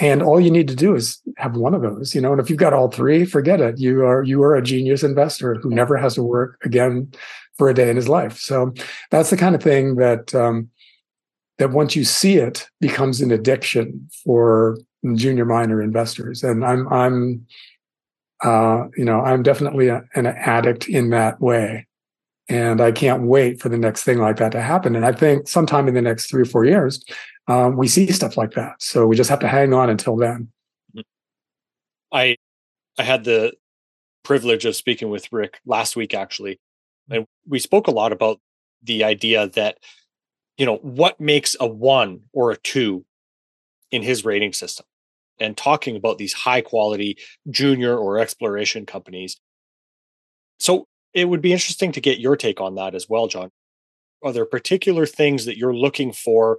And 0.00 0.22
all 0.22 0.40
you 0.40 0.50
need 0.50 0.68
to 0.68 0.76
do 0.76 0.94
is 0.94 1.20
have 1.38 1.56
one 1.56 1.74
of 1.74 1.82
those, 1.82 2.14
you 2.14 2.20
know, 2.20 2.32
and 2.32 2.40
if 2.40 2.50
you've 2.50 2.58
got 2.58 2.72
all 2.72 2.88
three, 2.88 3.24
forget 3.24 3.60
it. 3.60 3.78
You 3.78 4.04
are, 4.04 4.22
you 4.22 4.42
are 4.42 4.56
a 4.56 4.62
genius 4.62 5.02
investor 5.02 5.54
who 5.54 5.70
never 5.70 5.96
has 5.96 6.14
to 6.14 6.22
work 6.22 6.58
again 6.64 7.12
for 7.56 7.68
a 7.68 7.74
day 7.74 7.90
in 7.90 7.96
his 7.96 8.08
life. 8.08 8.38
So 8.38 8.72
that's 9.10 9.30
the 9.30 9.36
kind 9.36 9.54
of 9.54 9.62
thing 9.62 9.96
that, 9.96 10.34
um, 10.34 10.70
that 11.58 11.70
once 11.70 11.96
you 11.96 12.04
see 12.04 12.36
it 12.36 12.68
becomes 12.80 13.20
an 13.20 13.32
addiction 13.32 14.08
for 14.24 14.78
junior 15.14 15.44
miner 15.44 15.82
investors. 15.82 16.44
And 16.44 16.64
I'm, 16.64 16.86
I'm, 16.92 17.46
uh, 18.42 18.84
you 18.96 19.04
know, 19.04 19.20
I'm 19.20 19.42
definitely 19.42 19.88
a, 19.88 20.02
an 20.14 20.26
addict 20.26 20.88
in 20.88 21.10
that 21.10 21.40
way. 21.40 21.86
And 22.48 22.80
I 22.80 22.92
can't 22.92 23.24
wait 23.24 23.60
for 23.60 23.68
the 23.68 23.76
next 23.76 24.04
thing 24.04 24.18
like 24.18 24.36
that 24.36 24.52
to 24.52 24.62
happen. 24.62 24.96
And 24.96 25.04
I 25.04 25.12
think 25.12 25.48
sometime 25.48 25.86
in 25.86 25.94
the 25.94 26.00
next 26.00 26.30
three 26.30 26.42
or 26.42 26.46
four 26.46 26.64
years, 26.64 27.04
um, 27.46 27.76
we 27.76 27.88
see 27.88 28.10
stuff 28.10 28.36
like 28.36 28.52
that. 28.52 28.80
So 28.80 29.06
we 29.06 29.16
just 29.16 29.28
have 29.28 29.40
to 29.40 29.48
hang 29.48 29.74
on 29.74 29.90
until 29.90 30.16
then. 30.16 30.48
I 32.10 32.36
I 32.98 33.02
had 33.02 33.24
the 33.24 33.52
privilege 34.22 34.64
of 34.64 34.76
speaking 34.76 35.10
with 35.10 35.30
Rick 35.32 35.60
last 35.66 35.94
week 35.94 36.14
actually. 36.14 36.58
And 37.10 37.26
we 37.46 37.58
spoke 37.58 37.86
a 37.86 37.90
lot 37.92 38.12
about 38.12 38.40
the 38.82 39.04
idea 39.04 39.48
that 39.48 39.78
you 40.56 40.64
know 40.64 40.76
what 40.76 41.20
makes 41.20 41.54
a 41.60 41.66
1 41.66 42.20
or 42.32 42.50
a 42.50 42.56
2 42.56 43.04
in 43.90 44.02
his 44.02 44.24
rating 44.24 44.52
system 44.52 44.86
and 45.40 45.56
talking 45.56 45.96
about 45.96 46.18
these 46.18 46.32
high 46.32 46.60
quality 46.60 47.16
junior 47.50 47.96
or 47.96 48.18
exploration 48.18 48.86
companies. 48.86 49.36
So 50.58 50.86
it 51.14 51.26
would 51.26 51.42
be 51.42 51.52
interesting 51.52 51.92
to 51.92 52.00
get 52.00 52.20
your 52.20 52.36
take 52.36 52.60
on 52.60 52.74
that 52.76 52.94
as 52.94 53.08
well, 53.08 53.28
John. 53.28 53.50
Are 54.22 54.32
there 54.32 54.44
particular 54.44 55.06
things 55.06 55.44
that 55.44 55.56
you're 55.56 55.74
looking 55.74 56.12
for 56.12 56.58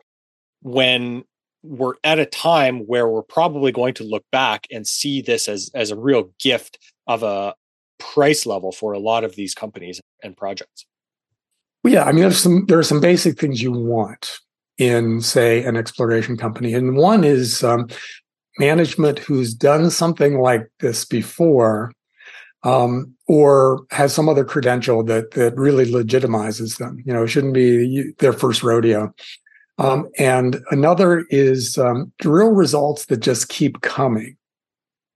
when 0.61 1.23
we're 1.61 1.95
at 2.03 2.19
a 2.19 2.25
time 2.25 2.79
where 2.87 3.07
we're 3.07 3.21
probably 3.21 3.71
going 3.71 3.93
to 3.95 4.03
look 4.03 4.23
back 4.31 4.65
and 4.71 4.87
see 4.87 5.21
this 5.21 5.49
as 5.49 5.69
as 5.73 5.91
a 5.91 5.97
real 5.97 6.31
gift 6.39 6.79
of 7.07 7.23
a 7.23 7.53
price 7.97 8.45
level 8.45 8.71
for 8.71 8.93
a 8.93 8.99
lot 8.99 9.23
of 9.23 9.35
these 9.35 9.53
companies 9.53 9.99
and 10.23 10.37
projects. 10.37 10.85
Well, 11.83 11.93
yeah, 11.93 12.03
I 12.03 12.11
mean, 12.11 12.21
there's 12.21 12.41
some 12.41 12.65
there 12.67 12.79
are 12.79 12.83
some 12.83 13.01
basic 13.01 13.39
things 13.39 13.61
you 13.61 13.71
want 13.71 14.39
in, 14.77 15.21
say, 15.21 15.63
an 15.63 15.75
exploration 15.75 16.37
company, 16.37 16.73
and 16.73 16.95
one 16.95 17.23
is 17.23 17.63
um, 17.63 17.87
management 18.59 19.19
who's 19.19 19.53
done 19.53 19.89
something 19.89 20.39
like 20.39 20.69
this 20.79 21.05
before, 21.05 21.91
um, 22.63 23.13
or 23.27 23.85
has 23.91 24.13
some 24.13 24.27
other 24.27 24.43
credential 24.43 25.03
that 25.03 25.31
that 25.31 25.55
really 25.55 25.85
legitimizes 25.85 26.77
them. 26.77 27.01
You 27.05 27.13
know, 27.13 27.23
it 27.23 27.27
shouldn't 27.29 27.53
be 27.53 28.11
their 28.19 28.33
first 28.33 28.63
rodeo. 28.63 29.13
Um, 29.77 30.09
and 30.17 30.61
another 30.71 31.25
is 31.29 31.77
um, 31.77 32.11
drill 32.19 32.49
results 32.49 33.05
that 33.05 33.21
just 33.21 33.47
keep 33.47 33.79
coming. 33.81 34.35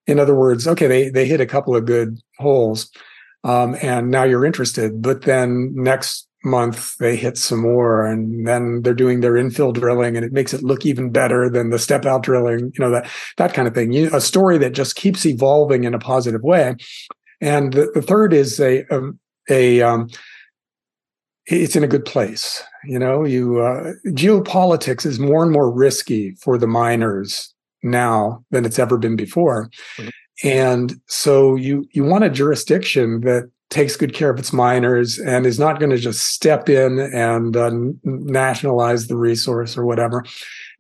In 0.08 0.20
other 0.20 0.36
words, 0.36 0.68
okay, 0.68 0.88
they 0.88 1.10
they 1.10 1.26
hit 1.26 1.42
a 1.42 1.46
couple 1.46 1.76
of 1.76 1.86
good 1.86 2.20
holes, 2.40 2.90
um, 3.44 3.76
and 3.82 4.10
now 4.10 4.24
you're 4.24 4.46
interested. 4.46 5.02
But 5.02 5.24
then 5.24 5.74
next 5.76 6.28
month 6.44 6.98
they 6.98 7.16
hit 7.16 7.38
some 7.38 7.60
more, 7.60 8.06
and 8.06 8.48
then 8.48 8.82
they're 8.82 8.94
doing 8.94 9.22
their 9.22 9.34
infill 9.34 9.74
drilling, 9.74 10.16
and 10.16 10.26
it 10.26 10.34
makes 10.34 10.54
it 10.54 10.64
look 10.64 10.86
even 10.86 11.12
better 11.12 11.50
than 11.50 11.70
the 11.70 11.80
step 11.80 12.06
out 12.06 12.24
drilling. 12.24 12.72
You 12.74 12.80
know 12.80 12.92
that 12.92 13.10
that 13.38 13.54
kind 13.54 13.68
of 13.68 13.74
thing. 13.74 13.92
You, 13.92 14.10
a 14.14 14.22
story 14.22 14.58
that 14.60 14.74
just 14.74 14.96
keeps 14.96 15.26
evolving 15.26 15.84
in 15.84 15.94
a 15.94 16.00
positive 16.00 16.42
way. 16.42 16.76
And 17.42 17.74
the, 17.74 17.92
the 17.94 18.02
third 18.02 18.34
is 18.34 18.60
a 18.60 18.86
a, 18.90 19.12
a 19.50 19.82
um, 19.82 20.10
it's 21.46 21.76
in 21.76 21.84
a 21.84 21.88
good 21.88 22.06
place. 22.06 22.64
You 22.86 23.00
know, 23.00 23.24
you 23.24 23.62
uh, 23.62 23.94
geopolitics 24.08 25.06
is 25.06 25.20
more 25.20 25.44
and 25.44 25.52
more 25.52 25.72
risky 25.72 26.36
for 26.36 26.58
the 26.58 26.68
miners 26.68 27.54
now 27.84 28.44
than 28.52 28.66
it's 28.66 28.80
ever 28.80 28.98
been 28.98 29.16
before, 29.16 29.70
mm-hmm. 29.98 30.10
and 30.48 31.00
so 31.08 31.56
you 31.56 31.86
you 31.92 32.04
want 32.04 32.24
a 32.24 32.30
jurisdiction 32.30 33.22
that 33.22 33.50
takes 33.74 33.98
good 33.98 34.14
care 34.14 34.30
of 34.30 34.40
its 34.40 34.54
miners 34.54 35.20
and 35.20 35.46
is 35.46 35.60
not 35.60 35.80
going 35.80 35.90
to 35.90 35.98
just 35.98 36.28
step 36.28 36.70
in 36.70 37.00
and 37.00 37.58
uh, 37.58 37.72
nationalize 38.04 39.08
the 39.08 39.18
resource 39.18 39.76
or 39.76 39.84
whatever. 39.84 40.24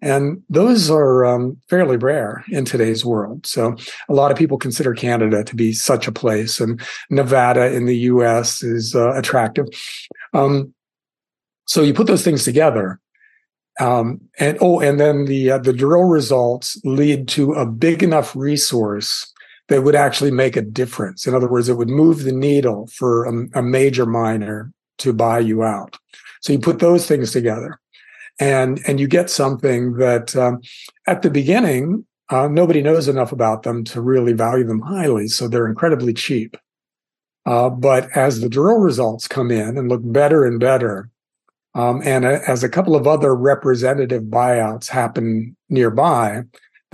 And 0.01 0.43
those 0.49 0.91
are 0.91 1.25
um, 1.25 1.57
fairly 1.69 1.97
rare 1.97 2.43
in 2.49 2.65
today's 2.65 3.03
world. 3.03 3.47
So 3.47 3.75
a 4.09 4.13
lot 4.13 4.31
of 4.31 4.37
people 4.37 4.57
consider 4.57 4.93
Canada 4.93 5.43
to 5.43 5.55
be 5.55 5.73
such 5.73 6.07
a 6.07 6.11
place, 6.11 6.59
and 6.59 6.79
Nevada 7.09 7.73
in 7.73 7.85
the 7.85 7.97
U.S. 7.97 8.61
is 8.61 8.95
uh, 8.95 9.13
attractive. 9.13 9.65
Um, 10.33 10.73
so 11.65 11.81
you 11.81 11.93
put 11.93 12.07
those 12.07 12.23
things 12.23 12.43
together, 12.43 12.99
um, 13.79 14.21
and 14.39 14.57
oh, 14.61 14.81
and 14.81 14.99
then 14.99 15.25
the 15.25 15.51
uh, 15.51 15.57
the 15.57 15.73
drill 15.73 16.03
results 16.03 16.79
lead 16.83 17.27
to 17.29 17.53
a 17.53 17.65
big 17.65 18.03
enough 18.03 18.35
resource 18.35 19.32
that 19.69 19.83
would 19.83 19.95
actually 19.95 20.31
make 20.31 20.55
a 20.55 20.61
difference. 20.61 21.25
In 21.25 21.33
other 21.33 21.49
words, 21.49 21.69
it 21.69 21.77
would 21.77 21.89
move 21.89 22.23
the 22.23 22.31
needle 22.31 22.87
for 22.87 23.25
a, 23.25 23.59
a 23.59 23.63
major 23.63 24.05
miner 24.05 24.71
to 24.99 25.13
buy 25.13 25.39
you 25.39 25.63
out. 25.63 25.97
So 26.41 26.53
you 26.53 26.59
put 26.59 26.79
those 26.79 27.07
things 27.07 27.31
together, 27.31 27.79
and 28.39 28.81
and 28.87 28.99
you 28.99 29.07
get 29.07 29.29
something 29.29 29.93
that 29.93 30.35
um, 30.35 30.61
at 31.07 31.21
the 31.21 31.29
beginning 31.29 32.05
uh, 32.29 32.47
nobody 32.47 32.81
knows 32.81 33.07
enough 33.07 33.31
about 33.31 33.63
them 33.63 33.83
to 33.85 34.01
really 34.01 34.33
value 34.33 34.65
them 34.65 34.81
highly. 34.81 35.27
So 35.27 35.47
they're 35.47 35.67
incredibly 35.67 36.13
cheap. 36.13 36.57
Uh, 37.45 37.69
but 37.69 38.09
as 38.15 38.39
the 38.39 38.49
drill 38.49 38.77
results 38.77 39.27
come 39.27 39.51
in 39.51 39.77
and 39.77 39.89
look 39.89 40.01
better 40.03 40.45
and 40.45 40.59
better, 40.59 41.09
um, 41.75 42.01
and 42.03 42.23
a, 42.25 42.39
as 42.49 42.63
a 42.63 42.69
couple 42.69 42.95
of 42.95 43.07
other 43.07 43.35
representative 43.35 44.23
buyouts 44.23 44.87
happen 44.89 45.55
nearby, 45.69 46.43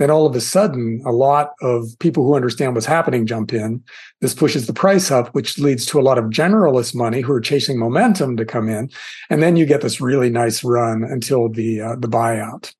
then 0.00 0.10
all 0.10 0.24
of 0.24 0.34
a 0.34 0.40
sudden, 0.40 1.02
a 1.04 1.12
lot 1.12 1.52
of 1.60 1.86
people 1.98 2.24
who 2.24 2.34
understand 2.34 2.74
what's 2.74 2.86
happening 2.86 3.26
jump 3.26 3.52
in. 3.52 3.84
This 4.22 4.32
pushes 4.32 4.66
the 4.66 4.72
price 4.72 5.10
up, 5.10 5.28
which 5.34 5.58
leads 5.58 5.84
to 5.86 6.00
a 6.00 6.02
lot 6.02 6.16
of 6.16 6.30
generalist 6.30 6.94
money 6.94 7.20
who 7.20 7.34
are 7.34 7.40
chasing 7.40 7.78
momentum 7.78 8.38
to 8.38 8.46
come 8.46 8.70
in, 8.70 8.90
and 9.28 9.42
then 9.42 9.56
you 9.56 9.66
get 9.66 9.82
this 9.82 10.00
really 10.00 10.30
nice 10.30 10.64
run 10.64 11.04
until 11.04 11.50
the 11.50 11.82
uh, 11.82 11.96
the 11.96 12.08
buyout. 12.08 12.74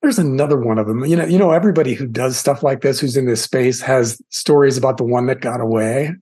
There's 0.00 0.20
another 0.20 0.56
one 0.56 0.78
of 0.78 0.86
them. 0.86 1.04
You 1.04 1.16
know, 1.16 1.26
you 1.26 1.38
know, 1.38 1.50
everybody 1.50 1.94
who 1.94 2.06
does 2.06 2.36
stuff 2.36 2.62
like 2.62 2.82
this, 2.82 3.00
who's 3.00 3.16
in 3.16 3.26
this 3.26 3.42
space, 3.42 3.80
has 3.80 4.22
stories 4.28 4.78
about 4.78 4.96
the 4.96 5.04
one 5.04 5.26
that 5.26 5.40
got 5.40 5.60
away, 5.60 6.12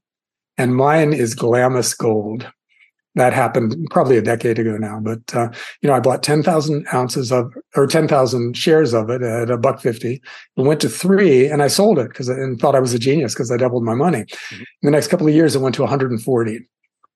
and 0.57 0.75
mine 0.75 1.13
is 1.13 1.35
Glamis 1.35 1.93
Gold 1.93 2.51
that 3.17 3.33
happened 3.33 3.75
probably 3.91 4.17
a 4.17 4.23
decade 4.23 4.59
ago 4.59 4.77
now. 4.77 5.01
But 5.01 5.35
uh, 5.35 5.49
you 5.83 5.89
know, 5.89 5.95
I 5.95 6.01
bought 6.01 6.23
ten 6.23 6.43
thousand 6.43 6.87
ounces 6.95 7.33
of 7.33 7.53
or 7.75 7.87
ten 7.87 8.07
thousand 8.07 8.57
shares 8.57 8.95
of 8.95 9.11
it 9.11 9.23
at 9.23 9.51
a 9.51 9.59
buck 9.59 9.81
fifty. 9.81 10.23
and 10.57 10.67
went 10.67 10.81
to 10.83 10.89
three, 10.89 11.47
and 11.47 11.63
I 11.63 11.69
sold 11.69 11.99
it 11.99 12.09
because 12.09 12.29
and 12.29 12.61
thought 12.61 12.77
I 12.77 12.81
was 12.81 12.95
a 12.95 12.99
genius 12.99 13.35
because 13.35 13.51
I 13.51 13.57
doubled 13.57 13.83
my 13.83 13.95
money. 13.95 14.25
Mm-hmm. 14.25 14.57
In 14.57 14.67
the 14.83 14.91
next 14.91 15.09
couple 15.09 15.27
of 15.27 15.35
years, 15.35 15.57
it 15.57 15.61
went 15.61 15.75
to 15.77 15.83
one 15.83 15.91
hundred 15.91 16.13
and 16.13 16.23
forty 16.23 16.61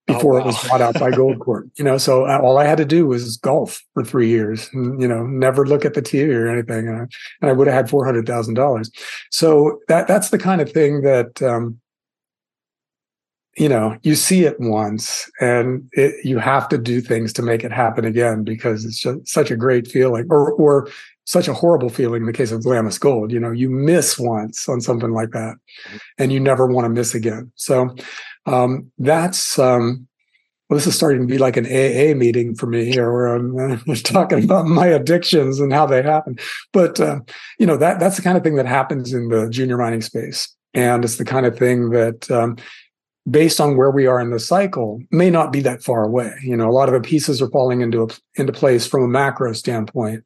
before 0.06 0.34
oh, 0.34 0.36
wow. 0.38 0.42
it 0.42 0.46
was 0.46 0.68
bought 0.68 0.80
out 0.80 0.94
by 0.94 1.10
Goldcorp. 1.10 1.70
You 1.76 1.84
know, 1.84 1.98
so 1.98 2.26
uh, 2.26 2.38
all 2.42 2.58
I 2.58 2.64
had 2.64 2.78
to 2.78 2.84
do 2.84 3.06
was 3.06 3.36
golf 3.36 3.82
for 3.94 4.04
three 4.04 4.28
years, 4.28 4.68
and 4.72 5.00
you 5.00 5.06
know, 5.06 5.24
never 5.26 5.66
look 5.66 5.84
at 5.84 5.94
the 5.94 6.02
TV 6.02 6.34
or 6.34 6.48
anything, 6.48 6.88
and 6.88 6.96
I, 7.02 7.06
and 7.40 7.50
I 7.50 7.52
would 7.52 7.66
have 7.66 7.76
had 7.76 7.90
four 7.90 8.04
hundred 8.04 8.26
thousand 8.26 8.54
dollars. 8.54 8.90
So 9.30 9.80
that 9.88 10.08
that's 10.08 10.30
the 10.30 10.38
kind 10.38 10.60
of 10.60 10.72
thing 10.72 11.02
that. 11.02 11.42
Um, 11.42 11.78
you 13.60 13.68
know 13.68 13.94
you 14.02 14.14
see 14.14 14.44
it 14.44 14.58
once 14.58 15.30
and 15.38 15.86
it, 15.92 16.14
you 16.24 16.38
have 16.38 16.66
to 16.70 16.78
do 16.78 17.00
things 17.02 17.30
to 17.34 17.42
make 17.42 17.62
it 17.62 17.70
happen 17.70 18.06
again 18.06 18.42
because 18.42 18.86
it's 18.86 18.98
just 18.98 19.28
such 19.28 19.50
a 19.50 19.56
great 19.56 19.86
feeling 19.86 20.26
or 20.30 20.52
or 20.52 20.88
such 21.26 21.46
a 21.46 21.52
horrible 21.52 21.90
feeling 21.90 22.22
in 22.22 22.26
the 22.26 22.32
case 22.32 22.52
of 22.52 22.62
glamis 22.62 22.98
gold 22.98 23.30
you 23.30 23.38
know 23.38 23.52
you 23.52 23.68
miss 23.68 24.18
once 24.18 24.66
on 24.66 24.80
something 24.80 25.12
like 25.12 25.30
that 25.32 25.54
mm-hmm. 25.56 25.98
and 26.18 26.32
you 26.32 26.40
never 26.40 26.66
want 26.66 26.86
to 26.86 26.88
miss 26.88 27.14
again 27.14 27.52
so 27.54 27.94
um, 28.46 28.90
that's 28.98 29.58
um, 29.58 30.08
well, 30.68 30.76
this 30.76 30.86
is 30.86 30.94
starting 30.94 31.20
to 31.20 31.26
be 31.26 31.36
like 31.36 31.56
an 31.56 31.66
AA 31.66 32.14
meeting 32.16 32.54
for 32.54 32.66
me 32.66 32.84
here, 32.86 33.12
where 33.12 33.34
I'm 33.34 33.58
uh, 33.58 33.94
talking 34.04 34.42
about 34.42 34.66
my 34.66 34.86
addictions 34.86 35.58
and 35.60 35.72
how 35.72 35.84
they 35.84 36.00
happen. 36.00 36.38
But 36.72 36.98
uh, 36.98 37.20
you 37.58 37.66
know 37.66 37.76
that 37.76 38.00
that's 38.00 38.16
the 38.16 38.22
kind 38.22 38.38
of 38.38 38.42
thing 38.42 38.54
that 38.54 38.66
happens 38.66 39.12
in 39.12 39.28
the 39.28 39.50
junior 39.50 39.76
mining 39.76 40.00
space, 40.00 40.48
and 40.72 41.04
it's 41.04 41.16
the 41.16 41.24
kind 41.24 41.44
of 41.44 41.58
thing 41.58 41.90
that 41.90 42.30
um, 42.30 42.56
based 43.30 43.60
on 43.60 43.76
where 43.76 43.90
we 43.90 44.06
are 44.06 44.20
in 44.20 44.30
the 44.30 44.38
cycle 44.38 45.02
may 45.10 45.30
not 45.30 45.52
be 45.52 45.60
that 45.60 45.82
far 45.82 46.04
away. 46.04 46.34
You 46.42 46.56
know 46.56 46.68
a 46.68 46.72
lot 46.72 46.88
of 46.88 46.94
the 46.94 47.06
pieces 47.06 47.40
are 47.40 47.50
falling 47.50 47.80
into 47.80 48.04
a, 48.04 48.08
into 48.36 48.52
place 48.52 48.86
from 48.86 49.02
a 49.02 49.08
macro 49.08 49.52
standpoint 49.52 50.24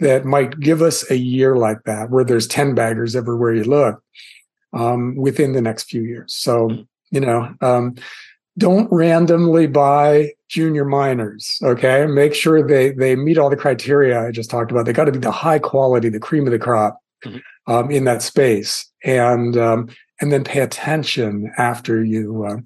that 0.00 0.24
might 0.24 0.58
give 0.60 0.82
us 0.82 1.08
a 1.10 1.16
year 1.16 1.56
like 1.56 1.84
that 1.84 2.10
where 2.10 2.24
there's 2.24 2.48
10 2.48 2.74
baggers 2.74 3.14
everywhere 3.14 3.54
you 3.54 3.64
look 3.64 4.02
um, 4.72 5.14
within 5.14 5.52
the 5.52 5.62
next 5.62 5.84
few 5.84 6.02
years. 6.02 6.34
So 6.34 6.70
you 7.10 7.20
know 7.20 7.54
um, 7.60 7.94
don't 8.58 8.90
randomly 8.90 9.66
buy 9.66 10.32
junior 10.48 10.84
miners 10.84 11.58
okay? 11.62 12.06
Make 12.06 12.34
sure 12.34 12.66
they 12.66 12.90
they 12.90 13.16
meet 13.16 13.38
all 13.38 13.50
the 13.50 13.56
criteria 13.56 14.26
i 14.26 14.30
just 14.30 14.50
talked 14.50 14.70
about. 14.70 14.86
They 14.86 14.92
got 14.92 15.04
to 15.04 15.12
be 15.12 15.18
the 15.18 15.30
high 15.30 15.58
quality 15.58 16.08
the 16.08 16.20
cream 16.20 16.46
of 16.46 16.52
the 16.52 16.58
crop 16.58 17.00
mm-hmm. 17.24 17.72
um, 17.72 17.90
in 17.90 18.04
that 18.04 18.22
space. 18.22 18.90
And 19.04 19.56
um, 19.56 19.88
and 20.24 20.32
then 20.32 20.42
pay 20.42 20.60
attention 20.60 21.52
after 21.58 22.02
you 22.02 22.46
uh, 22.46 22.56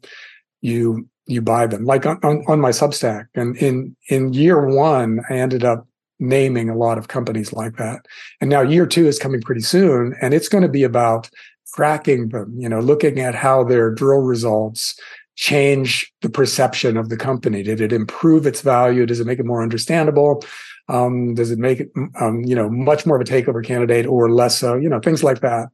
you 0.60 1.08
you 1.26 1.42
buy 1.42 1.66
them. 1.66 1.84
Like 1.84 2.06
on, 2.06 2.20
on, 2.22 2.44
on 2.46 2.60
my 2.60 2.70
Substack, 2.70 3.26
and 3.34 3.56
in 3.56 3.96
in 4.08 4.32
year 4.32 4.64
one, 4.68 5.22
I 5.28 5.34
ended 5.34 5.64
up 5.64 5.84
naming 6.20 6.70
a 6.70 6.76
lot 6.76 6.98
of 6.98 7.08
companies 7.08 7.52
like 7.52 7.76
that. 7.76 8.06
And 8.40 8.48
now 8.48 8.60
year 8.60 8.86
two 8.86 9.08
is 9.08 9.18
coming 9.18 9.40
pretty 9.40 9.62
soon, 9.62 10.14
and 10.22 10.34
it's 10.34 10.48
going 10.48 10.62
to 10.62 10.68
be 10.68 10.84
about 10.84 11.28
tracking 11.74 12.28
them. 12.28 12.54
You 12.56 12.68
know, 12.68 12.78
looking 12.78 13.18
at 13.18 13.34
how 13.34 13.64
their 13.64 13.90
drill 13.90 14.20
results 14.20 14.96
change 15.34 16.08
the 16.22 16.30
perception 16.30 16.96
of 16.96 17.08
the 17.08 17.16
company. 17.16 17.64
Did 17.64 17.80
it 17.80 17.92
improve 17.92 18.46
its 18.46 18.60
value? 18.60 19.04
Does 19.04 19.18
it 19.18 19.26
make 19.26 19.40
it 19.40 19.46
more 19.46 19.64
understandable? 19.64 20.44
Um, 20.88 21.34
does 21.34 21.50
it 21.50 21.58
make 21.58 21.80
it, 21.80 21.90
um, 22.18 22.44
you 22.44 22.54
know, 22.54 22.70
much 22.70 23.04
more 23.04 23.20
of 23.20 23.20
a 23.20 23.30
takeover 23.30 23.62
candidate 23.62 24.06
or 24.06 24.30
less 24.30 24.56
so? 24.58 24.74
You 24.74 24.88
know, 24.88 25.00
things 25.00 25.22
like 25.22 25.40
that 25.40 25.68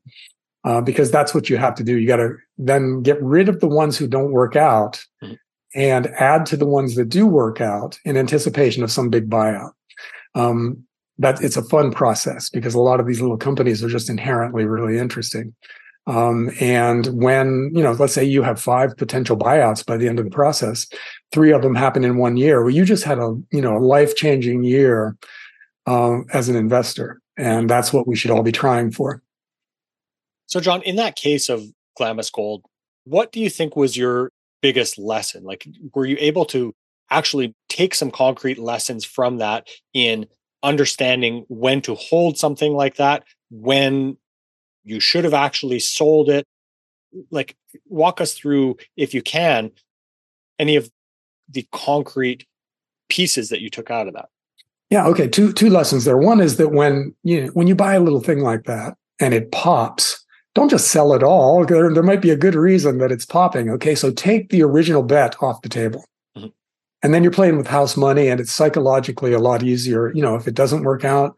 uh, 0.65 0.81
because 0.81 1.11
that's 1.11 1.35
what 1.35 1.49
you 1.51 1.57
have 1.57 1.75
to 1.77 1.85
do. 1.85 1.99
You 1.99 2.07
got 2.07 2.17
to 2.17 2.35
then 2.59 3.03
get 3.03 3.23
rid 3.23 3.49
of 3.49 3.61
the 3.61 3.69
ones 3.69 3.97
who 3.97 4.07
don't 4.07 4.33
work 4.33 4.57
out, 4.57 5.05
mm-hmm. 5.23 5.35
and 5.75 6.07
add 6.19 6.47
to 6.47 6.57
the 6.57 6.67
ones 6.67 6.95
that 6.95 7.09
do 7.09 7.27
work 7.27 7.61
out 7.61 7.99
in 8.05 8.17
anticipation 8.17 8.83
of 8.83 8.91
some 8.91 9.11
big 9.11 9.29
buyout. 9.29 9.73
Um, 10.35 10.85
that 11.19 11.41
it's 11.43 11.57
a 11.57 11.63
fun 11.63 11.93
process 11.93 12.51
because 12.51 12.75
a 12.75 12.81
lot 12.81 12.99
of 12.99 13.07
these 13.07 13.21
little 13.21 13.37
companies 13.37 13.85
are 13.85 13.89
just 13.89 14.11
inherently 14.11 14.65
really 14.65 14.99
interesting. 14.99 15.55
Um, 16.07 16.51
and 16.61 17.07
when, 17.07 17.71
you 17.75 17.83
know, 17.83 17.93
let's 17.93 18.13
say 18.13 18.25
you 18.25 18.43
have 18.43 18.61
five 18.61 18.97
potential 18.97 19.37
buyouts 19.37 19.87
by 19.87 19.97
the 19.97 20.09
end 20.09 20.19
of 20.19 20.25
the 20.25 20.31
process, 20.31 20.87
three 21.33 21.53
of 21.53 21.63
them 21.63 21.75
happen 21.75 22.05
in 22.05 22.17
one 22.19 22.37
year. 22.37 22.63
Well, 22.63 22.75
you 22.75 22.85
just 22.85 23.05
had 23.05 23.19
a, 23.19 23.35
you 23.53 23.61
know, 23.61 23.77
a 23.77 23.79
life 23.79 24.17
changing 24.17 24.65
year 24.65 25.17
um, 25.87 26.27
as 26.33 26.49
an 26.49 26.57
investor. 26.57 27.21
And 27.37 27.71
that's 27.71 27.93
what 27.93 28.07
we 28.07 28.17
should 28.17 28.31
all 28.31 28.43
be 28.43 28.53
trying 28.53 28.91
for. 28.91 29.23
So, 30.47 30.61
John, 30.61 30.83
in 30.83 30.97
that 30.97 31.17
case 31.17 31.49
of 31.49 31.63
Glamis 31.97 32.31
Gold, 32.31 32.65
what 33.05 33.33
do 33.33 33.41
you 33.41 33.51
think 33.51 33.77
was 33.77 33.97
your 33.97 34.31
biggest 34.63 34.99
lesson? 34.99 35.45
Like, 35.45 35.67
were 35.95 36.07
you 36.07 36.17
able 36.21 36.45
to 36.47 36.75
actually 37.11 37.55
take 37.69 37.95
some 37.95 38.11
concrete 38.11 38.59
lessons 38.59 39.05
from 39.05 39.39
that 39.39 39.69
in 39.93 40.27
understanding 40.63 41.45
when 41.49 41.83
to 41.83 41.95
hold 41.95 42.39
something 42.39 42.73
like 42.73 42.97
that, 42.97 43.25
when 43.51 44.17
you 44.85 45.01
should 45.01 45.25
have 45.25 45.35
actually 45.35 45.81
sold 45.81 46.29
it? 46.29 46.47
Like, 47.31 47.57
walk 47.87 48.21
us 48.21 48.35
through, 48.35 48.77
if 48.97 49.15
you 49.15 49.23
can, 49.23 49.71
any 50.59 50.77
of 50.77 50.91
the 51.49 51.67
concrete 51.73 52.47
pieces 53.09 53.51
that 53.51 53.61
you 53.61 53.71
took 53.71 53.91
out 53.91 54.09
of 54.09 54.15
that. 54.15 54.29
Yeah. 54.91 55.07
Okay. 55.07 55.29
Two 55.29 55.53
two 55.53 55.71
lessons 55.71 56.05
there. 56.05 56.17
One 56.17 56.41
is 56.41 56.57
that 56.57 56.69
when 56.69 57.15
you 57.23 57.43
know, 57.43 57.49
when 57.49 57.67
you 57.67 57.75
buy 57.75 57.95
a 57.95 58.01
little 58.01 58.21
thing 58.21 58.41
like 58.41 58.65
that 58.65 58.97
and 59.21 59.35
it 59.35 59.51
pops, 59.51 60.24
don't 60.55 60.69
just 60.69 60.89
sell 60.89 61.13
it 61.13 61.23
all. 61.23 61.65
There, 61.65 61.93
there 61.93 62.03
might 62.03 62.23
be 62.23 62.31
a 62.31 62.37
good 62.37 62.55
reason 62.55 62.99
that 62.99 63.11
it's 63.13 63.27
popping. 63.27 63.71
Okay. 63.71 63.95
So 63.95 64.13
take 64.13 64.51
the 64.51 64.63
original 64.63 65.03
bet 65.03 65.41
off 65.43 65.63
the 65.63 65.69
table. 65.69 66.05
Mm-hmm. 66.37 66.49
And 67.03 67.13
then 67.13 67.23
you're 67.23 67.33
playing 67.33 67.57
with 67.57 67.67
house 67.67 67.97
money 67.97 68.29
and 68.29 68.41
it's 68.41 68.53
psychologically 68.53 69.33
a 69.33 69.39
lot 69.39 69.63
easier. 69.63 70.13
You 70.15 70.23
know, 70.23 70.37
if 70.37 70.47
it 70.47 70.55
doesn't 70.55 70.85
work 70.85 71.05
out, 71.05 71.37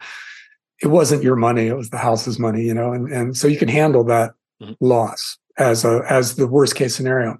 it 0.82 0.88
wasn't 0.88 1.22
your 1.22 1.36
money, 1.36 1.68
it 1.68 1.76
was 1.76 1.88
the 1.88 1.96
house's 1.96 2.38
money, 2.38 2.62
you 2.62 2.74
know, 2.74 2.92
and, 2.92 3.10
and 3.10 3.36
so 3.36 3.48
you 3.48 3.56
can 3.56 3.68
handle 3.68 4.04
that 4.04 4.34
mm-hmm. 4.62 4.74
loss 4.80 5.38
as 5.58 5.86
a 5.86 6.02
as 6.10 6.36
the 6.36 6.46
worst 6.46 6.74
case 6.74 6.94
scenario. 6.94 7.38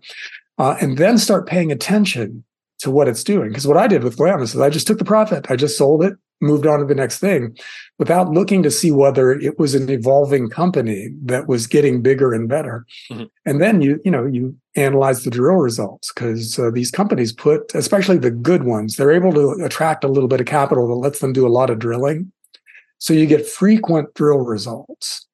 Uh, 0.59 0.75
and 0.81 0.97
then 0.97 1.19
start 1.19 1.47
paying 1.47 1.71
attention 1.71 2.43
to 2.79 2.91
what 2.91 3.09
it's 3.09 3.23
doing. 3.23 3.49
Because 3.51 3.67
what 3.67 3.77
I 3.77 3.87
did 3.87 4.03
with 4.03 4.17
Glamis 4.17 4.55
is 4.55 4.61
I 4.61 4.71
just 4.71 4.87
took 4.87 4.99
the 4.99 5.05
profit, 5.05 5.51
I 5.51 5.57
just 5.57 5.77
sold 5.77 6.03
it, 6.03 6.15
moved 6.41 6.67
on 6.67 6.81
to 6.81 6.85
the 6.85 6.95
next 6.95 7.19
thing 7.19 7.57
without 7.99 8.31
looking 8.31 8.63
to 8.63 8.71
see 8.71 8.91
whether 8.91 9.33
it 9.33 9.59
was 9.59 9.75
an 9.75 9.89
evolving 9.89 10.49
company 10.49 11.09
that 11.23 11.49
was 11.49 11.67
getting 11.67 12.03
bigger 12.03 12.33
and 12.33 12.49
better. 12.49 12.85
Mm-hmm. 13.11 13.25
And 13.47 13.61
then 13.61 13.81
you, 13.81 14.01
you 14.05 14.11
know, 14.11 14.27
you 14.27 14.55
analyze 14.75 15.25
the 15.25 15.31
drill 15.31 15.57
results 15.57 16.13
because 16.13 16.59
uh, 16.59 16.71
these 16.71 16.91
companies 16.91 17.33
put, 17.33 17.75
especially 17.75 18.19
the 18.19 18.31
good 18.31 18.65
ones, 18.65 18.97
they're 18.97 19.13
able 19.13 19.33
to 19.33 19.65
attract 19.65 20.05
a 20.05 20.09
little 20.09 20.29
bit 20.29 20.41
of 20.41 20.47
capital 20.47 20.87
that 20.89 20.95
lets 20.95 21.21
them 21.21 21.33
do 21.33 21.47
a 21.47 21.49
lot 21.49 21.71
of 21.71 21.79
drilling. 21.79 22.31
So 22.99 23.15
you 23.15 23.27
get 23.27 23.47
frequent 23.47 24.13
drill 24.15 24.39
results 24.39 25.27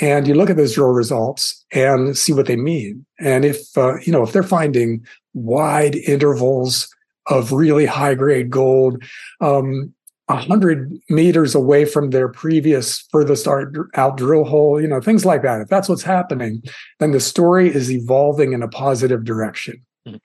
and 0.00 0.26
you 0.28 0.34
look 0.34 0.50
at 0.50 0.56
those 0.56 0.74
drill 0.74 0.88
results 0.88 1.64
and 1.72 2.16
see 2.16 2.32
what 2.32 2.46
they 2.46 2.56
mean. 2.56 3.04
And 3.18 3.44
if, 3.44 3.76
uh, 3.76 3.96
you 3.98 4.12
know, 4.12 4.22
if 4.22 4.32
they're 4.32 4.42
finding 4.42 5.04
wide 5.34 5.96
intervals 5.96 6.88
of 7.26 7.52
really 7.52 7.86
high 7.86 8.14
grade 8.14 8.50
gold, 8.50 9.02
um, 9.40 9.92
100 10.28 10.92
meters 11.08 11.54
away 11.54 11.84
from 11.84 12.10
their 12.10 12.28
previous 12.28 13.06
furthest 13.10 13.48
out 13.94 14.16
drill 14.16 14.44
hole, 14.44 14.80
you 14.80 14.86
know, 14.86 15.00
things 15.00 15.24
like 15.24 15.42
that. 15.42 15.62
If 15.62 15.68
that's 15.68 15.88
what's 15.88 16.02
happening, 16.02 16.62
then 16.98 17.12
the 17.12 17.20
story 17.20 17.74
is 17.74 17.90
evolving 17.90 18.52
in 18.52 18.62
a 18.62 18.68
positive 18.68 19.24
direction. 19.24 19.84
Mm-hmm. 20.06 20.16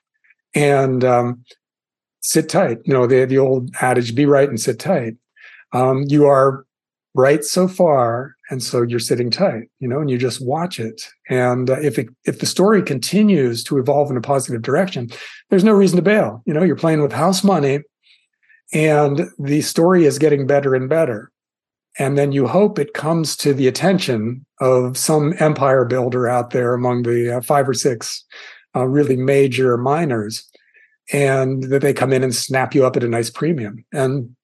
And 0.56 1.04
um, 1.06 1.45
sit 2.22 2.49
tight. 2.49 2.80
You 2.84 2.93
know, 2.93 3.08
the, 3.08 3.26
the 3.26 3.38
old 3.38 3.74
adage, 3.82 4.14
be 4.14 4.26
right 4.26 4.49
and 4.49 4.60
sit 4.60 4.80
tight. 4.80 5.16
Um, 5.72 6.04
you 6.08 6.26
are 6.26 6.66
right 7.16 7.43
so 7.43 7.68
far 7.68 8.36
and 8.49 8.62
so 8.64 8.82
you're 8.82 8.99
sitting 8.99 9.30
tight 9.30 9.70
you 9.80 9.88
know 9.88 9.99
and 9.99 10.10
you 10.10 10.18
just 10.18 10.43
watch 10.43 10.80
it 10.80 11.10
and 11.30 11.70
uh, 11.70 11.80
if 11.80 11.99
it 11.99 12.08
if 12.26 12.39
the 12.39 12.45
story 12.47 12.82
continues 12.82 13.64
to 13.64 13.78
evolve 13.78 14.10
in 14.10 14.18
a 14.18 14.22
positive 14.22 14.64
direction 14.64 15.08
there's 15.51 15.64
no 15.64 15.74
reason 15.74 15.95
to 15.95 16.01
bail 16.01 16.41
you 16.47 16.54
know 16.54 16.64
you're 16.64 16.76
playing 16.76 17.04
with 17.04 17.12
house 17.12 17.43
money 17.43 17.80
and 18.74 19.30
the 19.40 19.62
story 19.62 20.06
is 20.06 20.20
getting 20.20 20.48
better 20.48 20.76
and 20.76 20.90
better 20.90 21.32
and 22.00 22.18
then 22.18 22.32
you 22.32 22.48
hope 22.48 22.80
it 22.80 22.94
comes 22.94 23.36
to 23.38 23.54
the 23.54 23.68
attention 23.68 24.44
of 24.60 24.98
some 24.98 25.34
empire 25.40 25.86
builder 25.86 26.28
out 26.28 26.50
there 26.50 26.74
among 26.74 27.04
the 27.04 27.38
uh, 27.38 27.42
five 27.42 27.70
or 27.70 27.74
six 27.74 28.24
uh, 28.76 28.86
really 28.86 29.16
major 29.16 29.78
miners 29.78 30.50
and 31.12 31.64
that 31.64 31.82
they 31.82 31.94
come 31.94 32.12
in 32.12 32.24
and 32.24 32.34
snap 32.34 32.74
you 32.74 32.86
up 32.86 32.98
at 32.98 33.04
a 33.04 33.08
nice 33.08 33.30
premium 33.30 33.86
and 33.94 34.36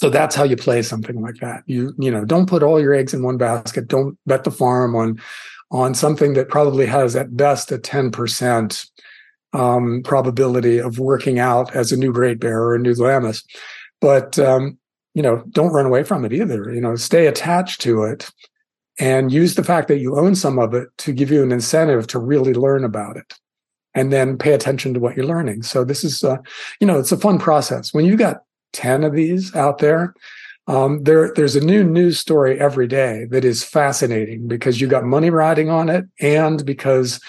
so 0.00 0.08
that's 0.08 0.34
how 0.34 0.44
you 0.44 0.56
play 0.56 0.80
something 0.80 1.20
like 1.20 1.36
that. 1.36 1.62
You 1.66 1.92
you 1.98 2.10
know 2.10 2.24
don't 2.24 2.48
put 2.48 2.62
all 2.62 2.80
your 2.80 2.94
eggs 2.94 3.12
in 3.12 3.22
one 3.22 3.36
basket. 3.36 3.86
Don't 3.86 4.18
bet 4.24 4.44
the 4.44 4.50
farm 4.50 4.96
on 4.96 5.20
on 5.70 5.94
something 5.94 6.32
that 6.34 6.48
probably 6.48 6.86
has 6.86 7.14
at 7.14 7.36
best 7.36 7.70
a 7.70 7.78
ten 7.78 8.10
percent 8.10 8.86
um, 9.52 10.02
probability 10.04 10.78
of 10.78 10.98
working 10.98 11.38
out 11.38 11.74
as 11.74 11.92
a 11.92 11.96
new 11.96 12.12
Great 12.12 12.40
Bear 12.40 12.62
or 12.62 12.74
a 12.74 12.78
new 12.78 12.94
Glamis. 12.94 13.44
But 14.00 14.38
um, 14.38 14.78
you 15.14 15.22
know 15.22 15.42
don't 15.50 15.72
run 15.72 15.86
away 15.86 16.04
from 16.04 16.24
it 16.24 16.32
either. 16.32 16.72
You 16.72 16.80
know 16.80 16.96
stay 16.96 17.26
attached 17.26 17.80
to 17.82 18.04
it 18.04 18.30
and 18.98 19.32
use 19.32 19.54
the 19.54 19.64
fact 19.64 19.88
that 19.88 19.98
you 19.98 20.18
own 20.18 20.34
some 20.34 20.58
of 20.58 20.74
it 20.74 20.88
to 20.98 21.12
give 21.12 21.30
you 21.30 21.42
an 21.42 21.52
incentive 21.52 22.06
to 22.08 22.18
really 22.18 22.54
learn 22.54 22.84
about 22.84 23.16
it 23.16 23.34
and 23.94 24.12
then 24.12 24.36
pay 24.38 24.52
attention 24.52 24.94
to 24.94 25.00
what 25.00 25.16
you're 25.16 25.26
learning. 25.26 25.62
So 25.62 25.84
this 25.84 26.04
is, 26.04 26.22
uh, 26.22 26.36
you 26.80 26.86
know, 26.86 26.98
it's 26.98 27.10
a 27.10 27.16
fun 27.16 27.38
process. 27.38 27.92
When 27.92 28.04
you've 28.04 28.18
got 28.18 28.42
10 28.72 29.04
of 29.04 29.14
these 29.14 29.54
out 29.54 29.78
there. 29.78 30.14
Um, 30.66 31.02
there, 31.02 31.32
there's 31.34 31.56
a 31.56 31.64
new 31.64 31.82
news 31.82 32.18
story 32.18 32.60
every 32.60 32.86
day 32.86 33.26
that 33.30 33.44
is 33.44 33.64
fascinating 33.64 34.46
because 34.46 34.80
you 34.80 34.86
got 34.86 35.04
money 35.04 35.30
riding 35.30 35.68
on 35.68 35.88
it 35.88 36.04
and 36.20 36.64
because 36.64 37.20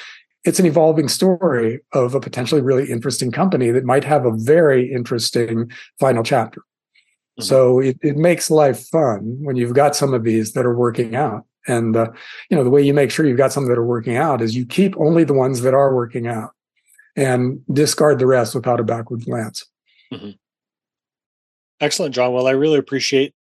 it's 0.43 0.59
an 0.59 0.65
evolving 0.65 1.07
story 1.07 1.79
of 1.93 2.15
a 2.15 2.19
potentially 2.19 2.61
really 2.61 2.89
interesting 2.89 3.31
company 3.31 3.71
that 3.71 3.85
might 3.85 4.03
have 4.03 4.25
a 4.25 4.31
very 4.31 4.91
interesting 4.91 5.71
final 5.99 6.23
chapter. 6.23 6.61
Mm-hmm. 7.39 7.43
So 7.43 7.79
it, 7.79 7.97
it 8.01 8.17
makes 8.17 8.49
life 8.49 8.87
fun 8.87 9.37
when 9.41 9.55
you've 9.55 9.73
got 9.73 9.95
some 9.95 10.13
of 10.13 10.23
these 10.23 10.53
that 10.53 10.65
are 10.65 10.75
working 10.75 11.15
out. 11.15 11.45
And, 11.67 11.95
uh, 11.95 12.11
you 12.49 12.57
know, 12.57 12.63
the 12.63 12.71
way 12.71 12.81
you 12.81 12.93
make 12.93 13.11
sure 13.11 13.25
you've 13.25 13.37
got 13.37 13.53
some 13.53 13.67
that 13.67 13.77
are 13.77 13.85
working 13.85 14.17
out 14.17 14.41
is 14.41 14.55
you 14.55 14.65
keep 14.65 14.97
only 14.97 15.23
the 15.23 15.33
ones 15.33 15.61
that 15.61 15.75
are 15.75 15.93
working 15.93 16.27
out 16.27 16.51
and 17.15 17.61
discard 17.71 18.17
the 18.17 18.25
rest 18.25 18.55
without 18.55 18.79
a 18.79 18.83
backward 18.83 19.25
glance. 19.25 19.65
Mm-hmm. 20.11 20.31
Excellent, 21.79 22.15
John. 22.15 22.33
Well, 22.33 22.47
I 22.47 22.51
really 22.51 22.79
appreciate 22.79 23.33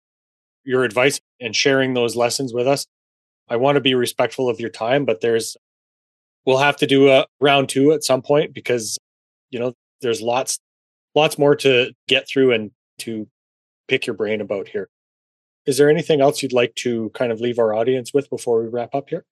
your 0.65 0.85
advice 0.85 1.21
and 1.41 1.55
sharing 1.55 1.95
those 1.95 2.17
lessons 2.17 2.53
with 2.53 2.67
us. 2.67 2.87
I 3.49 3.57
want 3.57 3.77
to 3.77 3.81
be 3.81 3.95
respectful 3.95 4.49
of 4.49 4.61
your 4.61 4.69
time, 4.69 5.05
but 5.05 5.21
there's 5.21 5.57
we'll 6.47 6.59
have 6.59 6.77
to 6.79 6.87
do 6.87 7.11
a 7.11 7.27
round 7.41 7.69
two 7.69 7.93
at 7.93 8.05
some 8.05 8.23
point 8.23 8.55
because 8.55 8.99
you 9.51 9.59
know 9.59 9.75
there's 10.01 10.23
lots 10.23 10.59
lots 11.15 11.39
more 11.39 11.57
to 11.57 11.93
get 12.07 12.29
through 12.29 12.53
and 12.53 12.71
to 12.99 13.29
pick 13.89 14.07
your 14.07 14.15
brain 14.15 14.41
about 14.41 14.69
here. 14.69 14.89
Is 15.67 15.77
there 15.77 15.91
anything 15.91 16.21
else 16.21 16.43
you'd 16.43 16.53
like 16.53 16.75
to 16.77 17.11
kind 17.11 17.33
of 17.33 17.41
leave 17.41 17.59
our 17.59 17.75
audience 17.75 18.15
with 18.15 18.31
before 18.31 18.63
we 18.63 18.69
wrap 18.69 18.95
up 18.95 19.11
here? 19.11 19.25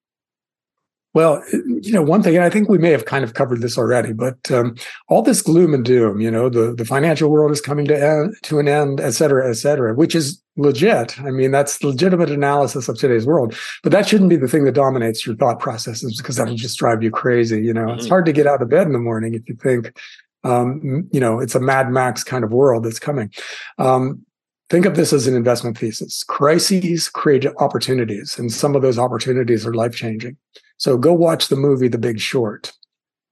Well, 1.16 1.42
you 1.50 1.92
know, 1.92 2.02
one 2.02 2.22
thing, 2.22 2.36
and 2.36 2.44
I 2.44 2.50
think 2.50 2.68
we 2.68 2.76
may 2.76 2.90
have 2.90 3.06
kind 3.06 3.24
of 3.24 3.32
covered 3.32 3.62
this 3.62 3.78
already, 3.78 4.12
but 4.12 4.50
um, 4.50 4.76
all 5.08 5.22
this 5.22 5.40
gloom 5.40 5.72
and 5.72 5.82
doom, 5.82 6.20
you 6.20 6.30
know, 6.30 6.50
the, 6.50 6.74
the 6.74 6.84
financial 6.84 7.30
world 7.30 7.52
is 7.52 7.60
coming 7.62 7.86
to 7.86 7.98
end, 7.98 8.36
to 8.42 8.58
an 8.58 8.68
end, 8.68 9.00
et 9.00 9.12
cetera, 9.12 9.48
et 9.48 9.54
cetera, 9.54 9.94
which 9.94 10.14
is 10.14 10.38
legit. 10.58 11.18
I 11.18 11.30
mean, 11.30 11.52
that's 11.52 11.82
legitimate 11.82 12.30
analysis 12.30 12.86
of 12.90 12.98
today's 12.98 13.24
world, 13.24 13.56
but 13.82 13.92
that 13.92 14.06
shouldn't 14.06 14.28
be 14.28 14.36
the 14.36 14.46
thing 14.46 14.64
that 14.66 14.74
dominates 14.74 15.26
your 15.26 15.36
thought 15.36 15.58
processes 15.58 16.18
because 16.18 16.36
that'll 16.36 16.54
just 16.54 16.78
drive 16.78 17.02
you 17.02 17.10
crazy. 17.10 17.62
You 17.62 17.72
know, 17.72 17.86
mm-hmm. 17.86 17.98
it's 17.98 18.08
hard 18.10 18.26
to 18.26 18.32
get 18.34 18.46
out 18.46 18.60
of 18.60 18.68
bed 18.68 18.86
in 18.86 18.92
the 18.92 18.98
morning 18.98 19.32
if 19.32 19.48
you 19.48 19.56
think, 19.56 19.98
um, 20.44 21.08
you 21.12 21.20
know, 21.20 21.40
it's 21.40 21.54
a 21.54 21.60
Mad 21.60 21.90
Max 21.90 22.24
kind 22.24 22.44
of 22.44 22.52
world 22.52 22.84
that's 22.84 22.98
coming. 22.98 23.32
Um, 23.78 24.20
think 24.68 24.84
of 24.84 24.96
this 24.96 25.14
as 25.14 25.26
an 25.26 25.34
investment 25.34 25.78
thesis. 25.78 26.24
Crises 26.24 27.08
create 27.08 27.46
opportunities, 27.58 28.38
and 28.38 28.52
some 28.52 28.76
of 28.76 28.82
those 28.82 28.98
opportunities 28.98 29.64
are 29.64 29.72
life 29.72 29.94
changing. 29.94 30.36
So 30.78 30.96
go 30.96 31.12
watch 31.12 31.48
the 31.48 31.56
movie 31.56 31.88
The 31.88 31.98
Big 31.98 32.20
Short 32.20 32.72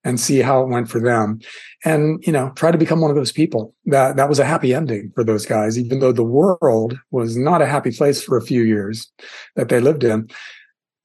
and 0.05 0.21
see 0.21 0.41
how 0.41 0.63
it 0.63 0.69
went 0.69 0.89
for 0.89 1.01
them. 1.01 1.41
And, 1.85 2.23
you 2.27 2.33
know, 2.33 2.51
try 2.57 2.71
to 2.71 2.79
become 2.79 3.01
one 3.01 3.11
of 3.11 3.17
those 3.17 3.33
people. 3.33 3.75
That 3.87 4.17
that 4.17 4.29
was 4.29 4.39
a 4.39 4.45
happy 4.45 4.75
ending 4.75 5.13
for 5.15 5.25
those 5.25 5.47
guys, 5.47 5.79
even 5.79 6.01
though 6.01 6.13
the 6.13 6.23
world 6.23 6.99
was 7.11 7.37
not 7.37 7.63
a 7.63 7.67
happy 7.67 7.91
place 7.91 8.23
for 8.23 8.37
a 8.37 8.43
few 8.43 8.63
years 8.63 9.11
that 9.57 9.69
they 9.69 9.81
lived 9.81 10.05
in. 10.05 10.29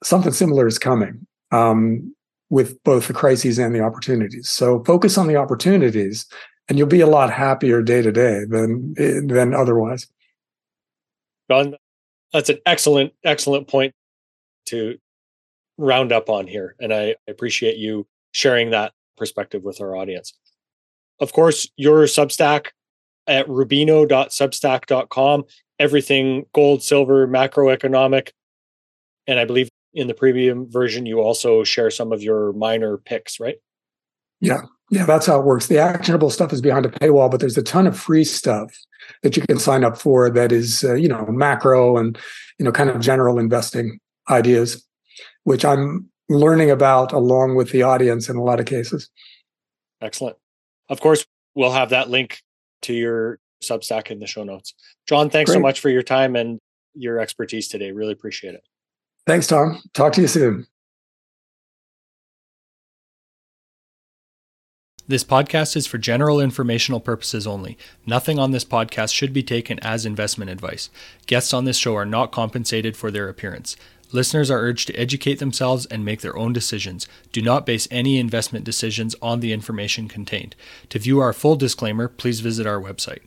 Something 0.04 0.34
similar 0.34 0.68
is 0.68 0.80
coming. 0.80 1.26
Um, 1.52 2.14
with 2.50 2.82
both 2.84 3.08
the 3.08 3.14
crises 3.14 3.60
and 3.60 3.76
the 3.76 3.82
opportunities. 3.82 4.50
So 4.50 4.84
focus 4.84 5.18
on 5.18 5.28
the 5.28 5.36
opportunities 5.36 6.26
and 6.68 6.78
you'll 6.78 6.88
be 6.88 7.02
a 7.02 7.08
lot 7.08 7.32
happier 7.32 7.82
day 7.82 8.02
to 8.02 8.12
day 8.12 8.46
than 8.46 8.94
than 9.28 9.54
otherwise. 9.54 10.08
John, 11.50 11.76
that's 12.32 12.50
an 12.50 12.60
excellent, 12.66 13.14
excellent 13.24 13.68
point 13.68 13.94
to 14.68 14.98
round 15.80 16.12
up 16.12 16.30
on 16.30 16.46
here. 16.46 16.76
And 16.80 16.94
I 16.94 17.16
appreciate 17.28 17.78
you 17.78 18.06
sharing 18.32 18.70
that 18.72 18.94
perspective 19.18 19.64
with 19.64 19.82
our 19.82 19.96
audience. 19.96 20.34
Of 21.20 21.34
course, 21.34 21.68
your 21.78 22.04
Substack 22.04 22.68
at 23.28 23.48
rubino.substack.com, 23.48 25.44
everything 25.80 26.46
gold, 26.54 26.84
silver, 26.84 27.28
macroeconomic. 27.28 28.30
And 29.28 29.40
I 29.40 29.46
believe 29.46 29.70
in 29.94 30.08
the 30.08 30.14
premium 30.14 30.70
version, 30.70 31.06
you 31.06 31.22
also 31.22 31.64
share 31.64 31.92
some 31.92 32.12
of 32.12 32.22
your 32.22 32.54
miner 32.54 32.98
picks, 32.98 33.40
right? 33.40 33.58
Yeah. 34.40 34.62
Yeah, 34.92 35.06
that's 35.06 35.28
how 35.28 35.40
it 35.40 35.46
works. 35.46 35.68
The 35.68 35.78
actionable 35.78 36.32
stuff 36.32 36.52
is 36.52 36.62
behind 36.62 36.86
a 36.86 36.90
paywall, 36.90 37.30
but 37.30 37.40
there's 37.40 37.58
a 37.58 37.64
ton 37.64 37.86
of 37.86 37.98
free 37.98 38.24
stuff 38.24 38.76
that 39.22 39.38
you 39.38 39.44
can 39.44 39.60
sign 39.60 39.84
up 39.84 40.00
for 40.00 40.32
that 40.32 40.52
is, 40.52 40.84
uh, 40.84 40.96
you 40.96 41.08
know, 41.08 41.28
macro 41.28 41.98
and, 41.98 42.18
you 42.58 42.66
know, 42.66 42.72
kind 42.72 42.90
of 42.90 43.00
general 43.00 43.38
investing 43.38 44.00
ideas, 44.32 44.84
which 45.44 45.66
I'm 45.66 46.10
learning 46.30 46.72
about 46.72 47.12
along 47.12 47.56
with 47.56 47.72
the 47.72 47.84
audience 47.84 48.30
in 48.30 48.36
a 48.36 48.44
lot 48.44 48.60
of 48.60 48.66
cases. 48.66 49.10
Excellent. 50.02 50.38
Of 50.90 51.02
course, 51.02 51.26
we'll 51.56 51.72
have 51.72 51.90
that 51.90 52.10
link 52.10 52.42
to 52.84 52.94
your 52.94 53.40
Substack 53.62 54.10
in 54.10 54.20
the 54.20 54.28
show 54.28 54.44
notes. 54.44 54.74
John, 55.08 55.30
thanks 55.30 55.52
Great. 55.52 55.58
so 55.58 55.62
much 55.62 55.80
for 55.80 55.90
your 55.90 56.04
time 56.04 56.36
and 56.36 56.60
your 56.94 57.20
expertise 57.20 57.68
today. 57.68 57.92
Really 57.92 58.14
appreciate 58.14 58.54
it. 58.54 58.64
Thanks, 59.28 59.48
Tom. 59.48 59.82
Talk 59.94 60.14
to 60.14 60.22
you 60.22 60.28
soon. 60.28 60.66
This 65.08 65.24
podcast 65.24 65.76
is 65.76 65.88
for 65.88 65.98
general 65.98 66.40
informational 66.40 67.00
purposes 67.00 67.48
only. 67.48 67.80
Nothing 68.06 68.38
on 68.38 68.52
this 68.52 68.64
podcast 68.64 69.12
should 69.12 69.34
be 69.34 69.42
taken 69.42 69.80
as 69.80 70.06
investment 70.06 70.52
advice. 70.52 70.92
Guests 71.26 71.52
on 71.52 71.66
this 71.66 71.78
show 71.78 71.96
are 71.96 72.06
not 72.06 72.32
compensated 72.32 72.96
for 72.96 73.10
their 73.10 73.28
appearance. 73.28 73.76
Listeners 74.12 74.50
are 74.50 74.60
urged 74.60 74.88
to 74.88 74.96
educate 74.96 75.40
themselves 75.40 75.86
and 75.86 76.04
make 76.04 76.22
their 76.22 76.36
own 76.36 76.52
decisions. 76.52 77.08
Do 77.32 77.42
not 77.42 77.66
base 77.66 77.88
any 77.92 78.18
investment 78.18 78.66
decisions 78.66 79.16
on 79.22 79.40
the 79.40 79.54
information 79.54 80.08
contained. 80.08 80.56
To 80.90 81.00
view 81.00 81.20
our 81.20 81.34
full 81.34 81.56
disclaimer, 81.56 82.08
please 82.08 82.40
visit 82.40 82.66
our 82.66 82.82
website. 82.82 83.22